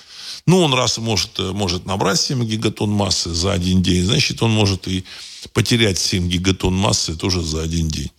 Ну, 0.46 0.62
он 0.62 0.72
раз 0.72 0.96
может, 0.96 1.38
э, 1.38 1.52
может 1.52 1.84
набрать 1.84 2.20
7 2.20 2.42
гигатон 2.46 2.90
массы 2.90 3.34
за 3.34 3.52
один 3.52 3.82
день, 3.82 4.04
значит, 4.04 4.42
он 4.42 4.52
может 4.52 4.88
и 4.88 5.04
потерять 5.52 5.98
7 5.98 6.26
гигатон 6.26 6.74
массы 6.74 7.14
тоже 7.16 7.42
за 7.42 7.62
один 7.62 7.88
день. 7.88 8.10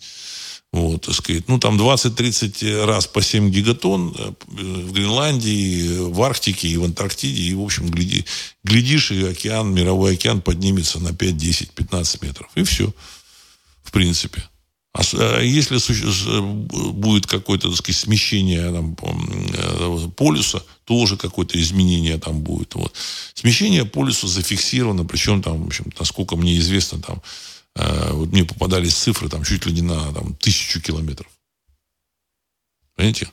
Вот, 0.72 1.02
так 1.02 1.14
сказать. 1.16 1.48
Ну, 1.48 1.58
там 1.58 1.80
20-30 1.80 2.84
раз 2.84 3.08
по 3.08 3.20
7 3.20 3.50
гигатон 3.50 4.14
э, 4.16 4.32
в 4.46 4.92
Гренландии, 4.92 5.98
в 5.98 6.22
Арктике 6.22 6.68
и 6.68 6.76
в 6.76 6.84
Антарктиде. 6.84 7.42
И, 7.42 7.54
в 7.54 7.62
общем, 7.62 7.90
гляди, 7.90 8.24
глядишь, 8.62 9.10
и 9.10 9.24
океан, 9.24 9.74
мировой 9.74 10.14
океан 10.14 10.40
поднимется 10.40 11.00
на 11.00 11.12
5, 11.12 11.36
10, 11.36 11.70
15 11.72 12.22
метров. 12.22 12.50
И 12.54 12.62
все, 12.62 12.94
в 13.82 13.90
принципе. 13.90 14.44
А, 14.92 15.02
а 15.12 15.40
если 15.40 15.78
будет 16.92 17.26
какое-то, 17.26 17.68
так 17.68 17.76
сказать, 17.76 18.00
смещение 18.00 18.72
там, 18.72 18.96
э, 19.52 20.08
полюса, 20.16 20.62
тоже 20.84 21.16
какое-то 21.16 21.60
изменение 21.60 22.18
там 22.18 22.40
будет. 22.40 22.74
Вот. 22.74 22.92
Смещение 23.34 23.84
полюса 23.84 24.28
зафиксировано, 24.28 25.04
причем 25.04 25.42
там, 25.42 25.64
в 25.64 25.66
общем, 25.66 25.92
насколько 25.98 26.36
мне 26.36 26.58
известно, 26.58 27.00
там, 27.00 27.22
э, 27.76 28.12
вот 28.12 28.32
мне 28.32 28.44
попадались 28.44 28.94
цифры 28.94 29.28
там 29.28 29.44
чуть 29.44 29.66
ли 29.66 29.72
не 29.72 29.82
на 29.82 30.12
там, 30.12 30.34
тысячу 30.34 30.80
километров. 30.80 31.30
Понимаете? 32.94 33.30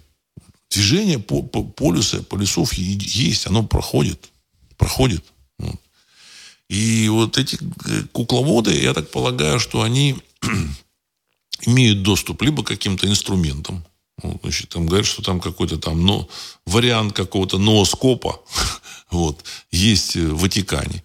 Движение 0.70 1.20
по, 1.20 1.42
по 1.42 1.64
полюса, 1.64 2.24
полюсов 2.24 2.74
есть, 2.74 3.48
оно 3.48 3.64
проходит. 3.64 4.30
Проходит. 4.78 5.24
Вот. 5.60 5.80
И 6.70 7.08
вот 7.10 7.38
эти 7.38 7.58
э, 7.86 8.04
кукловоды, 8.12 8.82
я 8.82 8.94
так 8.94 9.10
полагаю, 9.12 9.60
что 9.60 9.82
они 9.82 10.18
имеют 11.62 12.04
доступ 12.04 12.42
либо 12.42 12.64
к 12.64 12.68
каким-то 12.68 13.08
инструментам, 13.08 13.86
ну, 14.24 14.40
значит, 14.42 14.70
там 14.70 14.88
говорят, 14.88 15.06
что 15.06 15.22
там 15.22 15.40
какой-то 15.40 15.78
там 15.78 16.06
но, 16.06 16.28
вариант 16.66 17.14
какого-то 17.14 17.60
нооскопа 17.60 18.42
вот, 19.12 19.44
есть 19.72 20.16
в 20.16 20.38
Ватикане. 20.38 21.04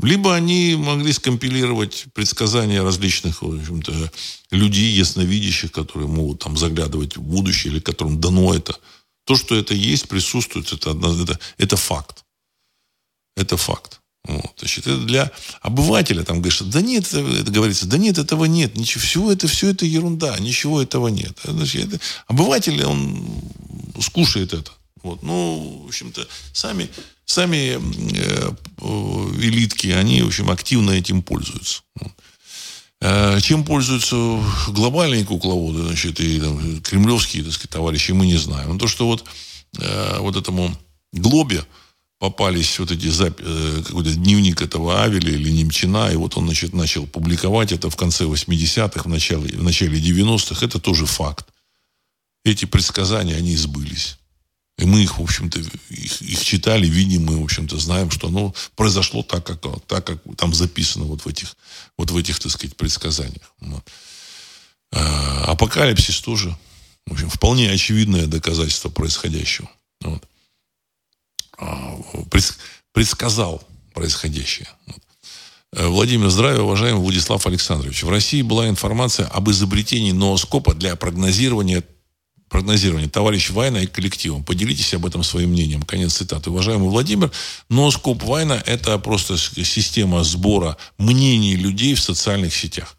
Либо 0.00 0.34
они 0.34 0.76
могли 0.76 1.12
скомпилировать 1.12 2.04
предсказания 2.12 2.82
различных 2.82 3.40
в 3.40 3.58
общем-то, 3.58 4.12
людей, 4.50 4.92
ясновидящих, 4.92 5.72
которые 5.72 6.08
могут 6.08 6.40
там 6.40 6.56
заглядывать 6.56 7.16
в 7.16 7.22
будущее, 7.22 7.72
или 7.72 7.80
которым 7.80 8.20
дано 8.20 8.54
это. 8.54 8.78
То, 9.24 9.36
что 9.36 9.56
это 9.56 9.74
есть, 9.74 10.08
присутствует, 10.08 10.70
это, 10.72 10.90
это, 10.90 11.38
это 11.56 11.76
факт. 11.76 12.24
Это 13.36 13.56
факт. 13.56 14.00
Вот, 14.24 14.52
значит, 14.58 14.86
это 14.86 14.98
для 14.98 15.30
обывателя 15.60 16.24
там 16.24 16.38
говоришь, 16.38 16.60
да 16.60 16.80
нет, 16.80 17.06
это, 17.06 17.20
это 17.20 17.50
говорится, 17.50 17.86
да 17.86 17.96
нет, 17.96 18.18
этого 18.18 18.44
нет, 18.44 18.76
ничего, 18.76 19.00
все 19.00 19.30
это, 19.30 19.46
все 19.46 19.70
это 19.70 19.86
ерунда, 19.86 20.36
ничего 20.40 20.82
этого 20.82 21.08
нет. 21.08 21.38
Значит, 21.44 21.86
это, 21.94 22.00
обыватель, 22.26 22.84
он 22.84 23.24
скушает 24.00 24.52
это. 24.52 24.72
Вот. 25.02 25.22
Ну, 25.22 25.82
в 25.84 25.88
общем-то, 25.88 26.26
сами, 26.52 26.90
сами 27.26 27.78
э, 27.78 28.50
элитки, 29.42 29.88
они, 29.88 30.22
в 30.22 30.28
общем, 30.28 30.50
активно 30.50 30.92
этим 30.92 31.22
пользуются. 31.22 31.82
Э, 33.00 33.38
чем 33.40 33.64
пользуются 33.64 34.16
глобальные 34.68 35.24
кукловоды, 35.24 35.82
значит, 35.82 36.18
и 36.20 36.40
там, 36.40 36.80
кремлевские, 36.80 37.44
так 37.44 37.52
сказать, 37.52 37.70
товарищи, 37.70 38.12
мы 38.12 38.26
не 38.26 38.36
знаем. 38.36 38.72
Но 38.72 38.78
то, 38.78 38.86
что 38.86 39.06
вот, 39.06 39.24
э, 39.78 40.18
вот 40.20 40.36
этому 40.36 40.74
Глобе 41.12 41.64
попались 42.18 42.78
вот 42.78 42.90
эти 42.90 43.06
запи- 43.06 43.42
э, 43.44 43.82
какой-то 43.84 44.12
дневник 44.14 44.62
этого 44.62 45.02
Авеля 45.02 45.30
или 45.30 45.50
Немчина, 45.50 46.10
и 46.10 46.16
вот 46.16 46.36
он, 46.36 46.46
значит, 46.46 46.72
начал 46.72 47.06
публиковать 47.06 47.72
это 47.72 47.90
в 47.90 47.96
конце 47.96 48.24
80-х, 48.24 49.02
в 49.02 49.08
начале, 49.08 49.58
в 49.58 49.62
начале 49.62 50.00
90-х, 50.00 50.64
это 50.64 50.78
тоже 50.80 51.04
факт. 51.06 51.46
Эти 52.44 52.64
предсказания, 52.64 53.36
они 53.36 53.56
сбылись. 53.56 54.18
И 54.78 54.84
мы 54.84 55.02
их, 55.02 55.18
в 55.18 55.22
общем-то, 55.22 55.58
их, 55.88 56.22
их 56.22 56.44
читали, 56.44 56.86
видим, 56.86 57.24
мы, 57.24 57.40
в 57.40 57.44
общем-то, 57.44 57.78
знаем, 57.78 58.10
что 58.10 58.28
оно 58.28 58.54
произошло 58.74 59.22
так, 59.22 59.46
как, 59.46 59.60
так, 59.86 60.06
как 60.06 60.18
там 60.36 60.52
записано 60.52 61.06
вот 61.06 61.22
в 61.22 61.28
этих, 61.28 61.56
вот 61.96 62.10
в 62.10 62.16
этих, 62.16 62.38
так 62.38 62.52
сказать, 62.52 62.76
предсказаниях. 62.76 63.54
А, 64.92 65.44
апокалипсис 65.52 66.20
тоже, 66.20 66.56
в 67.06 67.12
общем, 67.12 67.30
вполне 67.30 67.70
очевидное 67.70 68.26
доказательство 68.26 68.90
происходящего. 68.90 69.70
Вот. 70.02 70.22
А, 71.58 71.98
предсказал 72.92 73.66
происходящее. 73.94 74.68
Э, 75.72 75.86
Владимир, 75.88 76.28
здравия, 76.28 76.60
уважаемый 76.60 77.00
Владислав 77.00 77.46
Александрович. 77.46 78.02
В 78.02 78.10
России 78.10 78.42
была 78.42 78.68
информация 78.68 79.26
об 79.26 79.50
изобретении 79.50 80.12
нооскопа 80.12 80.74
для 80.74 80.96
прогнозирования 80.96 81.82
прогнозирования 82.48 83.08
товарищ 83.08 83.50
Вайна 83.50 83.78
и 83.78 83.86
коллективом. 83.86 84.44
Поделитесь 84.44 84.94
об 84.94 85.06
этом 85.06 85.22
своим 85.22 85.50
мнением. 85.50 85.82
Конец 85.82 86.14
цитаты. 86.14 86.50
Уважаемый 86.50 86.88
Владимир, 86.88 87.30
носкоп 87.68 88.22
Вайна– 88.22 88.62
это 88.66 88.98
просто 88.98 89.36
система 89.36 90.24
сбора 90.24 90.76
мнений 90.98 91.56
людей 91.56 91.94
в 91.94 92.00
социальных 92.00 92.54
сетях 92.54 92.95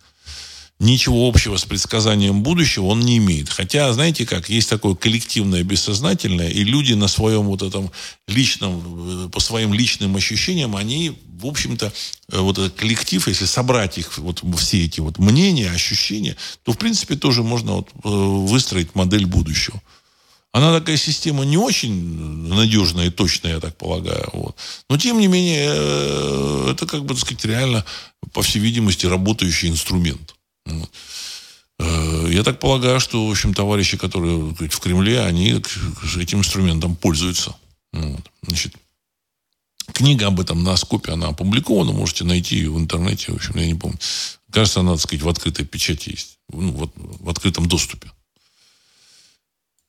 ничего 0.79 1.27
общего 1.27 1.57
с 1.57 1.65
предсказанием 1.65 2.43
будущего 2.43 2.85
он 2.85 2.99
не 2.99 3.17
имеет. 3.17 3.49
Хотя, 3.49 3.91
знаете 3.93 4.25
как, 4.25 4.49
есть 4.49 4.69
такое 4.69 4.95
коллективное 4.95 5.63
бессознательное, 5.63 6.49
и 6.49 6.63
люди 6.63 6.93
на 6.93 7.07
своем 7.07 7.43
вот 7.43 7.63
этом 7.63 7.91
личном, 8.27 9.25
э, 9.25 9.29
по 9.29 9.39
своим 9.39 9.73
личным 9.73 10.15
ощущениям, 10.15 10.75
они, 10.75 11.17
в 11.39 11.47
общем-то, 11.47 11.91
э, 12.31 12.39
вот 12.39 12.59
этот 12.59 12.75
коллектив, 12.75 13.27
если 13.27 13.45
собрать 13.45 13.97
их, 13.97 14.17
вот 14.19 14.43
все 14.59 14.85
эти 14.85 14.99
вот 14.99 15.17
мнения, 15.17 15.71
ощущения, 15.71 16.35
то, 16.63 16.73
в 16.73 16.77
принципе, 16.77 17.15
тоже 17.15 17.41
можно 17.41 17.73
вот 17.73 17.89
э, 18.03 18.07
выстроить 18.09 18.93
модель 18.93 19.25
будущего. 19.25 19.81
Она 20.53 20.77
такая 20.79 20.97
система 20.97 21.43
не 21.43 21.57
очень 21.57 21.93
надежная 22.47 23.07
и 23.07 23.11
точная, 23.11 23.55
я 23.55 23.59
так 23.59 23.77
полагаю. 23.77 24.29
Вот. 24.33 24.55
Но, 24.89 24.97
тем 24.97 25.19
не 25.19 25.27
менее, 25.27 26.71
это, 26.71 26.87
как 26.87 27.03
бы, 27.03 27.13
так 27.13 27.19
сказать, 27.23 27.45
реально, 27.45 27.85
по 28.33 28.41
всей 28.41 28.59
видимости, 28.59 29.05
работающий 29.05 29.69
инструмент. 29.69 30.36
Э, 31.79 32.27
я 32.29 32.43
так 32.43 32.59
полагаю, 32.59 32.99
что, 32.99 33.25
в 33.25 33.31
общем, 33.31 33.53
товарищи, 33.53 33.97
которые 33.97 34.37
в 34.37 34.79
Кремле, 34.79 35.21
они 35.21 35.61
этим 36.17 36.39
инструментом 36.39 36.95
пользуются. 36.95 37.55
Вот. 37.93 38.31
Значит, 38.41 38.75
книга 39.93 40.27
об 40.27 40.39
этом 40.39 40.63
на 40.63 40.75
скопе, 40.77 41.13
она 41.13 41.27
опубликована, 41.27 41.91
можете 41.91 42.23
найти 42.23 42.57
ее 42.57 42.71
в 42.71 42.79
интернете, 42.79 43.31
в 43.31 43.35
общем, 43.35 43.57
я 43.57 43.65
не 43.65 43.75
помню. 43.75 43.99
Кажется, 44.51 44.79
она, 44.79 44.93
так 44.93 45.01
сказать, 45.01 45.23
в 45.23 45.29
открытой 45.29 45.65
печати 45.65 46.09
есть, 46.09 46.39
ну, 46.51 46.71
вот, 46.71 46.91
в 46.95 47.29
открытом 47.29 47.67
доступе. 47.67 48.11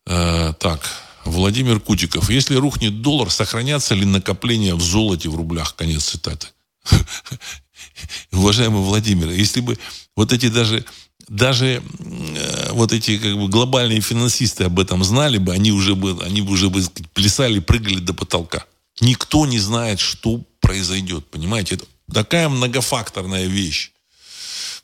Э, 0.07 0.53
так, 0.59 0.89
Владимир 1.24 1.81
Кутиков. 1.81 2.31
Если 2.31 2.57
рухнет 2.57 3.03
доллар, 3.03 3.31
сохранятся 3.31 3.95
ли 3.95 4.05
накопления 4.05 4.74
в 4.74 4.81
золоте 4.81 5.29
в 5.29 5.37
рублях? 5.37 5.76
Конец 5.76 6.05
цитаты. 6.05 6.49
Уважаемый 8.33 8.83
Владимир, 8.83 9.31
если 9.31 9.61
бы 9.61 9.79
вот 10.19 10.33
эти 10.33 10.49
даже 10.49 10.85
даже 11.29 11.66
э, 11.66 12.73
вот 12.73 12.93
эти 12.93 13.19
как 13.19 13.39
бы 13.39 13.49
глобальные 13.49 14.01
финансисты 14.01 14.64
об 14.64 14.81
этом 14.81 15.05
знали 15.05 15.39
бы, 15.39 15.53
они 15.53 15.71
уже 15.71 15.95
бы, 15.95 16.19
они 16.25 16.43
бы 16.43 16.53
уже 16.53 16.71
бы 16.71 16.83
плясали, 17.14 17.61
прыгали 17.61 18.01
до 18.01 18.14
потолка. 18.14 18.64
Никто 19.01 19.47
не 19.47 19.61
знает, 19.61 20.01
что 20.01 20.43
произойдет, 20.61 21.25
понимаете? 21.27 21.77
Это 21.77 21.85
такая 22.12 22.49
многофакторная 22.49 23.47
вещь. 23.47 23.93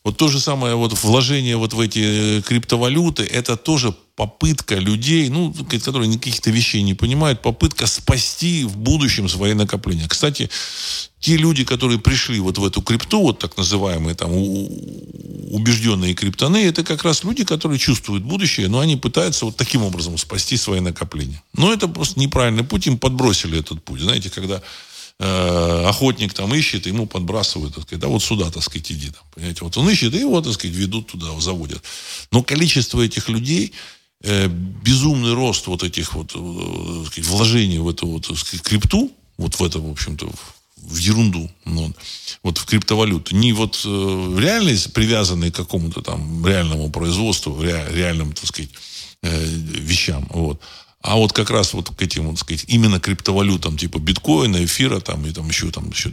Вот 0.04 0.16
то 0.18 0.28
же 0.28 0.38
самое 0.38 0.76
вот 0.76 0.92
вложение 1.02 1.56
вот 1.56 1.72
в 1.72 1.80
эти 1.80 2.38
э, 2.38 2.42
криптовалюты, 2.42 3.24
это 3.24 3.56
тоже 3.56 3.92
попытка 4.16 4.76
людей, 4.76 5.28
ну, 5.28 5.52
которые 5.52 6.12
каких-то 6.12 6.50
вещей 6.50 6.82
не 6.82 6.94
понимают, 6.94 7.42
попытка 7.42 7.86
спасти 7.86 8.64
в 8.64 8.76
будущем 8.76 9.28
свои 9.28 9.54
накопления. 9.54 10.06
Кстати, 10.06 10.50
те 11.18 11.36
люди, 11.36 11.64
которые 11.64 11.98
пришли 11.98 12.38
вот 12.38 12.58
в 12.58 12.64
эту 12.64 12.80
крипту, 12.80 13.22
вот 13.22 13.38
так 13.40 13.56
называемые 13.56 14.14
там 14.14 14.30
убежденные 14.32 16.14
криптоны, 16.14 16.58
это 16.58 16.84
как 16.84 17.02
раз 17.02 17.24
люди, 17.24 17.44
которые 17.44 17.78
чувствуют 17.78 18.22
будущее, 18.22 18.68
но 18.68 18.78
они 18.78 18.96
пытаются 18.96 19.46
вот 19.46 19.56
таким 19.56 19.82
образом 19.82 20.16
спасти 20.16 20.56
свои 20.56 20.80
накопления. 20.80 21.42
Но 21.52 21.72
это 21.72 21.88
просто 21.88 22.20
неправильный 22.20 22.64
путь, 22.64 22.86
им 22.86 22.98
подбросили 22.98 23.58
этот 23.58 23.82
путь. 23.82 24.00
Знаете, 24.00 24.30
когда 24.30 24.62
э, 25.18 25.84
охотник 25.86 26.34
там 26.34 26.54
ищет, 26.54 26.86
ему 26.86 27.06
подбрасывают, 27.06 27.74
так 27.74 27.84
сказать, 27.84 28.00
да, 28.00 28.08
вот 28.08 28.22
сюда, 28.22 28.50
так 28.50 28.62
сказать, 28.62 28.92
иди. 28.92 29.10
Там, 29.10 29.22
понимаете, 29.34 29.64
вот 29.64 29.76
он 29.76 29.88
ищет, 29.90 30.14
и 30.14 30.18
его, 30.18 30.40
так 30.40 30.52
сказать, 30.52 30.76
ведут 30.76 31.08
туда, 31.08 31.26
заводят. 31.40 31.82
Но 32.30 32.42
количество 32.42 33.00
этих 33.00 33.28
людей, 33.28 33.72
безумный 34.82 35.34
рост 35.34 35.66
вот 35.66 35.82
этих 35.82 36.14
вот, 36.14 36.32
э, 36.34 37.04
сказать, 37.06 37.28
вложений 37.28 37.78
в 37.78 37.88
эту 37.88 38.06
вот, 38.06 38.26
сказать, 38.38 38.62
крипту, 38.62 39.12
вот 39.36 39.54
в 39.54 39.62
это, 39.62 39.78
в 39.80 39.90
общем-то, 39.90 40.30
в 40.76 40.96
ерунду, 40.96 41.50
ну, 41.64 41.92
вот 42.42 42.58
в 42.58 42.66
криптовалюту. 42.66 43.34
Не 43.34 43.52
вот 43.52 43.80
э, 43.84 43.88
в 43.88 44.38
реальность, 44.38 44.92
привязанной 44.92 45.50
к 45.50 45.56
какому-то 45.56 46.02
там 46.02 46.46
реальному 46.46 46.90
производству, 46.90 47.60
ре, 47.60 47.86
реальным, 47.90 48.32
так 48.32 48.46
сказать, 48.46 48.70
э, 49.22 49.44
вещам, 49.44 50.26
вот. 50.30 50.60
А 51.00 51.16
вот 51.16 51.34
как 51.34 51.50
раз 51.50 51.74
вот 51.74 51.90
к 51.90 52.00
этим, 52.00 52.28
вот, 52.28 52.38
сказать, 52.38 52.64
именно 52.68 52.98
криптовалютам, 52.98 53.76
типа 53.76 53.98
биткоина, 53.98 54.64
эфира, 54.64 55.00
там, 55.00 55.26
и 55.26 55.32
там 55.32 55.48
еще, 55.48 55.70
там, 55.70 55.90
еще 55.90 56.10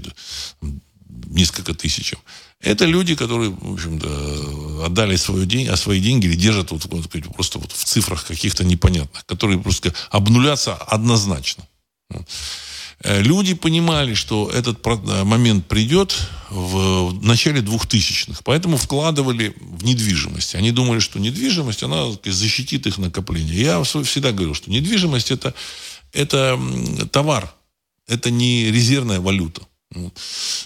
несколько 1.27 1.73
тысяч. 1.73 2.13
Это 2.59 2.85
люди, 2.85 3.15
которые, 3.15 3.49
в 3.49 3.73
общем-то, 3.73 4.85
отдали 4.85 5.15
свое 5.15 5.45
день, 5.45 5.67
а 5.67 5.77
свои 5.77 5.99
деньги 5.99 6.27
или 6.27 6.35
держат 6.35 6.71
вот, 6.71 6.85
вот, 6.85 7.09
просто 7.35 7.59
вот 7.59 7.71
в 7.71 7.83
цифрах 7.83 8.25
каких-то 8.25 8.63
непонятных, 8.63 9.25
которые 9.25 9.59
просто 9.59 9.93
обнулятся 10.11 10.75
однозначно. 10.75 11.65
Э, 13.03 13.21
люди 13.21 13.53
понимали, 13.55 14.13
что 14.13 14.49
этот 14.53 14.85
э, 14.85 15.23
момент 15.23 15.65
придет 15.65 16.15
в 16.49 17.13
начале 17.23 17.61
2000-х, 17.61 18.41
поэтому 18.43 18.77
вкладывали 18.77 19.55
в 19.59 19.83
недвижимость. 19.83 20.55
Они 20.55 20.71
думали, 20.71 20.99
что 20.99 21.19
недвижимость, 21.19 21.83
она 21.83 22.05
защитит 22.25 22.85
их 22.85 22.97
накопление. 22.97 23.59
Я 23.59 23.83
всегда 23.83 24.31
говорил, 24.31 24.53
что 24.53 24.69
недвижимость 24.69 25.31
это, 25.31 25.53
это 26.13 26.59
товар, 27.11 27.51
это 28.07 28.29
не 28.29 28.71
резервная 28.71 29.19
валюта. 29.19 29.61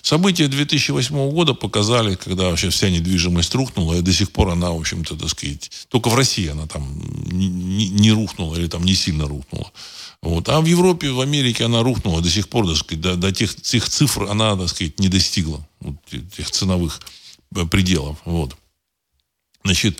События 0.01 0.47
2008 0.47 1.31
года 1.31 1.53
показали, 1.53 2.15
когда 2.15 2.43
вообще 2.49 2.69
вся 2.69 2.89
недвижимость 2.89 3.55
рухнула, 3.55 3.95
и 3.95 4.01
до 4.01 4.13
сих 4.13 4.31
пор 4.31 4.49
она, 4.49 4.69
в 4.69 4.79
общем-то, 4.79 5.15
так 5.15 5.29
сказать, 5.29 5.71
только 5.89 6.09
в 6.09 6.15
России 6.15 6.47
она 6.47 6.67
там 6.67 7.01
не, 7.31 7.89
не 7.89 8.11
рухнула 8.11 8.55
или 8.55 8.67
там 8.67 8.83
не 8.83 8.93
сильно 8.93 9.27
рухнула. 9.27 9.71
Вот. 10.21 10.47
А 10.49 10.61
в 10.61 10.65
Европе, 10.65 11.11
в 11.11 11.21
Америке 11.21 11.65
она 11.65 11.81
рухнула 11.81 12.21
до 12.21 12.29
сих 12.29 12.49
пор, 12.49 12.67
так 12.67 12.77
сказать, 12.77 13.01
до, 13.01 13.15
до 13.15 13.31
тех, 13.31 13.55
тех 13.55 13.87
цифр 13.89 14.23
она, 14.23 14.55
так 14.55 14.69
сказать, 14.69 14.99
не 14.99 15.07
достигла, 15.07 15.67
вот, 15.79 15.95
тех 16.35 16.49
ценовых 16.51 17.01
э, 17.55 17.65
пределов. 17.65 18.17
Вот. 18.25 18.55
Значит, 19.63 19.99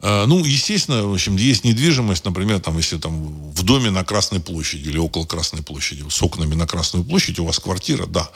ну, 0.00 0.44
естественно, 0.44 1.06
в 1.06 1.12
общем, 1.12 1.36
есть 1.36 1.64
недвижимость, 1.64 2.24
например, 2.24 2.60
там, 2.60 2.76
если 2.76 2.98
там 2.98 3.50
в 3.52 3.62
доме 3.64 3.90
на 3.90 4.04
Красной 4.04 4.40
площади 4.40 4.88
или 4.88 4.98
около 4.98 5.26
Красной 5.26 5.62
площади, 5.62 6.04
с 6.08 6.22
окнами 6.22 6.54
на 6.54 6.66
Красную 6.66 7.04
площадь, 7.04 7.38
у 7.40 7.44
вас 7.44 7.58
квартира, 7.58 8.06
да, 8.06 8.30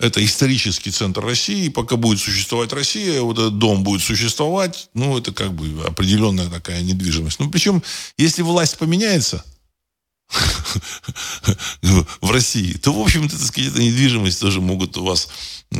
это 0.00 0.24
исторический 0.24 0.90
центр 0.90 1.24
России, 1.24 1.68
пока 1.68 1.96
будет 1.96 2.20
существовать 2.20 2.72
Россия, 2.72 3.22
вот 3.22 3.38
этот 3.38 3.58
дом 3.58 3.82
будет 3.82 4.02
существовать, 4.02 4.90
ну, 4.94 5.16
это 5.16 5.32
как 5.32 5.54
бы 5.54 5.84
определенная 5.84 6.50
такая 6.50 6.82
недвижимость. 6.82 7.38
Ну, 7.38 7.50
причем, 7.50 7.82
если 8.18 8.42
власть 8.42 8.76
поменяется– 8.76 9.44
в 12.20 12.30
России, 12.30 12.72
то, 12.74 12.92
в 12.92 13.00
общем-то, 13.00 13.36
так 13.36 13.46
сказать, 13.46 13.72
эта 13.72 13.82
недвижимость 13.82 14.40
тоже 14.40 14.60
могут 14.60 14.96
у 14.96 15.04
вас 15.04 15.28
э, 15.70 15.78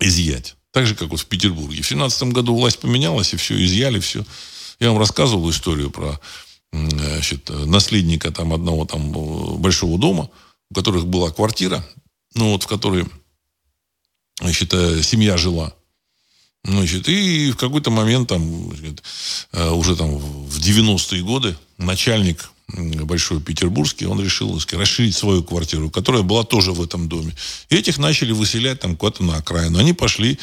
изъять. 0.00 0.56
Так 0.72 0.86
же, 0.86 0.94
как 0.94 1.10
вот 1.10 1.20
в 1.20 1.26
Петербурге. 1.26 1.82
В 1.82 1.88
17 1.88 2.24
году 2.24 2.54
власть 2.54 2.80
поменялась, 2.80 3.34
и 3.34 3.36
все, 3.36 3.62
изъяли 3.62 4.00
все. 4.00 4.24
Я 4.80 4.88
вам 4.90 4.98
рассказывал 4.98 5.48
историю 5.50 5.90
про 5.90 6.18
значит, 6.72 7.50
наследника 7.50 8.30
там 8.30 8.52
одного 8.52 8.86
там 8.86 9.12
большого 9.60 9.98
дома, 9.98 10.30
у 10.70 10.74
которых 10.74 11.06
была 11.06 11.30
квартира, 11.30 11.86
ну 12.34 12.52
вот 12.52 12.62
в 12.62 12.66
которой, 12.66 13.04
значит, 14.40 14.72
э, 14.72 15.02
семья 15.02 15.36
жила. 15.36 15.74
Значит, 16.64 17.08
и 17.08 17.50
в 17.50 17.56
какой-то 17.56 17.90
момент, 17.90 18.28
там, 18.28 18.72
э, 19.52 19.70
уже 19.70 19.96
там 19.96 20.16
в 20.16 20.58
90-е 20.58 21.22
годы, 21.22 21.56
начальник 21.76 22.51
большой 22.72 23.40
петербургский, 23.40 24.06
он 24.06 24.22
решил 24.22 24.58
сказать, 24.60 24.86
расширить 24.86 25.14
свою 25.14 25.42
квартиру, 25.42 25.90
которая 25.90 26.22
была 26.22 26.44
тоже 26.44 26.72
в 26.72 26.82
этом 26.82 27.08
доме. 27.08 27.34
И 27.68 27.76
этих 27.76 27.98
начали 27.98 28.32
выселять 28.32 28.80
там 28.80 28.96
куда-то 28.96 29.24
на 29.24 29.36
окраину. 29.36 29.78
Они 29.78 29.92
пошли, 29.92 30.38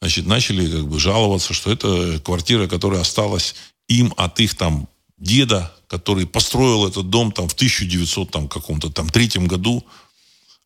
значит, 0.00 0.26
начали 0.26 0.70
как 0.70 0.88
бы 0.88 0.98
жаловаться, 1.00 1.54
что 1.54 1.72
это 1.72 2.20
квартира, 2.24 2.66
которая 2.66 3.00
осталась 3.00 3.54
им 3.88 4.14
от 4.16 4.40
их 4.40 4.54
там 4.54 4.88
деда, 5.18 5.74
который 5.86 6.26
построил 6.26 6.86
этот 6.86 7.10
дом 7.10 7.32
там 7.32 7.48
в 7.48 7.54
1900 7.54 8.30
там 8.30 8.48
каком-то 8.48 8.90
там 8.90 9.08
третьем 9.08 9.46
году. 9.46 9.84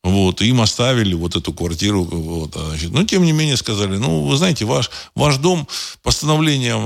Вот, 0.01 0.41
им 0.41 0.61
оставили 0.61 1.13
вот 1.13 1.35
эту 1.35 1.51
квартиру. 1.51 2.05
Вот, 2.05 2.55
а, 2.55 2.69
значит, 2.69 2.91
но, 2.91 3.03
тем 3.03 3.23
не 3.23 3.33
менее, 3.33 3.57
сказали, 3.57 3.97
ну, 3.97 4.25
вы 4.25 4.37
знаете, 4.37 4.63
ваш, 4.63 4.89
ваш 5.13 5.37
дом 5.37 5.67
постановлением 6.01 6.79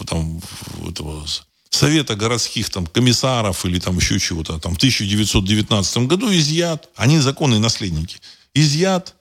э, 0.00 0.04
там, 0.04 0.40
этого 0.86 1.24
Совета 1.70 2.16
городских 2.16 2.70
там, 2.70 2.86
комиссаров 2.86 3.64
или 3.66 3.78
там 3.78 3.96
еще 3.98 4.18
чего-то, 4.18 4.58
там 4.58 4.74
в 4.74 4.76
1919 4.78 5.98
году 6.08 6.32
изъят, 6.32 6.88
они 6.96 7.18
законные 7.18 7.60
наследники, 7.60 8.18
изъят. 8.54 9.14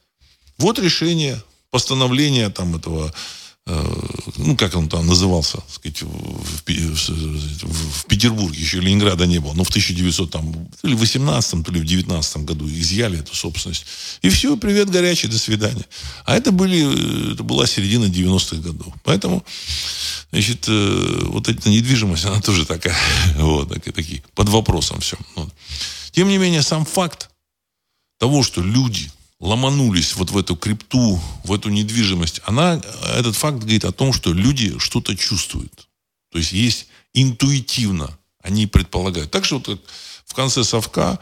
Вот 0.57 0.79
решение, 0.79 1.41
постановление 1.71 2.49
там 2.49 2.75
этого 2.75 3.13
ну, 4.37 4.55
как 4.55 4.75
он 4.75 4.87
там 4.87 5.05
назывался, 5.05 5.59
сказать, 5.69 6.01
в, 6.01 6.07
в, 6.07 6.63
в 6.63 8.05
Петербурге, 8.05 8.59
еще 8.59 8.79
Ленинграда 8.79 9.25
не 9.25 9.39
было, 9.39 9.53
но 9.53 9.63
в 9.65 9.69
1900, 9.69 10.31
там, 10.31 10.53
то 10.81 10.87
в 10.87 10.99
18 10.99 11.65
то 11.65 11.71
ли 11.71 11.81
в 11.81 11.85
19 11.85 12.37
году 12.45 12.67
изъяли 12.69 13.19
эту 13.19 13.35
собственность. 13.35 13.85
И 14.21 14.29
все, 14.29 14.55
привет, 14.55 14.89
горячий, 14.89 15.27
до 15.27 15.37
свидания. 15.37 15.85
А 16.25 16.35
это, 16.35 16.51
были, 16.51 17.33
это 17.33 17.43
была 17.43 17.67
середина 17.67 18.05
90-х 18.05 18.57
годов. 18.57 18.93
Поэтому, 19.03 19.43
значит, 20.31 20.65
э, 20.69 21.19
вот 21.25 21.49
эта 21.49 21.69
недвижимость, 21.69 22.25
она 22.25 22.39
тоже 22.39 22.65
такая, 22.65 22.97
вот, 23.35 23.69
такие, 23.69 23.91
такие 23.91 24.23
под 24.33 24.47
вопросом 24.47 25.01
все. 25.01 25.17
Вот. 25.35 25.53
Тем 26.11 26.29
не 26.29 26.37
менее, 26.37 26.61
сам 26.61 26.85
факт 26.85 27.29
того, 28.17 28.43
что 28.43 28.61
люди 28.61 29.11
ломанулись 29.39 30.15
вот 30.15 30.31
в 30.31 30.37
эту 30.37 30.55
крипту, 30.55 31.19
в 31.43 31.53
эту 31.53 31.69
недвижимость, 31.69 32.41
она, 32.45 32.81
этот 33.15 33.35
факт 33.35 33.59
говорит 33.59 33.85
о 33.85 33.91
том, 33.91 34.13
что 34.13 34.33
люди 34.33 34.77
что-то 34.79 35.15
чувствуют. 35.15 35.87
То 36.31 36.39
есть 36.39 36.51
есть 36.51 36.87
интуитивно, 37.13 38.17
они 38.41 38.67
предполагают. 38.67 39.31
Так 39.31 39.45
что 39.45 39.61
вот 39.65 39.81
в 40.25 40.33
конце 40.33 40.63
совка 40.63 41.19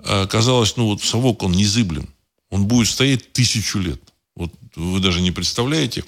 э, 0.00 0.26
казалось, 0.26 0.76
ну 0.76 0.86
вот 0.86 1.02
совок, 1.02 1.42
он 1.42 1.52
незыблем. 1.52 2.08
Он 2.50 2.66
будет 2.66 2.88
стоять 2.88 3.32
тысячу 3.32 3.78
лет. 3.78 4.00
Вот 4.36 4.52
вы 4.74 4.98
даже 4.98 5.20
не 5.20 5.30
представляете, 5.30 6.04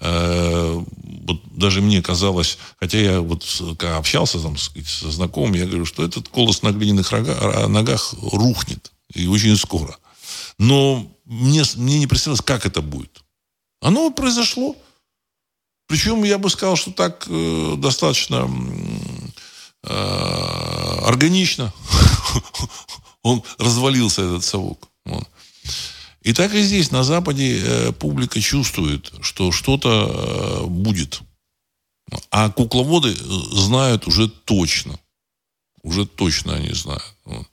э, 0.00 0.84
вот 1.24 1.42
даже 1.56 1.82
мне 1.82 2.00
казалось, 2.02 2.58
хотя 2.78 2.98
я 2.98 3.20
вот 3.20 3.44
когда 3.78 3.96
общался 3.96 4.38
там 4.38 4.56
со 4.56 5.10
знакомым, 5.10 5.54
я 5.54 5.66
говорю, 5.66 5.84
что 5.84 6.04
этот 6.04 6.28
колос 6.28 6.62
на 6.62 6.70
глиняных 6.70 7.10
рога, 7.10 7.66
ногах 7.66 8.14
рухнет. 8.32 8.92
И 9.12 9.26
очень 9.26 9.56
скоро. 9.56 9.96
Но 10.58 11.10
мне, 11.24 11.62
мне 11.76 11.98
не 11.98 12.06
представилось, 12.06 12.42
как 12.42 12.66
это 12.66 12.82
будет. 12.82 13.22
Оно 13.80 14.10
произошло. 14.10 14.76
Причем 15.86 16.24
я 16.24 16.38
бы 16.38 16.48
сказал, 16.48 16.76
что 16.76 16.92
так 16.92 17.26
э, 17.28 17.74
достаточно 17.76 18.48
э, 19.82 20.98
органично 21.04 21.72
он 23.22 23.42
развалился, 23.58 24.22
этот 24.22 24.44
совок. 24.44 24.88
Вот. 25.04 25.28
И 26.22 26.32
так 26.32 26.54
и 26.54 26.62
здесь, 26.62 26.90
на 26.90 27.04
Западе, 27.04 27.60
э, 27.60 27.92
публика 27.92 28.40
чувствует, 28.40 29.12
что 29.20 29.52
что-то 29.52 30.62
э, 30.62 30.66
будет. 30.66 31.20
А 32.30 32.50
кукловоды 32.50 33.12
э, 33.12 33.16
знают 33.16 34.06
уже 34.06 34.28
точно. 34.28 34.98
Уже 35.82 36.06
точно 36.06 36.54
они 36.54 36.72
знают. 36.72 37.14
Вот. 37.24 37.46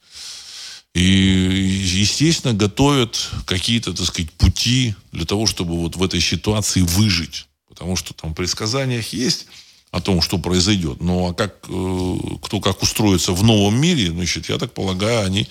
И, 0.93 1.01
естественно, 1.01 2.53
готовят 2.53 3.29
какие-то, 3.45 3.93
так 3.93 4.05
сказать, 4.05 4.31
пути 4.31 4.95
для 5.11 5.25
того, 5.25 5.45
чтобы 5.45 5.77
вот 5.77 5.95
в 5.95 6.03
этой 6.03 6.19
ситуации 6.19 6.81
выжить. 6.81 7.47
Потому 7.69 7.95
что 7.95 8.13
там 8.13 8.31
в 8.31 8.35
предсказаниях 8.35 9.13
есть 9.13 9.47
о 9.91 10.01
том, 10.01 10.21
что 10.21 10.37
произойдет. 10.37 11.01
Ну, 11.01 11.29
а 11.29 11.33
как, 11.33 11.65
э, 11.69 12.15
кто 12.41 12.59
как 12.59 12.81
устроится 12.81 13.31
в 13.31 13.43
новом 13.43 13.79
мире, 13.79 14.11
значит, 14.11 14.49
я 14.49 14.57
так 14.57 14.73
полагаю, 14.73 15.25
они, 15.25 15.47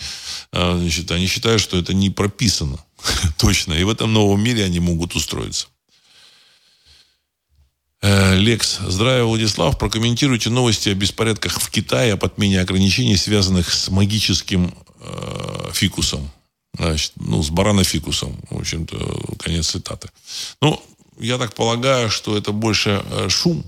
э, 0.53 0.79
значит, 0.79 1.11
они 1.11 1.27
считают, 1.27 1.63
что 1.63 1.79
это 1.79 1.95
не 1.95 2.11
прописано 2.11 2.79
точно. 3.39 3.73
И 3.75 3.85
в 3.85 3.89
этом 3.89 4.13
новом 4.13 4.43
мире 4.43 4.65
они 4.65 4.81
могут 4.81 5.15
устроиться. 5.15 5.69
Э, 8.03 8.35
Лекс, 8.37 8.79
здравия, 8.87 9.25
Владислав. 9.25 9.79
Прокомментируйте 9.79 10.49
новости 10.49 10.89
о 10.91 10.95
беспорядках 10.95 11.61
в 11.61 11.71
Китае, 11.71 12.15
об 12.15 12.25
отмене 12.25 12.61
ограничений, 12.61 13.17
связанных 13.17 13.73
с 13.73 13.91
магическим 13.91 14.75
э, 15.01 15.71
фикусом. 15.73 16.31
Значит, 16.77 17.13
ну, 17.17 17.43
с 17.43 17.51
баранофикусом, 17.51 18.39
в 18.51 18.59
общем-то, 18.61 19.37
конец 19.39 19.69
цитаты. 19.71 20.09
Ну, 20.61 20.81
я 21.19 21.37
так 21.37 21.55
полагаю, 21.55 22.11
что 22.11 22.37
это 22.37 22.53
больше 22.53 23.03
э, 23.05 23.29
шум. 23.29 23.65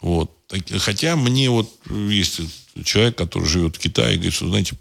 Вот. 0.00 0.30
Хотя 0.78 1.16
мне 1.16 1.48
вот 1.48 1.70
есть 1.90 2.40
человек, 2.84 3.16
который 3.16 3.48
живет 3.48 3.76
в 3.76 3.78
Китае, 3.78 4.16
говорит, 4.16 4.34
что, 4.34 4.48
знаете, 4.48 4.76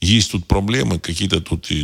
есть 0.00 0.32
тут 0.32 0.46
проблемы, 0.46 0.98
какие-то 1.00 1.40
тут 1.40 1.70
э, 1.70 1.74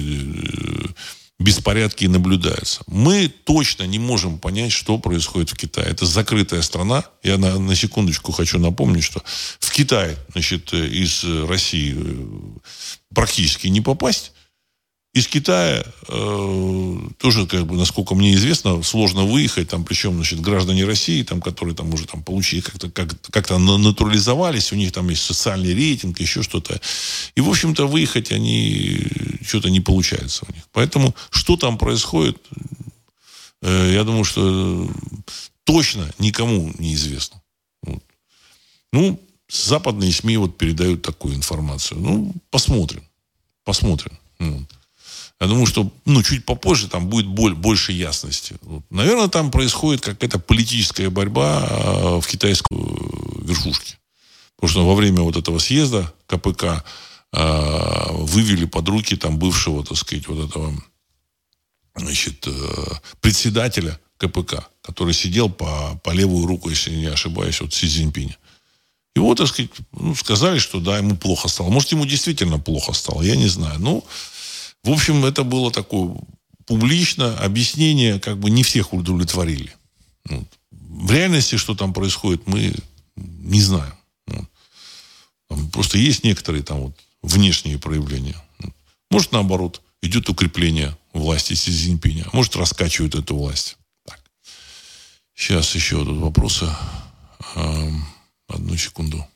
беспорядки 1.38 2.04
наблюдаются. 2.06 2.82
Мы 2.86 3.28
точно 3.28 3.84
не 3.84 3.98
можем 3.98 4.38
понять, 4.38 4.72
что 4.72 4.98
происходит 4.98 5.50
в 5.50 5.56
Китае. 5.56 5.88
Это 5.88 6.06
закрытая 6.06 6.62
страна. 6.62 7.04
Я 7.22 7.38
на, 7.38 7.58
на 7.58 7.74
секундочку 7.74 8.32
хочу 8.32 8.58
напомнить, 8.58 9.04
что 9.04 9.22
в 9.58 9.72
Китае, 9.72 10.16
значит, 10.32 10.72
из 10.72 11.24
России 11.24 11.94
э, 11.96 12.58
практически 13.12 13.66
не 13.66 13.80
попасть. 13.80 14.32
Из 15.14 15.28
Китая 15.28 15.84
э, 16.08 16.98
тоже, 17.18 17.46
как 17.46 17.66
бы, 17.66 17.76
насколько 17.76 18.16
мне 18.16 18.34
известно, 18.34 18.82
сложно 18.82 19.22
выехать, 19.22 19.68
там, 19.68 19.84
причем, 19.84 20.14
значит, 20.16 20.40
граждане 20.40 20.84
России, 20.84 21.22
там, 21.22 21.40
которые 21.40 21.76
там 21.76 21.94
уже 21.94 22.04
там 22.08 22.24
получили, 22.24 22.60
как-то 22.60 22.90
как, 22.90 23.14
как 23.30 23.50
натурализовались, 23.50 24.72
у 24.72 24.76
них 24.76 24.90
там 24.90 25.08
есть 25.10 25.22
социальный 25.22 25.72
рейтинг, 25.72 26.18
еще 26.18 26.42
что-то. 26.42 26.80
И, 27.36 27.40
в 27.40 27.48
общем-то, 27.48 27.86
выехать 27.86 28.32
они 28.32 29.06
что-то 29.46 29.70
не 29.70 29.78
получается 29.78 30.46
у 30.48 30.52
них. 30.52 30.64
Поэтому, 30.72 31.14
что 31.30 31.56
там 31.56 31.78
происходит, 31.78 32.36
э, 33.62 33.92
я 33.94 34.02
думаю, 34.02 34.24
что 34.24 34.90
точно 35.62 36.12
никому 36.18 36.72
не 36.76 36.94
известно. 36.94 37.40
Вот. 37.84 38.02
Ну, 38.92 39.20
западные 39.48 40.10
СМИ 40.10 40.38
вот 40.38 40.58
передают 40.58 41.02
такую 41.02 41.36
информацию. 41.36 42.00
Ну, 42.00 42.34
посмотрим. 42.50 43.04
Посмотрим. 43.62 44.18
Вот. 44.40 44.66
Я 45.40 45.48
думаю, 45.48 45.66
что 45.66 45.90
ну, 46.04 46.22
чуть 46.22 46.46
попозже 46.46 46.88
там 46.88 47.08
будет 47.08 47.26
боль, 47.26 47.54
больше 47.54 47.92
ясности. 47.92 48.56
Вот. 48.62 48.82
Наверное, 48.90 49.28
там 49.28 49.50
происходит 49.50 50.00
какая-то 50.00 50.38
политическая 50.38 51.10
борьба 51.10 51.66
а, 51.68 52.20
в 52.20 52.26
китайской 52.26 52.74
верхушке. 53.44 53.98
Потому 54.56 54.70
что 54.70 54.86
во 54.86 54.94
время 54.94 55.22
вот 55.22 55.36
этого 55.36 55.58
съезда 55.58 56.12
КПК 56.26 56.84
э, 57.32 58.06
вывели 58.12 58.64
под 58.64 58.88
руки 58.88 59.16
там 59.16 59.36
бывшего, 59.36 59.84
так 59.84 59.98
сказать, 59.98 60.28
вот 60.28 60.48
этого 60.48 60.72
значит, 61.96 62.46
э, 62.46 62.84
председателя 63.20 63.98
КПК, 64.16 64.68
который 64.80 65.12
сидел 65.12 65.50
по, 65.50 66.00
по 66.02 66.10
левую 66.10 66.46
руку, 66.46 66.70
если 66.70 66.94
не 66.94 67.06
ошибаюсь, 67.06 67.60
от 67.60 67.74
Си 67.74 67.88
Цзиньпиня. 67.88 68.36
Его, 69.16 69.34
так 69.34 69.48
сказать, 69.48 69.70
ну, 69.92 70.14
сказали, 70.14 70.58
что 70.58 70.80
да, 70.80 70.98
ему 70.98 71.16
плохо 71.16 71.48
стало. 71.48 71.68
Может, 71.68 71.92
ему 71.92 72.06
действительно 72.06 72.58
плохо 72.58 72.92
стало, 72.92 73.22
я 73.22 73.36
не 73.36 73.46
знаю. 73.48 73.78
Ну, 73.78 74.04
в 74.84 74.90
общем, 74.90 75.24
это 75.24 75.44
было 75.44 75.70
такое 75.70 76.16
публично, 76.66 77.36
объяснение 77.38 78.20
как 78.20 78.38
бы 78.38 78.50
не 78.50 78.62
всех 78.62 78.92
удовлетворили. 78.92 79.74
Вот. 80.28 80.46
В 80.70 81.10
реальности, 81.10 81.56
что 81.56 81.74
там 81.74 81.92
происходит, 81.92 82.46
мы 82.46 82.74
не 83.16 83.60
знаем. 83.60 83.94
Вот. 84.26 84.44
Там 85.48 85.70
просто 85.70 85.98
есть 85.98 86.24
некоторые 86.24 86.62
там 86.62 86.80
вот 86.80 87.00
внешние 87.22 87.78
проявления. 87.78 88.36
Может, 89.10 89.32
наоборот, 89.32 89.82
идет 90.02 90.28
укрепление 90.28 90.96
власти 91.12 91.54
Си 91.54 91.70
Цзиньпиня. 91.70 92.26
А 92.30 92.36
может, 92.36 92.56
раскачивают 92.56 93.14
эту 93.14 93.36
власть. 93.36 93.76
Так. 94.06 94.20
Сейчас 95.34 95.74
еще 95.74 96.04
тут 96.04 96.18
вопросы. 96.18 96.68
Одну 98.48 98.76
секунду. 98.76 99.26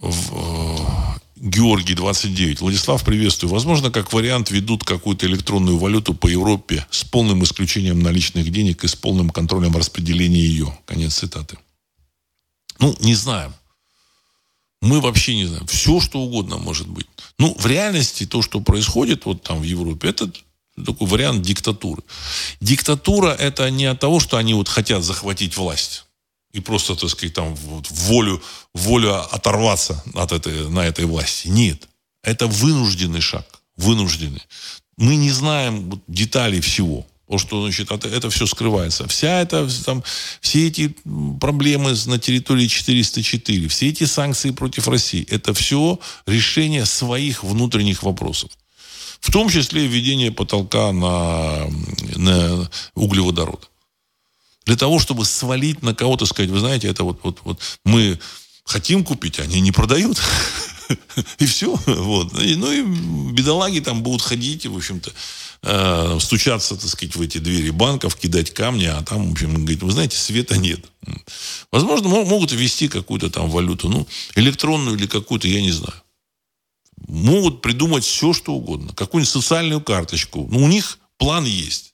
В, 0.00 0.32
э, 0.34 1.01
Георгий, 1.42 1.94
29. 1.94 2.60
Владислав, 2.60 3.04
приветствую. 3.04 3.50
Возможно, 3.52 3.90
как 3.90 4.12
вариант 4.12 4.52
ведут 4.52 4.84
какую-то 4.84 5.26
электронную 5.26 5.76
валюту 5.76 6.14
по 6.14 6.28
Европе 6.28 6.86
с 6.92 7.02
полным 7.02 7.42
исключением 7.42 7.98
наличных 7.98 8.48
денег 8.52 8.84
и 8.84 8.86
с 8.86 8.94
полным 8.94 9.28
контролем 9.28 9.76
распределения 9.76 10.40
ее. 10.40 10.78
Конец 10.86 11.14
цитаты. 11.14 11.58
Ну, 12.78 12.94
не 13.00 13.16
знаем. 13.16 13.52
Мы 14.82 15.00
вообще 15.00 15.34
не 15.34 15.46
знаем. 15.46 15.66
Все, 15.66 15.98
что 15.98 16.20
угодно 16.20 16.58
может 16.58 16.86
быть. 16.86 17.08
Ну, 17.38 17.56
в 17.58 17.66
реальности 17.66 18.24
то, 18.24 18.40
что 18.40 18.60
происходит 18.60 19.24
вот 19.24 19.42
там 19.42 19.58
в 19.58 19.64
Европе, 19.64 20.10
это 20.10 20.30
такой 20.76 21.08
вариант 21.08 21.42
диктатуры. 21.42 22.04
Диктатура 22.60 23.30
это 23.30 23.68
не 23.68 23.86
от 23.86 23.98
того, 23.98 24.20
что 24.20 24.36
они 24.36 24.54
вот 24.54 24.68
хотят 24.68 25.02
захватить 25.02 25.56
власть 25.56 26.04
и 26.52 26.60
просто, 26.60 26.94
так 26.94 27.10
сказать, 27.10 27.34
там 27.34 27.54
вот, 27.54 27.90
волю, 27.90 28.42
волю 28.74 29.14
оторваться 29.34 30.02
от 30.14 30.32
этой, 30.32 30.68
на 30.68 30.80
этой 30.80 31.06
власти. 31.06 31.48
Нет. 31.48 31.88
Это 32.22 32.46
вынужденный 32.46 33.20
шаг. 33.20 33.46
Вынужденный. 33.76 34.42
Мы 34.96 35.16
не 35.16 35.30
знаем 35.30 36.00
деталей 36.06 36.60
всего. 36.60 37.06
Потому 37.26 37.38
что, 37.38 37.62
значит, 37.62 37.90
это, 37.90 38.28
все 38.28 38.46
скрывается. 38.46 39.08
Вся 39.08 39.40
эта, 39.40 39.66
там, 39.84 40.04
все 40.42 40.66
эти 40.66 40.94
проблемы 41.40 41.94
на 42.06 42.18
территории 42.18 42.66
404, 42.66 43.68
все 43.68 43.88
эти 43.88 44.04
санкции 44.04 44.50
против 44.50 44.86
России, 44.86 45.26
это 45.30 45.54
все 45.54 45.98
решение 46.26 46.84
своих 46.84 47.42
внутренних 47.42 48.02
вопросов. 48.02 48.50
В 49.20 49.32
том 49.32 49.48
числе 49.48 49.86
введение 49.86 50.30
потолка 50.30 50.92
на, 50.92 51.70
на 52.16 52.68
углеводород. 52.94 53.70
Для 54.64 54.76
того, 54.76 54.98
чтобы 54.98 55.24
свалить 55.24 55.82
на 55.82 55.94
кого-то, 55.94 56.26
сказать, 56.26 56.50
вы 56.50 56.60
знаете, 56.60 56.88
это 56.88 57.04
вот, 57.04 57.20
вот, 57.22 57.40
вот 57.44 57.60
мы 57.84 58.18
хотим 58.64 59.04
купить, 59.04 59.40
они 59.40 59.60
не 59.60 59.72
продают. 59.72 60.20
И 61.38 61.46
все. 61.46 61.74
Вот. 61.86 62.32
Ну 62.32 62.72
и 62.72 62.82
бедолаги 63.32 63.80
там 63.80 64.02
будут 64.02 64.22
ходить, 64.22 64.66
в 64.66 64.76
общем-то, 64.76 65.10
э, 65.62 66.18
стучаться, 66.20 66.76
так 66.76 66.88
сказать, 66.88 67.16
в 67.16 67.22
эти 67.22 67.38
двери 67.38 67.70
банков, 67.70 68.16
кидать 68.16 68.52
камни, 68.52 68.84
а 68.84 69.02
там, 69.02 69.28
в 69.28 69.32
общем, 69.32 69.54
говорит, 69.54 69.82
вы 69.82 69.90
знаете, 69.90 70.16
света 70.16 70.58
нет. 70.58 70.84
Возможно, 71.70 72.08
могут 72.08 72.52
ввести 72.52 72.88
какую-то 72.88 73.30
там 73.30 73.48
валюту, 73.48 73.88
ну, 73.88 74.06
электронную 74.34 74.96
или 74.96 75.06
какую-то, 75.06 75.48
я 75.48 75.62
не 75.62 75.72
знаю 75.72 76.02
могут 77.08 77.62
придумать 77.62 78.04
все, 78.04 78.32
что 78.32 78.54
угодно. 78.54 78.92
Какую-нибудь 78.94 79.30
социальную 79.30 79.80
карточку. 79.80 80.48
Ну, 80.50 80.64
у 80.64 80.68
них 80.68 80.98
план 81.18 81.44
есть. 81.44 81.91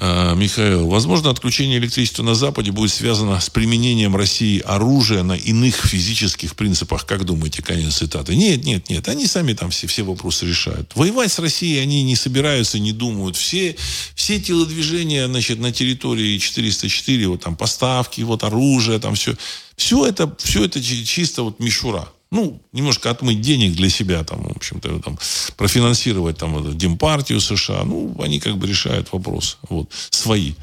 А, 0.00 0.34
Михаил, 0.36 0.86
возможно, 0.86 1.28
отключение 1.28 1.78
электричества 1.78 2.22
на 2.22 2.36
Западе 2.36 2.70
будет 2.70 2.92
связано 2.92 3.40
с 3.40 3.50
применением 3.50 4.14
России 4.14 4.60
оружия 4.60 5.24
на 5.24 5.32
иных 5.32 5.74
физических 5.74 6.54
принципах. 6.54 7.04
Как 7.04 7.24
думаете, 7.24 7.62
конец 7.62 7.96
цитаты? 7.96 8.36
Нет, 8.36 8.64
нет, 8.64 8.88
нет. 8.88 9.08
Они 9.08 9.26
сами 9.26 9.54
там 9.54 9.70
все, 9.70 9.88
все 9.88 10.04
вопросы 10.04 10.46
решают. 10.46 10.92
Воевать 10.94 11.32
с 11.32 11.40
Россией 11.40 11.80
они 11.80 12.04
не 12.04 12.14
собираются, 12.14 12.78
не 12.78 12.92
думают. 12.92 13.36
Все, 13.36 13.74
все 14.14 14.40
телодвижения 14.40 15.26
значит, 15.26 15.58
на 15.58 15.72
территории 15.72 16.38
404, 16.38 17.26
вот 17.26 17.42
там 17.42 17.56
поставки, 17.56 18.20
вот 18.20 18.44
оружие, 18.44 19.00
там 19.00 19.16
все. 19.16 19.34
Все 19.76 20.06
это, 20.06 20.32
все 20.38 20.64
это 20.64 20.80
чисто 20.80 21.42
вот 21.42 21.58
мишура 21.58 22.08
ну, 22.30 22.60
немножко 22.72 23.10
отмыть 23.10 23.40
денег 23.40 23.74
для 23.74 23.88
себя, 23.88 24.22
там, 24.24 24.42
в 24.42 24.56
общем-то, 24.56 25.00
там, 25.00 25.18
профинансировать 25.56 26.38
там, 26.38 26.76
Демпартию 26.76 27.40
США, 27.40 27.84
ну, 27.84 28.14
они 28.20 28.38
как 28.38 28.58
бы 28.58 28.66
решают 28.66 29.10
вопросы, 29.12 29.56
вот, 29.68 29.90
свои. 30.10 30.54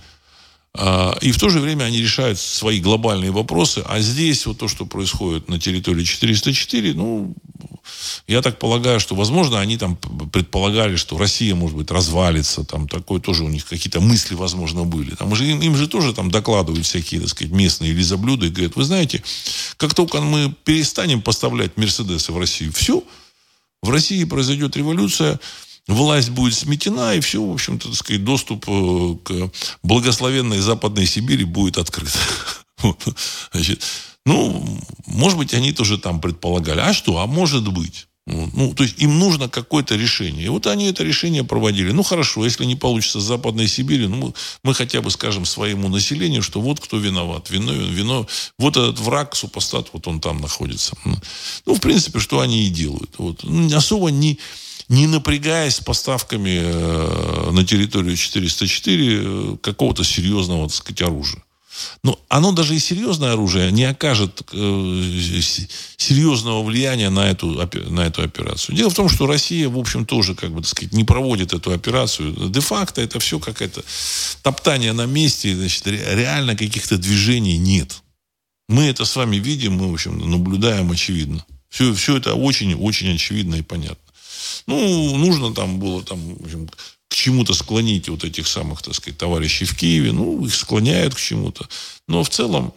А, 0.78 1.18
и 1.22 1.32
в 1.32 1.40
то 1.40 1.50
же 1.50 1.60
время 1.60 1.86
они 1.86 2.00
решают 2.00 2.38
свои 2.38 2.82
глобальные 2.82 3.32
вопросы, 3.32 3.84
а 3.88 4.00
здесь 4.02 4.46
вот 4.46 4.58
то, 4.58 4.68
что 4.68 4.86
происходит 4.86 5.48
на 5.48 5.58
территории 5.58 6.04
404, 6.04 6.94
ну, 6.94 7.34
я 8.28 8.42
так 8.42 8.60
полагаю, 8.60 9.00
что, 9.00 9.16
возможно, 9.16 9.62
они 9.62 9.78
там 9.78 9.96
предполагали, 9.96 10.98
что 10.98 11.18
Россия, 11.18 11.56
может 11.56 11.78
быть, 11.78 11.92
развалится, 11.92 12.66
там 12.66 12.90
такое 12.90 13.22
тоже 13.22 13.46
у 13.46 13.48
них 13.48 13.66
какие-то 13.66 14.02
мысли, 14.02 14.36
возможно, 14.36 14.84
были. 14.84 15.16
Там 15.16 15.34
же, 15.34 15.46
им, 15.46 15.62
им 15.62 15.78
же 15.78 15.88
тоже 15.88 16.14
там 16.14 16.30
докладывают 16.30 16.86
всякие, 16.86 17.22
так 17.22 17.30
сказать, 17.30 17.54
местные 17.54 17.94
лизоблюды 17.94 18.48
и 18.48 18.50
говорят, 18.50 18.76
вы 18.76 18.84
знаете, 18.84 19.24
как 19.78 19.94
только 19.94 20.20
мы 20.20 20.54
перестанем 20.66 21.22
поставлять 21.22 21.78
Мерседесы 21.78 22.34
в 22.34 22.38
Россию, 22.38 22.74
все, 22.74 23.02
в 23.82 23.90
России 23.90 24.24
произойдет 24.26 24.76
революция, 24.76 25.40
власть 25.88 26.30
будет 26.30 26.56
сметена, 26.56 27.16
и 27.16 27.20
все, 27.20 27.44
в 27.44 27.54
общем-то, 27.54 27.90
так 27.90 27.98
сказать, 27.98 28.24
доступ 28.24 28.66
э, 28.68 29.16
к 29.24 29.52
благословенной 29.84 30.60
Западной 30.60 31.06
Сибири 31.06 31.44
будет 31.44 31.78
открыт. 31.78 32.12
Значит, 33.52 33.84
ну, 34.26 34.80
может 35.06 35.38
быть, 35.38 35.54
они 35.54 35.72
тоже 35.72 35.98
там 35.98 36.20
предполагали. 36.20 36.80
А 36.80 36.94
что? 36.94 37.20
А 37.20 37.28
может 37.28 37.72
быть. 37.72 38.08
Ну, 38.28 38.74
то 38.74 38.84
есть 38.84 39.00
им 39.00 39.20
нужно 39.20 39.50
какое-то 39.50 39.96
решение. 39.96 40.46
И 40.46 40.50
вот 40.50 40.66
они 40.66 40.86
это 40.86 41.04
решение 41.04 41.44
проводили. 41.44 41.92
Ну, 41.92 42.02
хорошо, 42.02 42.44
если 42.44 42.66
не 42.66 42.76
получится 42.76 43.20
с 43.20 43.24
Западной 43.24 43.68
Сибири, 43.68 44.08
ну, 44.08 44.34
мы 44.64 44.74
хотя 44.74 45.02
бы 45.02 45.12
скажем 45.12 45.46
своему 45.46 45.90
населению, 45.90 46.42
что 46.42 46.60
вот 46.60 46.80
кто 46.80 46.98
виноват. 46.98 47.52
Вино, 47.52 47.72
вино, 47.72 48.28
вот 48.58 48.78
этот 48.78 49.00
враг, 49.00 49.36
супостат, 49.36 49.90
вот 49.94 50.08
он 50.08 50.20
там 50.20 50.42
находится. 50.42 50.98
Ну, 51.68 51.76
в 51.76 51.80
принципе, 51.80 52.20
что 52.20 52.40
они 52.40 52.66
и 52.66 52.70
делают. 52.70 53.12
Вот. 53.20 53.46
Особо 53.72 54.10
не, 54.10 54.40
не 54.90 55.08
напрягаясь 55.08 55.76
с 55.76 55.80
поставками 55.82 56.62
э, 56.64 57.52
на 57.52 57.66
территорию 57.66 58.16
404 58.16 59.20
э, 59.22 59.58
какого-то 59.62 60.04
серьезного, 60.04 60.68
так 60.68 60.76
сказать, 60.76 61.02
оружия. 61.02 61.42
Но 62.04 62.20
оно 62.30 62.52
даже 62.52 62.76
и 62.76 62.80
серьезное 62.80 63.34
оружие 63.34 63.72
не 63.72 63.84
окажет 63.84 64.42
э, 64.54 65.38
серьезного 65.98 66.64
влияния 66.64 67.10
на 67.10 67.30
эту, 67.30 67.48
на 67.90 68.02
эту 68.02 68.24
операцию. 68.24 68.76
Дело 68.76 68.90
в 68.90 68.96
том, 68.96 69.10
что 69.10 69.28
Россия, 69.28 69.68
в 69.68 69.78
общем, 69.78 70.06
тоже, 70.06 70.36
как 70.36 70.52
бы, 70.52 70.62
так 70.62 70.70
сказать, 70.70 70.94
не 70.94 71.04
проводит 71.04 71.54
эту 71.54 71.72
операцию. 71.72 72.34
Де-факто 72.50 73.02
это 73.02 73.20
все 73.20 73.40
какое-то 73.40 73.84
топтание 74.42 74.94
на 74.94 75.06
месте, 75.06 75.56
значит, 75.56 75.86
реально 75.88 76.56
каких-то 76.56 76.98
движений 76.98 77.58
нет. 77.58 78.02
Мы 78.68 78.86
это 78.86 79.06
с 79.06 79.16
вами 79.16 79.38
видим, 79.38 79.74
мы, 79.74 79.90
в 79.92 79.94
общем, 79.94 80.18
наблюдаем 80.18 80.92
очевидно. 80.92 81.46
Все, 81.70 81.94
все 81.94 82.18
это 82.18 82.36
очень-очень 82.36 83.14
очевидно 83.14 83.56
и 83.56 83.62
понятно. 83.62 84.05
Ну, 84.68 85.18
нужно 85.18 85.54
там 85.54 85.80
было 85.80 86.04
там, 86.04 86.36
в 86.36 86.46
общем, 86.46 86.68
к 86.68 87.16
чему-то 87.16 87.54
склонить 87.54 88.10
вот 88.10 88.24
этих 88.24 88.48
самых, 88.48 88.82
так 88.82 88.96
сказать, 88.96 89.18
товарищей 89.18 89.66
в 89.66 89.76
Киеве. 89.76 90.12
Ну, 90.12 90.46
их 90.46 90.54
склоняют 90.54 91.16
к 91.16 91.20
чему-то. 91.20 91.68
Но 92.08 92.24
в 92.24 92.30
целом 92.30 92.74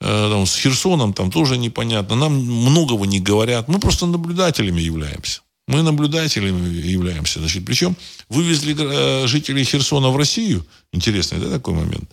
э, 0.00 0.28
там, 0.30 0.46
с 0.46 0.56
Херсоном 0.56 1.12
там 1.12 1.30
тоже 1.30 1.56
непонятно. 1.56 2.16
Нам 2.16 2.32
многого 2.34 3.06
не 3.06 3.20
говорят. 3.20 3.68
Мы 3.68 3.78
просто 3.78 4.06
наблюдателями 4.06 4.80
являемся. 4.80 5.40
Мы 5.68 5.82
наблюдателями 5.82 6.68
являемся. 6.68 7.40
Значит, 7.40 7.64
причем 7.64 7.96
вывезли 8.28 8.74
э, 8.78 9.26
жителей 9.26 9.64
Херсона 9.64 10.10
в 10.10 10.16
Россию. 10.16 10.64
Интересный, 10.92 11.38
да, 11.38 11.50
такой 11.50 11.74
момент. 11.74 12.10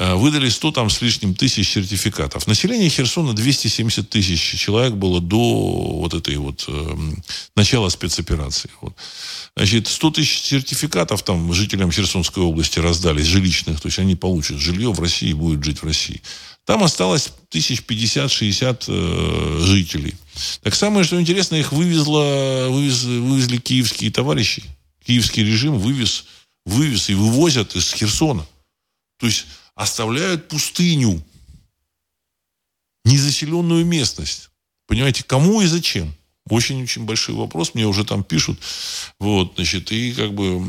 Э, 0.00 0.14
выдали 0.14 0.48
100 0.48 0.72
там 0.72 0.88
с 0.88 1.02
лишним 1.02 1.34
тысяч 1.34 1.68
сертификатов. 1.68 2.46
Население 2.46 2.88
Херсона 2.88 3.34
270 3.34 4.08
тысяч 4.08 4.58
человек 4.58 4.94
было 4.94 5.20
до 5.20 5.36
вот 5.36 6.14
этой 6.14 6.38
вот 6.38 6.64
э, 6.68 6.96
начала 7.54 7.90
спецоперации. 7.90 8.70
Вот. 8.80 8.94
Значит, 9.54 9.88
100 9.88 10.10
тысяч 10.12 10.40
сертификатов 10.40 11.22
там 11.22 11.52
жителям 11.52 11.92
Херсонской 11.92 12.42
области 12.42 12.78
раздались, 12.78 13.26
жилищных, 13.26 13.78
то 13.78 13.88
есть 13.88 13.98
они 13.98 14.16
получат 14.16 14.56
жилье 14.56 14.90
в 14.90 15.00
России 15.00 15.28
и 15.28 15.34
будут 15.34 15.62
жить 15.62 15.82
в 15.82 15.84
России. 15.84 16.22
Там 16.64 16.82
осталось 16.82 17.34
тысяч 17.50 17.82
50-60 17.86 18.84
э, 18.88 19.60
жителей. 19.66 20.14
Так 20.62 20.74
самое, 20.74 21.04
что 21.04 21.20
интересно, 21.20 21.56
их 21.56 21.72
вывезло, 21.72 22.68
вывез, 22.70 23.02
вывезли 23.02 23.58
киевские 23.58 24.10
товарищи. 24.10 24.62
Киевский 25.04 25.44
режим 25.44 25.78
вывез, 25.78 26.24
вывез 26.64 27.10
и 27.10 27.14
вывозят 27.14 27.76
из 27.76 27.92
Херсона. 27.92 28.46
То 29.18 29.26
есть 29.26 29.44
оставляют 29.80 30.48
пустыню, 30.48 31.24
незаселенную 33.06 33.86
местность. 33.86 34.50
Понимаете, 34.86 35.24
кому 35.24 35.62
и 35.62 35.66
зачем? 35.66 36.14
Очень-очень 36.50 37.06
большой 37.06 37.34
вопрос. 37.34 37.72
Мне 37.72 37.86
уже 37.86 38.04
там 38.04 38.22
пишут. 38.22 38.60
Вот, 39.18 39.54
значит, 39.54 39.90
и 39.90 40.12
как 40.12 40.34
бы 40.34 40.62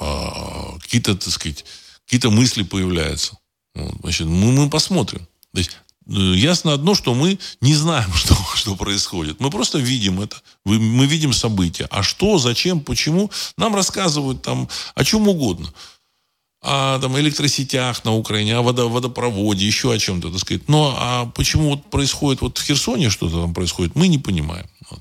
а, 0.00 0.76
какие-то, 0.80 1.14
так 1.14 1.32
сказать, 1.32 1.64
какие-то 2.04 2.30
мысли 2.30 2.64
появляются. 2.64 3.38
Вот, 3.76 4.00
значит, 4.00 4.26
мы, 4.26 4.50
мы 4.50 4.68
посмотрим. 4.68 5.28
То 5.52 5.58
есть, 5.58 5.70
э, 6.08 6.34
ясно 6.34 6.72
одно, 6.72 6.96
что 6.96 7.14
мы 7.14 7.38
не 7.60 7.76
знаем, 7.76 8.12
что, 8.14 8.34
что 8.56 8.74
происходит. 8.74 9.38
Мы 9.38 9.50
просто 9.50 9.78
видим 9.78 10.20
это. 10.20 10.36
Мы 10.64 11.06
видим 11.06 11.32
события. 11.32 11.86
А 11.92 12.02
что, 12.02 12.38
зачем, 12.38 12.80
почему, 12.80 13.30
нам 13.56 13.76
рассказывают 13.76 14.42
там 14.42 14.68
о 14.96 15.04
чем 15.04 15.28
угодно 15.28 15.72
о 16.68 16.98
там, 17.00 17.18
электросетях 17.18 18.04
на 18.04 18.14
Украине, 18.14 18.56
о 18.56 18.62
водо, 18.62 18.88
водопроводе, 18.88 19.66
еще 19.66 19.90
о 19.90 19.98
чем-то, 19.98 20.30
так 20.30 20.40
сказать. 20.40 20.68
Но 20.68 20.94
а 20.98 21.26
почему 21.34 21.70
вот 21.70 21.90
происходит 21.90 22.42
вот 22.42 22.58
в 22.58 22.62
Херсоне 22.62 23.08
что-то 23.08 23.40
там 23.40 23.54
происходит, 23.54 23.96
мы 23.96 24.08
не 24.08 24.18
понимаем. 24.18 24.66
Вот. 24.90 25.00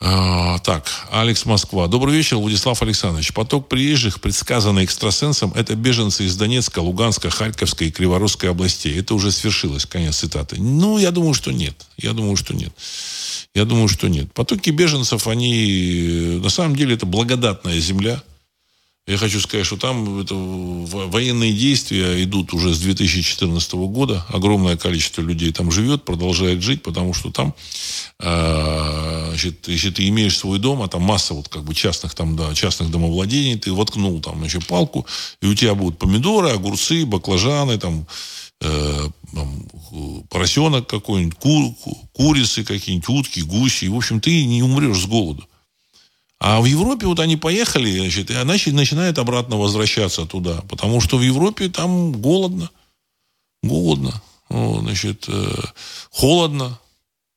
А, 0.00 0.58
так, 0.60 0.90
Алекс 1.12 1.44
Москва. 1.44 1.86
Добрый 1.88 2.16
вечер, 2.16 2.38
Владислав 2.38 2.80
Александрович. 2.82 3.32
Поток 3.34 3.68
приезжих, 3.68 4.20
предсказанный 4.20 4.84
экстрасенсом, 4.84 5.52
это 5.54 5.76
беженцы 5.76 6.24
из 6.24 6.36
Донецка, 6.36 6.80
Луганска, 6.80 7.30
Харьковской 7.30 7.88
и 7.88 7.90
Криворусской 7.92 8.50
областей. 8.50 8.98
Это 8.98 9.14
уже 9.14 9.30
свершилось, 9.30 9.86
конец 9.86 10.16
цитаты. 10.16 10.56
Ну, 10.58 10.98
я 10.98 11.10
думаю, 11.10 11.34
что 11.34 11.52
нет. 11.52 11.86
Я 11.98 12.14
думаю, 12.14 12.36
что 12.36 12.54
нет. 12.54 12.72
Я 13.54 13.64
думаю, 13.66 13.88
что 13.88 14.08
нет. 14.08 14.32
Потоки 14.32 14.70
беженцев, 14.70 15.28
они, 15.28 16.40
на 16.42 16.48
самом 16.48 16.74
деле, 16.74 16.94
это 16.94 17.04
благодатная 17.04 17.78
земля– 17.78 18.22
Я 19.04 19.16
хочу 19.16 19.40
сказать, 19.40 19.66
что 19.66 19.76
там 19.76 20.20
это, 20.20 20.32
военные 20.36 21.52
действия 21.52 22.22
идут 22.22 22.54
уже 22.54 22.72
с 22.72 22.78
2014 22.78 23.72
года. 23.72 24.24
Огромное 24.28 24.76
количество 24.76 25.22
людей 25.22 25.52
там 25.52 25.72
живет, 25.72 26.04
продолжает 26.04 26.62
жить, 26.62 26.84
потому 26.84 27.12
что 27.12 27.32
там, 27.32 27.52
э, 28.20 29.26
значит, 29.30 29.66
если 29.66 29.90
ты 29.90 30.06
имеешь 30.06 30.38
свой 30.38 30.60
дом, 30.60 30.82
а 30.82 30.88
там 30.88 31.02
масса 31.02 31.34
вот 31.34 31.48
как 31.48 31.64
бы 31.64 31.74
частных 31.74 32.14
там, 32.14 32.36
да, 32.36 32.54
частных 32.54 32.92
домовладений, 32.92 33.58
ты 33.58 33.72
воткнул 33.72 34.20
там 34.20 34.44
еще 34.44 34.60
палку, 34.60 35.04
и 35.40 35.46
у 35.46 35.54
тебя 35.56 35.74
будут 35.74 35.98
помидоры, 35.98 36.50
огурцы, 36.50 37.04
баклажаны, 37.04 37.78
там, 37.78 38.06
э, 38.60 39.08
там 39.34 39.66
поросенок 40.30 40.86
какой-нибудь, 40.86 41.34
ку, 41.40 41.76
курицы 42.12 42.62
какие-нибудь, 42.62 43.08
утки, 43.08 43.40
гуси. 43.40 43.86
И, 43.86 43.88
в 43.88 43.96
общем, 43.96 44.20
ты 44.20 44.44
не 44.44 44.62
умрешь 44.62 44.98
с 44.98 45.06
голоду. 45.06 45.44
А 46.44 46.60
в 46.60 46.64
Европе 46.64 47.06
вот 47.06 47.20
они 47.20 47.36
поехали, 47.36 48.00
значит, 48.00 48.32
и 48.32 48.34
она 48.34 48.54
начинает 48.54 49.16
обратно 49.18 49.56
возвращаться 49.56 50.26
туда, 50.26 50.62
потому 50.62 51.00
что 51.00 51.16
в 51.16 51.22
Европе 51.22 51.68
там 51.68 52.20
голодно, 52.20 52.68
голодно, 53.62 54.20
вот, 54.48 54.80
значит, 54.80 55.26
э, 55.28 55.62
холодно. 56.10 56.80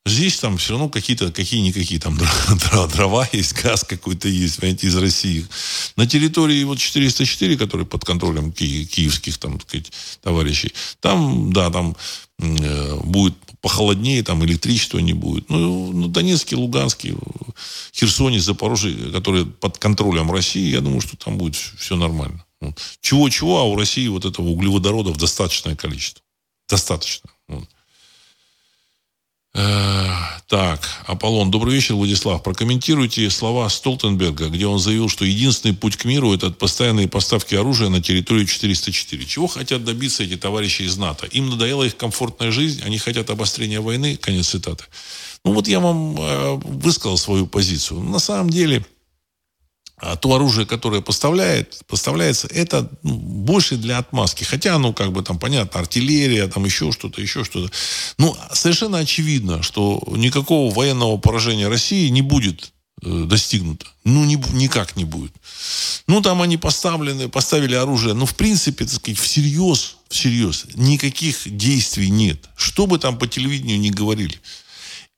Здесь 0.07 0.39
там 0.39 0.57
все 0.57 0.71
равно 0.71 0.89
какие-то, 0.89 1.31
какие-никакие 1.31 1.99
там 1.99 2.17
дрова 2.93 3.29
есть, 3.31 3.53
газ 3.61 3.83
какой-то 3.83 4.27
есть, 4.27 4.57
понимаете, 4.57 4.87
из 4.87 4.97
России. 4.97 5.45
На 5.95 6.07
территории 6.07 6.63
вот 6.63 6.79
404, 6.79 7.57
который 7.57 7.85
под 7.85 8.03
контролем 8.03 8.51
ки- 8.51 8.85
киевских 8.85 9.37
там, 9.37 9.59
так 9.59 9.69
сказать, 9.69 9.91
товарищей, 10.23 10.73
там, 10.99 11.53
да, 11.53 11.69
там 11.69 11.95
э, 12.39 12.95
будет 13.03 13.35
похолоднее, 13.65 14.21
там 14.21 14.45
электричества 14.45 14.99
не 14.99 15.13
будет. 15.13 15.49
Ну, 15.49 15.91
ну 15.91 16.07
Донецкий, 16.07 16.55
Луганский, 16.55 17.15
Херсоне, 17.95 18.39
Запорожье, 18.39 18.93
которые 19.11 19.47
под 19.47 19.79
контролем 19.79 20.31
России, 20.31 20.69
я 20.69 20.81
думаю, 20.81 21.01
что 21.01 21.17
там 21.17 21.39
будет 21.39 21.55
все 21.55 21.95
нормально. 21.95 22.45
Чего-чего, 23.01 23.57
а 23.57 23.63
у 23.63 23.75
России 23.75 24.07
вот 24.07 24.23
этого 24.23 24.49
углеводородов 24.49 25.17
достаточное 25.17 25.75
количество. 25.75 26.21
Достаточно. 26.69 27.31
Э, 29.57 30.09
так, 30.49 30.81
Аполлон. 31.05 31.49
Добрый 31.49 31.73
вечер, 31.73 31.95
Владислав. 31.95 32.43
Прокомментируйте 32.43 33.29
слова 33.29 33.69
Столтенберга, 33.69 34.49
где 34.49 34.67
он 34.67 34.79
заявил, 34.79 35.07
что 35.07 35.23
единственный 35.23 35.73
путь 35.73 35.95
к 35.95 36.03
миру– 36.03 36.33
это 36.35 36.51
постоянные 36.51 37.07
поставки 37.07 37.55
оружия 37.55 37.87
на 37.87 38.01
территорию 38.01 38.45
404. 38.45 39.25
Чего 39.25 39.47
хотят 39.47 39.85
добиться 39.85 40.23
эти 40.23 40.35
товарищи 40.35 40.81
из 40.81 40.97
НАТО? 40.97 41.25
Им 41.27 41.49
надоела 41.49 41.83
их 41.83 41.95
комфортная 41.95 42.51
жизнь, 42.51 42.81
они 42.83 42.97
хотят 42.97 43.29
обострения 43.29 43.79
войны. 43.79 44.17
Конец 44.17 44.49
цитаты. 44.49 44.83
Ну 45.45 45.53
вот 45.53 45.69
я 45.69 45.79
вам 45.79 46.17
э, 46.19 46.59
высказал 46.65 47.17
свою 47.17 47.47
позицию. 47.47 48.01
На 48.01 48.19
самом 48.19 48.49
деле, 48.49 48.85
то 50.21 50.33
оружие, 50.33 50.65
которое 50.65 51.01
поставляет, 51.01 51.79
поставляется, 51.87 52.47
это 52.47 52.89
ну, 53.03 53.15
больше 53.15 53.77
для 53.77 53.97
отмазки. 53.97 54.43
Хотя, 54.43 54.77
ну, 54.77 54.93
как 54.93 55.13
бы 55.13 55.23
там, 55.23 55.39
понятно, 55.39 55.79
артиллерия, 55.79 56.47
там 56.47 56.65
еще 56.65 56.91
что-то, 56.91 57.21
еще 57.21 57.45
что-то. 57.45 57.71
Ну, 58.17 58.35
совершенно 58.51 58.97
очевидно, 58.97 59.63
что 59.63 60.03
никакого 60.07 60.73
военного 60.73 61.17
поражения 61.17 61.69
России 61.69 62.09
не 62.09 62.21
будет 62.21 62.73
э, 63.03 63.23
достигнуто. 63.25 63.85
Ну, 64.03 64.25
не, 64.25 64.35
никак 64.51 64.97
не 64.97 65.05
будет. 65.05 65.31
Ну, 66.07 66.21
там 66.21 66.41
они 66.41 66.57
поставлены, 66.57 67.29
поставили 67.29 67.75
оружие. 67.75 68.13
Ну, 68.13 68.25
в 68.25 68.35
принципе, 68.35 68.83
так 68.83 68.95
сказать, 68.95 69.19
всерьез, 69.19 69.95
всерьез, 70.09 70.65
никаких 70.75 71.37
действий 71.45 72.09
нет. 72.09 72.49
Что 72.57 72.85
бы 72.85 72.99
там 72.99 73.17
по 73.17 73.27
телевидению 73.27 73.79
ни 73.79 73.91
говорили 73.91 74.41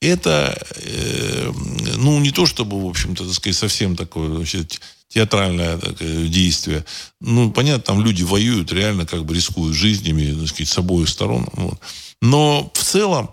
это, 0.01 0.57
э, 0.75 1.51
ну, 1.97 2.19
не 2.19 2.31
то 2.31 2.45
чтобы, 2.45 2.83
в 2.83 2.87
общем-то, 2.87 3.25
так 3.25 3.33
сказать, 3.33 3.57
совсем 3.57 3.95
такое 3.95 4.35
значит, 4.35 4.79
театральное 5.09 5.77
такое 5.77 6.27
действие. 6.27 6.85
Ну, 7.19 7.51
понятно, 7.51 7.81
там 7.81 8.03
люди 8.03 8.23
воюют, 8.23 8.71
реально 8.71 9.05
как 9.05 9.25
бы 9.25 9.33
рискуют 9.33 9.75
жизнями, 9.75 10.39
так 10.39 10.49
сказать, 10.49 10.69
с 10.69 10.77
обоих 10.77 11.09
сторон. 11.09 11.47
Вот. 11.53 11.79
Но 12.21 12.71
в 12.73 12.83
целом, 12.83 13.31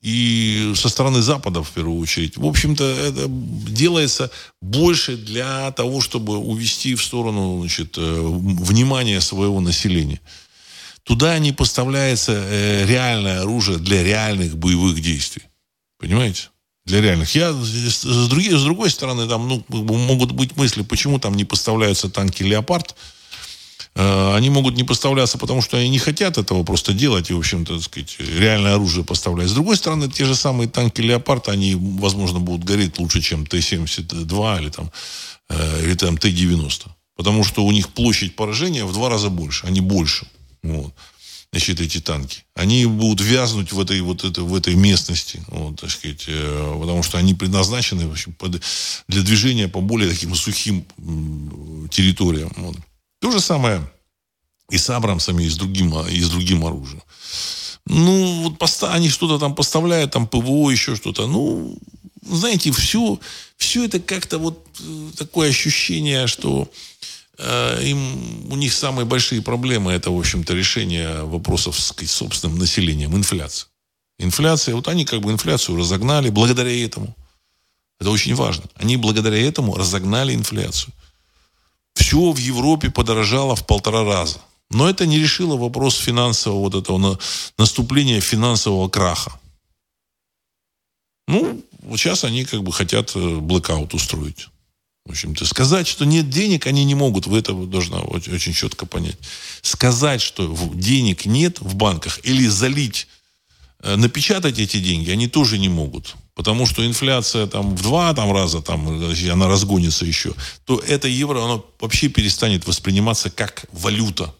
и 0.00 0.72
со 0.76 0.88
стороны 0.88 1.20
Запада, 1.22 1.62
в 1.64 1.70
первую 1.70 2.00
очередь, 2.00 2.36
в 2.36 2.46
общем-то, 2.46 2.84
это 2.84 3.26
делается 3.28 4.30
больше 4.62 5.16
для 5.16 5.72
того, 5.72 6.00
чтобы 6.00 6.36
увести 6.36 6.94
в 6.94 7.02
сторону 7.02 7.60
значит, 7.60 7.98
э, 7.98 8.00
внимания 8.00 9.20
своего 9.20 9.60
населения. 9.60 10.20
Туда 11.02 11.38
не 11.38 11.52
поставляется 11.52 12.32
э, 12.32 12.86
реальное 12.86 13.40
оружие 13.40 13.78
для 13.78 14.04
реальных 14.04 14.56
боевых 14.56 15.00
действий. 15.00 15.42
Понимаете? 15.98 16.48
Для 16.84 17.02
реальных. 17.02 17.34
Я 17.34 17.52
с, 17.52 18.28
другой, 18.28 18.50
с 18.50 18.62
другой 18.62 18.90
стороны, 18.90 19.28
там 19.28 19.46
ну, 19.46 19.64
могут 19.68 20.32
быть 20.32 20.56
мысли, 20.56 20.82
почему 20.82 21.18
там 21.18 21.34
не 21.34 21.44
поставляются 21.44 22.08
танки 22.08 22.42
«Леопард». 22.42 22.96
Э, 23.94 24.34
они 24.34 24.48
могут 24.48 24.74
не 24.74 24.84
поставляться, 24.84 25.36
потому 25.36 25.60
что 25.60 25.76
они 25.76 25.90
не 25.90 25.98
хотят 25.98 26.38
этого 26.38 26.62
просто 26.64 26.94
делать 26.94 27.28
и, 27.28 27.34
в 27.34 27.38
общем-то, 27.38 27.74
так 27.74 27.82
сказать, 27.82 28.16
реальное 28.18 28.74
оружие 28.74 29.04
поставлять. 29.04 29.50
С 29.50 29.52
другой 29.52 29.76
стороны, 29.76 30.10
те 30.10 30.24
же 30.24 30.34
самые 30.34 30.68
танки 30.68 31.02
«Леопард», 31.02 31.48
они, 31.48 31.74
возможно, 31.74 32.38
будут 32.38 32.64
гореть 32.64 32.98
лучше, 32.98 33.20
чем 33.20 33.44
Т-72 33.44 34.60
или 34.62 34.70
там, 34.70 34.90
э, 35.50 35.84
или 35.84 35.94
там 35.94 36.16
Т-90. 36.16 36.86
Потому 37.16 37.44
что 37.44 37.66
у 37.66 37.72
них 37.72 37.90
площадь 37.90 38.34
поражения 38.34 38.86
в 38.86 38.92
два 38.94 39.10
раза 39.10 39.28
больше. 39.28 39.66
Они 39.66 39.82
больше. 39.82 40.26
Вот 40.62 40.94
значит, 41.52 41.80
эти 41.80 42.00
танки. 42.00 42.44
Они 42.54 42.86
будут 42.86 43.20
вязнуть 43.20 43.72
в 43.72 43.80
этой, 43.80 44.00
вот 44.00 44.24
это, 44.24 44.42
в 44.42 44.54
этой 44.54 44.74
местности, 44.74 45.42
вот, 45.48 45.80
так 45.80 45.90
сказать, 45.90 46.24
э, 46.26 46.78
потому 46.80 47.02
что 47.02 47.18
они 47.18 47.34
предназначены 47.34 48.06
в 48.06 48.12
общем, 48.12 48.34
под, 48.34 48.62
для 49.08 49.22
движения 49.22 49.68
по 49.68 49.80
более 49.80 50.10
таким 50.10 50.34
сухим 50.34 50.84
территориям. 51.90 52.52
Вот. 52.56 52.76
То 53.20 53.30
же 53.30 53.40
самое 53.40 53.82
и 54.70 54.76
с 54.76 54.90
Абрамсами, 54.90 55.44
и 55.44 55.48
с 55.48 55.56
другим, 55.56 55.98
и 56.06 56.20
с 56.20 56.28
другим 56.28 56.64
оружием. 56.64 57.02
Ну, 57.86 58.42
вот 58.42 58.58
поста, 58.58 58.92
они 58.92 59.08
что-то 59.08 59.38
там 59.38 59.54
поставляют, 59.54 60.10
там 60.10 60.26
ПВО, 60.26 60.70
еще 60.70 60.94
что-то. 60.94 61.26
Ну, 61.26 61.78
знаете, 62.22 62.70
все, 62.70 63.18
все 63.56 63.84
это 63.84 63.98
как-то 63.98 64.38
вот 64.38 64.66
э, 64.80 65.10
такое 65.16 65.48
ощущение, 65.48 66.26
что 66.26 66.70
им, 67.38 68.52
у 68.52 68.56
них 68.56 68.72
самые 68.72 69.06
большие 69.06 69.42
проблемы 69.42 69.92
это, 69.92 70.10
в 70.10 70.18
общем-то, 70.18 70.54
решение 70.54 71.22
вопросов 71.22 71.78
с 71.78 71.94
собственным 72.06 72.58
населением, 72.58 73.14
инфляция. 73.16 73.68
Инфляция, 74.18 74.74
вот 74.74 74.88
они 74.88 75.04
как 75.04 75.20
бы 75.20 75.30
инфляцию 75.30 75.78
разогнали 75.78 76.30
благодаря 76.30 76.84
этому. 76.84 77.14
Это 78.00 78.10
очень 78.10 78.34
важно. 78.34 78.64
Они 78.74 78.96
благодаря 78.96 79.38
этому 79.38 79.76
разогнали 79.76 80.34
инфляцию. 80.34 80.92
Все 81.94 82.32
в 82.32 82.36
Европе 82.36 82.90
подорожало 82.90 83.56
в 83.56 83.66
полтора 83.66 84.04
раза. 84.04 84.38
Но 84.70 84.88
это 84.88 85.06
не 85.06 85.18
решило 85.18 85.56
вопрос 85.56 85.96
финансового 85.96 86.60
вот 86.60 86.74
этого 86.74 87.18
наступления 87.56 88.20
финансового 88.20 88.88
краха. 88.88 89.32
Ну, 91.26 91.62
сейчас 91.96 92.24
они 92.24 92.44
как 92.44 92.62
бы 92.62 92.72
хотят 92.72 93.14
э, 93.16 93.36
блэкаут 93.36 93.94
устроить. 93.94 94.48
В 95.08 95.12
общем-то, 95.12 95.46
сказать, 95.46 95.88
что 95.88 96.04
нет 96.04 96.28
денег, 96.28 96.66
они 96.66 96.84
не 96.84 96.94
могут. 96.94 97.26
Вы 97.26 97.38
это 97.38 97.54
должны 97.54 97.96
очень 97.96 98.52
четко 98.52 98.84
понять. 98.84 99.16
Сказать, 99.62 100.20
что 100.20 100.54
денег 100.74 101.24
нет 101.24 101.60
в 101.60 101.74
банках 101.76 102.20
или 102.24 102.46
залить, 102.46 103.08
э, 103.80 103.96
напечатать 103.96 104.58
эти 104.58 104.76
деньги, 104.76 105.10
они 105.10 105.26
тоже 105.26 105.56
не 105.56 105.70
могут. 105.70 106.14
Потому 106.34 106.66
что 106.66 106.86
инфляция 106.86 107.46
там 107.46 107.74
в 107.74 107.80
два 107.80 108.12
там, 108.12 108.30
раза, 108.34 108.60
там, 108.60 108.86
она 108.86 109.48
разгонится 109.48 110.04
еще, 110.04 110.34
то 110.66 110.78
это 110.86 111.08
евро, 111.08 111.42
оно 111.42 111.64
вообще 111.80 112.08
перестанет 112.08 112.66
восприниматься 112.66 113.30
как 113.30 113.64
валюта. 113.72 114.34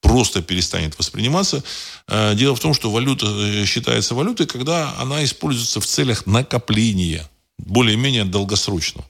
Просто 0.00 0.40
перестанет 0.40 0.98
восприниматься. 0.98 1.62
Э, 2.06 2.34
дело 2.34 2.56
в 2.56 2.60
том, 2.60 2.72
что 2.72 2.90
валюта 2.90 3.26
э, 3.26 3.66
считается 3.66 4.14
валютой, 4.14 4.46
когда 4.46 4.94
она 4.98 5.22
используется 5.22 5.82
в 5.82 5.86
целях 5.86 6.24
накопления, 6.24 7.28
более-менее 7.58 8.24
долгосрочного 8.24 9.06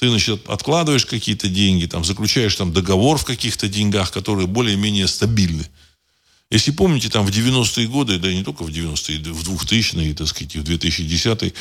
ты, 0.00 0.08
значит, 0.08 0.48
откладываешь 0.48 1.04
какие-то 1.04 1.48
деньги, 1.48 1.84
там, 1.84 2.04
заключаешь 2.04 2.56
там 2.56 2.72
договор 2.72 3.18
в 3.18 3.24
каких-то 3.24 3.68
деньгах, 3.68 4.10
которые 4.10 4.46
более-менее 4.46 5.06
стабильны. 5.06 5.66
Если 6.50 6.70
помните, 6.72 7.10
там 7.10 7.26
в 7.26 7.30
90-е 7.30 7.86
годы, 7.86 8.18
да 8.18 8.32
не 8.32 8.42
только 8.42 8.64
в 8.64 8.68
90-е, 8.68 9.32
в 9.32 9.42
2000-е, 9.42 10.14
так 10.14 10.26
сказать, 10.26 10.56
в 10.56 10.62
2010-е, 10.62 11.52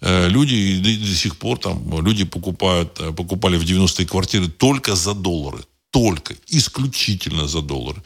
э, 0.00 0.28
люди 0.28 0.78
до, 0.78 1.08
до 1.08 1.14
сих 1.14 1.36
пор 1.36 1.58
там, 1.58 2.04
люди 2.04 2.24
покупают, 2.24 3.00
э, 3.00 3.12
покупали 3.12 3.56
в 3.56 3.62
90-е 3.62 4.06
квартиры 4.06 4.48
только 4.48 4.96
за 4.96 5.14
доллары. 5.14 5.62
Только, 5.90 6.34
исключительно 6.48 7.46
за 7.46 7.62
доллары. 7.62 8.02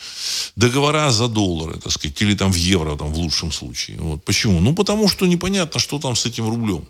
Договора 0.57 1.11
за 1.11 1.27
доллары, 1.27 1.79
так 1.79 1.93
сказать, 1.93 2.23
или 2.23 2.35
там 2.35 2.53
в 2.53 2.57
евро, 2.57 2.97
там 2.97 3.13
в 3.13 3.19
лучшем 3.19 3.51
случае. 3.51 3.97
Вот. 3.97 4.25
Почему? 4.25 4.61
Ну, 4.61 4.75
потому 4.75 5.09
что 5.09 5.27
непонятно, 5.27 5.81
что 5.81 5.99
там 5.99 6.15
с 6.15 6.27
этим 6.27 6.49
рублем. 6.49 6.85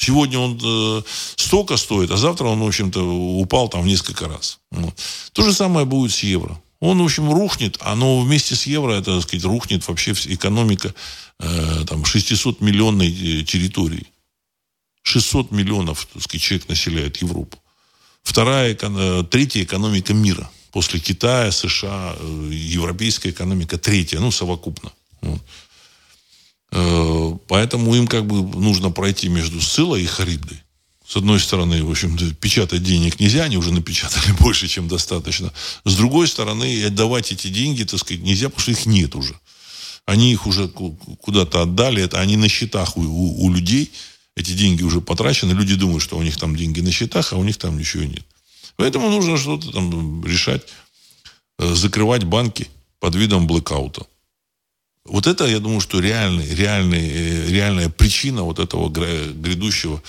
Сегодня 0.00 0.38
он 0.38 0.58
э, 0.64 1.02
столько 1.36 1.76
стоит, 1.76 2.10
а 2.10 2.16
завтра 2.16 2.46
он, 2.46 2.60
в 2.60 2.66
общем-то, 2.66 3.02
упал 3.02 3.68
там 3.68 3.82
в 3.82 3.86
несколько 3.86 4.28
раз. 4.28 4.58
Вот. 4.70 4.94
То 5.34 5.42
же 5.42 5.52
самое 5.52 5.84
будет 5.84 6.12
с 6.12 6.22
евро. 6.22 6.58
Он, 6.80 7.02
в 7.02 7.04
общем, 7.04 7.30
рухнет, 7.30 7.76
а 7.80 7.94
но 7.94 8.20
вместе 8.20 8.54
с 8.54 8.66
евро, 8.66 8.92
это, 8.92 9.16
так 9.16 9.24
сказать, 9.24 9.44
рухнет 9.44 9.86
вообще 9.86 10.12
экономика 10.12 10.94
э, 11.38 11.84
там 11.86 12.04
600-миллионной 12.04 13.10
э, 13.10 13.44
территории. 13.44 14.06
600 15.02 15.50
миллионов, 15.50 16.08
так 16.14 16.22
сказать, 16.22 16.42
человек 16.42 16.68
населяет 16.70 17.18
Европу. 17.18 17.58
вторая, 18.22 18.74
третья 19.24 19.62
экономика 19.62 20.14
мира. 20.14 20.50
После 20.72 20.98
Китая, 20.98 21.52
США, 21.52 22.16
европейская 22.50 23.30
экономика 23.30 23.76
третья, 23.76 24.18
ну, 24.18 24.30
совокупно. 24.30 24.92
Вот. 25.20 25.42
Поэтому 26.70 27.94
им 27.94 28.06
как 28.06 28.26
бы 28.26 28.42
нужно 28.58 28.90
пройти 28.90 29.28
между 29.28 29.60
Сцилой 29.60 30.02
и 30.02 30.06
Харибдой. 30.06 30.62
С 31.10 31.16
одной 31.16 31.40
стороны, 31.40 31.82
в 31.82 31.90
общем 31.90 32.16
печатать 32.36 32.84
денег 32.84 33.18
нельзя, 33.18 33.42
они 33.42 33.56
уже 33.56 33.72
напечатали 33.72 34.30
больше, 34.38 34.68
чем 34.68 34.86
достаточно. 34.86 35.52
С 35.84 35.96
другой 35.96 36.28
стороны, 36.28 36.84
отдавать 36.84 37.32
эти 37.32 37.48
деньги, 37.48 37.82
так 37.82 37.98
сказать, 37.98 38.22
нельзя, 38.22 38.48
потому 38.48 38.62
что 38.62 38.70
их 38.70 38.86
нет 38.86 39.16
уже. 39.16 39.34
Они 40.06 40.30
их 40.30 40.46
уже 40.46 40.68
куда-то 40.68 41.62
отдали, 41.62 42.02
это 42.02 42.20
они 42.20 42.36
на 42.36 42.48
счетах 42.48 42.96
у, 42.96 43.00
у, 43.00 43.44
у 43.44 43.52
людей, 43.52 43.90
эти 44.36 44.52
деньги 44.52 44.84
уже 44.84 45.00
потрачены, 45.00 45.52
люди 45.52 45.74
думают, 45.74 46.02
что 46.02 46.16
у 46.16 46.22
них 46.22 46.36
там 46.36 46.54
деньги 46.54 46.80
на 46.80 46.92
счетах, 46.92 47.32
а 47.32 47.36
у 47.36 47.42
них 47.42 47.56
там 47.56 47.76
ничего 47.76 48.04
нет. 48.04 48.24
Поэтому 48.76 49.10
нужно 49.10 49.36
что-то 49.36 49.72
там 49.72 50.24
решать, 50.24 50.62
э, 51.58 51.74
закрывать 51.74 52.22
банки 52.22 52.68
под 53.00 53.16
видом 53.16 53.48
блэкаута. 53.48 54.06
Вот 55.06 55.26
это, 55.26 55.46
я 55.46 55.60
думаю, 55.60 55.80
что 55.80 55.98
реальный, 55.98 56.46
реальный, 56.54 57.08
э, 57.08 57.50
реальная 57.50 57.88
причина 57.88 58.42
вот 58.42 58.58
этого 58.58 58.88
грядущего 58.88 60.02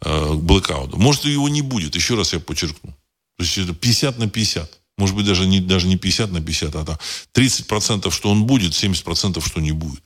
э, 0.00 0.34
блэкаута. 0.34 0.96
Может, 0.96 1.24
его 1.24 1.48
не 1.48 1.62
будет, 1.62 1.96
еще 1.96 2.14
раз 2.14 2.32
я 2.32 2.40
подчеркну. 2.40 2.90
То 3.36 3.44
есть 3.44 3.58
это 3.58 3.74
50 3.74 4.18
на 4.18 4.28
50. 4.28 4.78
Может 4.96 5.14
быть, 5.14 5.26
даже 5.26 5.46
не, 5.46 5.60
даже 5.60 5.86
не 5.86 5.96
50 5.96 6.32
на 6.32 6.40
50, 6.40 6.74
а 6.74 6.84
там 6.84 6.98
30% 7.34 8.10
что 8.10 8.30
он 8.30 8.44
будет, 8.44 8.72
70% 8.72 9.44
что 9.46 9.60
не 9.60 9.72
будет. 9.72 10.02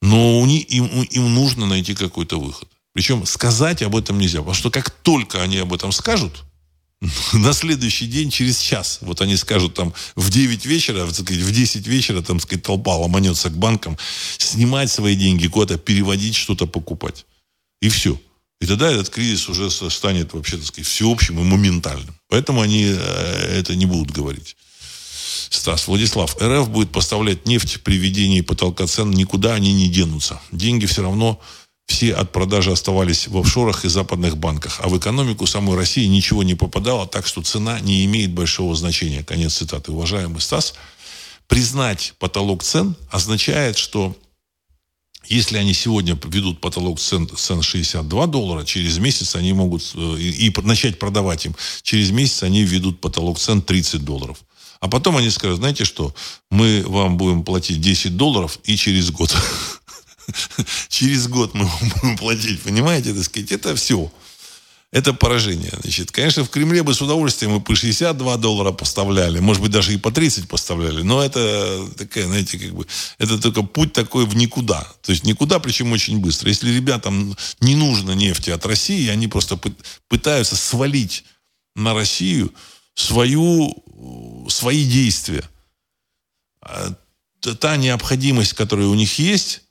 Но 0.00 0.40
у 0.40 0.46
них, 0.46 0.68
им, 0.70 0.86
им 0.86 1.34
нужно 1.34 1.66
найти 1.66 1.94
какой-то 1.94 2.40
выход. 2.40 2.68
Причем 2.92 3.24
сказать 3.24 3.82
об 3.82 3.96
этом 3.96 4.18
нельзя. 4.18 4.40
Потому 4.40 4.54
что 4.54 4.70
как 4.70 4.90
только 4.90 5.42
они 5.42 5.58
об 5.58 5.72
этом 5.72 5.92
скажут, 5.92 6.42
на 7.32 7.52
следующий 7.52 8.06
день, 8.06 8.30
через 8.30 8.60
час, 8.60 8.98
вот 9.00 9.20
они 9.20 9.36
скажут 9.36 9.74
там 9.74 9.92
в 10.14 10.30
9 10.30 10.66
вечера, 10.66 11.04
в 11.04 11.12
10 11.12 11.86
вечера, 11.86 12.22
там, 12.22 12.40
сказать, 12.40 12.62
толпа 12.62 12.96
ломанется 12.96 13.50
к 13.50 13.56
банкам, 13.56 13.98
снимать 14.38 14.90
свои 14.90 15.16
деньги, 15.16 15.48
куда-то 15.48 15.78
переводить, 15.78 16.36
что-то 16.36 16.66
покупать. 16.66 17.26
И 17.80 17.88
все. 17.88 18.20
И 18.60 18.66
тогда 18.66 18.90
этот 18.90 19.10
кризис 19.10 19.48
уже 19.48 19.70
станет 19.70 20.32
вообще, 20.32 20.56
так 20.56 20.66
сказать, 20.66 20.86
всеобщим 20.86 21.40
и 21.40 21.42
моментальным. 21.42 22.14
Поэтому 22.28 22.60
они 22.60 22.84
э, 22.84 23.58
это 23.58 23.74
не 23.74 23.86
будут 23.86 24.12
говорить. 24.12 24.56
Стас, 25.50 25.88
Владислав, 25.88 26.36
РФ 26.40 26.68
будет 26.68 26.92
поставлять 26.92 27.46
нефть 27.46 27.80
при 27.82 27.96
введении 27.96 28.40
потолка 28.40 28.86
цен, 28.86 29.10
никуда 29.10 29.54
они 29.54 29.72
не 29.72 29.88
денутся. 29.88 30.40
Деньги 30.52 30.86
все 30.86 31.02
равно 31.02 31.40
все 31.86 32.14
от 32.14 32.32
продажи 32.32 32.72
оставались 32.72 33.28
в 33.28 33.36
офшорах 33.38 33.84
и 33.84 33.88
западных 33.88 34.36
банках, 34.36 34.80
а 34.82 34.88
в 34.88 34.98
экономику 34.98 35.46
самой 35.46 35.76
России 35.76 36.06
ничего 36.06 36.42
не 36.42 36.54
попадало, 36.54 37.06
так 37.06 37.26
что 37.26 37.42
цена 37.42 37.80
не 37.80 38.04
имеет 38.04 38.32
большого 38.32 38.74
значения. 38.74 39.22
Конец 39.22 39.54
цитаты. 39.54 39.92
Уважаемый 39.92 40.40
Стас, 40.40 40.74
признать 41.48 42.14
потолок 42.18 42.62
цен 42.62 42.96
означает, 43.10 43.76
что 43.76 44.16
если 45.26 45.56
они 45.56 45.72
сегодня 45.72 46.18
ведут 46.24 46.60
потолок 46.60 46.98
цен, 46.98 47.28
цен 47.28 47.62
62 47.62 48.26
доллара, 48.26 48.64
через 48.64 48.98
месяц 48.98 49.36
они 49.36 49.52
могут 49.52 49.82
э, 49.94 50.16
и, 50.18 50.48
и 50.48 50.60
начать 50.62 50.98
продавать 50.98 51.46
им. 51.46 51.54
Через 51.82 52.10
месяц 52.10 52.42
они 52.42 52.64
введут 52.64 53.00
потолок 53.00 53.38
цен 53.38 53.62
30 53.62 54.04
долларов. 54.04 54.38
А 54.80 54.88
потом 54.88 55.16
они 55.16 55.30
скажут, 55.30 55.58
знаете 55.58 55.84
что, 55.84 56.12
мы 56.50 56.82
вам 56.84 57.16
будем 57.16 57.44
платить 57.44 57.80
10 57.80 58.16
долларов 58.16 58.58
и 58.64 58.76
через 58.76 59.10
год. 59.10 59.32
через 60.88 61.28
год 61.28 61.54
мы 61.54 61.68
будем 61.80 62.16
платить, 62.16 62.62
понимаете, 62.62 63.12
так 63.14 63.24
сказать, 63.24 63.52
это 63.52 63.74
все. 63.74 64.10
Это 64.92 65.14
поражение. 65.14 65.72
Значит, 65.80 66.10
конечно, 66.10 66.44
в 66.44 66.50
Кремле 66.50 66.82
бы 66.82 66.92
с 66.92 67.00
удовольствием 67.00 67.52
мы 67.52 67.62
по 67.62 67.74
62 67.74 68.36
доллара 68.36 68.72
поставляли, 68.72 69.38
может 69.40 69.62
быть, 69.62 69.70
даже 69.70 69.94
и 69.94 69.96
по 69.96 70.12
30 70.12 70.48
поставляли, 70.48 71.00
но 71.00 71.22
это 71.22 71.88
такая, 71.96 72.26
знаете, 72.26 72.58
как 72.58 72.74
бы, 72.74 72.86
это 73.16 73.38
только 73.38 73.62
путь 73.62 73.94
такой 73.94 74.26
в 74.26 74.36
никуда. 74.36 74.86
То 75.00 75.12
есть 75.12 75.24
никуда, 75.24 75.60
причем 75.60 75.92
очень 75.92 76.18
быстро. 76.18 76.50
Если 76.50 76.70
ребятам 76.70 77.34
не 77.60 77.74
нужно 77.74 78.12
нефти 78.12 78.50
от 78.50 78.66
России, 78.66 79.08
они 79.08 79.28
просто 79.28 79.58
пытаются 80.08 80.56
свалить 80.56 81.24
на 81.74 81.94
Россию 81.94 82.52
свою, 82.94 83.74
свои 84.50 84.84
действия. 84.84 85.44
А 86.60 86.94
та 87.40 87.76
необходимость, 87.76 88.52
которая 88.52 88.88
у 88.88 88.94
них 88.94 89.18
есть, 89.18 89.62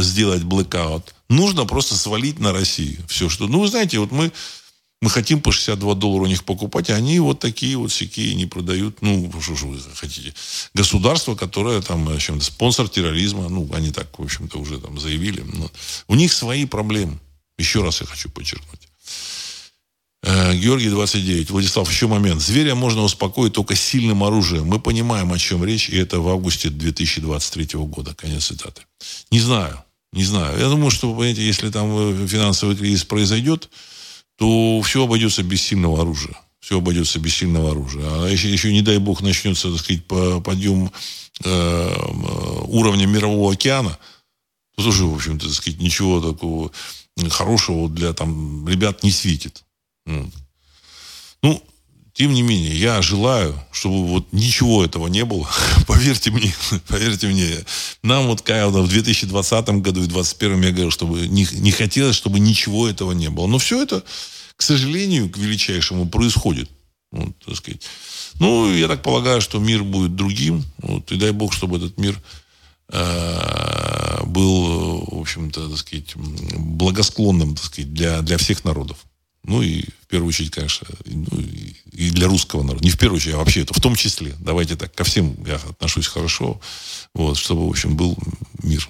сделать 0.00 0.42
блэкаут. 0.42 1.14
Нужно 1.28 1.64
просто 1.64 1.96
свалить 1.96 2.38
на 2.38 2.52
Россию. 2.52 2.98
Все, 3.08 3.28
что... 3.28 3.46
Ну, 3.46 3.60
вы 3.60 3.68
знаете, 3.68 3.98
вот 3.98 4.10
мы, 4.10 4.32
мы 5.00 5.10
хотим 5.10 5.40
по 5.40 5.50
62 5.50 5.94
доллара 5.94 6.24
у 6.24 6.26
них 6.26 6.44
покупать, 6.44 6.90
а 6.90 6.94
они 6.94 7.18
вот 7.20 7.40
такие 7.40 7.76
вот 7.76 7.90
всякие 7.90 8.34
не 8.34 8.46
продают. 8.46 9.02
Ну, 9.02 9.32
что 9.40 9.56
же 9.56 9.66
вы 9.66 9.78
хотите? 9.94 10.34
Государство, 10.74 11.34
которое 11.34 11.80
там, 11.80 12.04
в 12.04 12.12
общем-то, 12.12 12.44
спонсор 12.44 12.88
терроризма. 12.88 13.48
Ну, 13.48 13.68
они 13.72 13.90
так, 13.90 14.18
в 14.18 14.22
общем-то, 14.22 14.58
уже 14.58 14.78
там 14.78 14.98
заявили. 14.98 15.40
Но 15.40 15.70
у 16.08 16.14
них 16.14 16.32
свои 16.32 16.66
проблемы. 16.66 17.18
Еще 17.58 17.82
раз 17.82 18.00
я 18.00 18.06
хочу 18.06 18.30
подчеркнуть. 18.30 18.88
Э, 20.24 20.54
Георгий 20.54 20.88
29. 20.88 21.50
Владислав, 21.50 21.90
еще 21.90 22.06
момент. 22.06 22.40
Зверя 22.40 22.74
можно 22.74 23.02
успокоить 23.02 23.52
только 23.52 23.74
сильным 23.74 24.22
оружием. 24.22 24.66
Мы 24.66 24.78
понимаем, 24.78 25.32
о 25.32 25.38
чем 25.38 25.64
речь, 25.64 25.88
и 25.88 25.96
это 25.96 26.20
в 26.20 26.28
августе 26.28 26.70
2023 26.70 27.78
года. 27.80 28.14
Конец 28.14 28.46
цитаты. 28.46 28.82
Не 29.30 29.40
знаю. 29.40 29.82
Не 30.12 30.24
знаю. 30.24 30.58
Я 30.58 30.68
думаю, 30.68 30.90
что, 30.90 31.12
понимаете, 31.12 31.44
если 31.44 31.70
там 31.70 31.88
э, 31.90 32.26
финансовый 32.28 32.76
кризис 32.76 33.04
произойдет, 33.04 33.68
то 34.36 34.80
все 34.82 35.04
обойдется 35.04 35.42
без 35.42 35.62
сильного 35.62 36.02
оружия. 36.02 36.36
Все 36.60 36.78
обойдется 36.78 37.18
без 37.18 37.34
сильного 37.34 37.72
оружия. 37.72 38.04
А 38.06 38.28
еще, 38.28 38.48
еще 38.48 38.72
не 38.72 38.82
дай 38.82 38.98
бог, 38.98 39.22
начнется, 39.22 39.72
так 39.72 39.80
сказать, 39.80 40.04
подъем 40.04 40.92
э, 41.44 41.94
уровня 42.68 43.06
мирового 43.06 43.52
океана, 43.52 43.98
то 44.76 44.84
тоже, 44.84 45.04
в 45.04 45.14
общем-то, 45.14 45.46
так 45.46 45.54
сказать, 45.54 45.80
ничего 45.80 46.20
такого 46.20 46.70
хорошего 47.30 47.88
для 47.88 48.12
там 48.12 48.66
ребят 48.68 49.02
не 49.02 49.10
светит. 49.10 49.64
Ну, 51.42 51.62
тем 52.14 52.34
не 52.34 52.42
менее, 52.42 52.78
я 52.78 53.00
желаю, 53.00 53.58
чтобы 53.72 54.06
вот 54.06 54.32
ничего 54.32 54.84
этого 54.84 55.08
не 55.08 55.24
было. 55.24 55.48
поверьте 55.86 56.30
мне, 56.30 56.54
поверьте 56.88 57.28
мне. 57.28 57.48
Нам 58.02 58.26
вот 58.26 58.42
когда 58.42 58.68
в 58.68 58.88
2020 58.88 59.68
году 59.80 60.02
и 60.02 60.06
2021 60.06 60.62
я 60.62 60.70
говорил, 60.70 60.90
чтобы 60.90 61.26
не, 61.26 61.46
не 61.52 61.70
хотелось, 61.70 62.16
чтобы 62.16 62.38
ничего 62.38 62.88
этого 62.88 63.12
не 63.12 63.30
было. 63.30 63.46
Но 63.46 63.58
все 63.58 63.82
это, 63.82 64.04
к 64.56 64.62
сожалению, 64.62 65.30
к 65.30 65.38
величайшему 65.38 66.06
происходит. 66.06 66.70
Вот, 67.12 67.36
так 67.44 67.56
сказать. 67.56 67.82
Ну, 68.38 68.72
я 68.72 68.88
так 68.88 69.02
полагаю, 69.02 69.40
что 69.40 69.58
мир 69.58 69.82
будет 69.82 70.14
другим. 70.14 70.64
Вот, 70.78 71.10
и 71.12 71.16
дай 71.16 71.30
бог, 71.30 71.52
чтобы 71.52 71.78
этот 71.78 71.98
мир 71.98 72.20
э, 72.88 74.24
был, 74.26 75.04
в 75.10 75.20
общем-то, 75.20 75.68
так 75.68 75.78
сказать, 75.78 76.14
благосклонным, 76.16 77.54
так 77.54 77.64
сказать, 77.64 77.92
для, 77.92 78.20
для 78.22 78.38
всех 78.38 78.64
народов. 78.64 78.98
Ну 79.44 79.60
и 79.62 79.82
в 79.82 80.06
первую 80.06 80.28
очередь, 80.28 80.50
конечно, 80.50 80.86
ну, 81.04 81.40
и 81.92 82.10
для 82.10 82.28
русского 82.28 82.62
народа. 82.62 82.84
Не 82.84 82.90
в 82.90 82.98
первую 82.98 83.16
очередь, 83.16 83.34
а 83.34 83.38
вообще 83.38 83.62
это 83.62 83.74
в 83.74 83.80
том 83.80 83.96
числе. 83.96 84.34
Давайте 84.38 84.76
так, 84.76 84.94
ко 84.94 85.04
всем 85.04 85.36
я 85.44 85.56
отношусь 85.56 86.06
хорошо, 86.06 86.60
вот, 87.14 87.36
чтобы, 87.36 87.66
в 87.66 87.70
общем, 87.70 87.96
был 87.96 88.16
мир. 88.62 88.88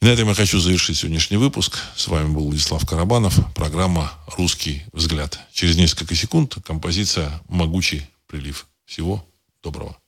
И 0.00 0.06
на 0.06 0.10
этом 0.10 0.28
я 0.28 0.34
хочу 0.34 0.60
завершить 0.60 0.98
сегодняшний 0.98 1.36
выпуск. 1.36 1.78
С 1.96 2.06
вами 2.06 2.32
был 2.32 2.44
Владислав 2.44 2.86
Карабанов. 2.86 3.38
Программа 3.54 4.12
«Русский 4.36 4.84
взгляд». 4.92 5.40
Через 5.52 5.76
несколько 5.76 6.14
секунд 6.14 6.56
композиция 6.64 7.42
«Могучий 7.48 8.06
прилив». 8.26 8.66
Всего 8.86 9.26
доброго. 9.62 9.98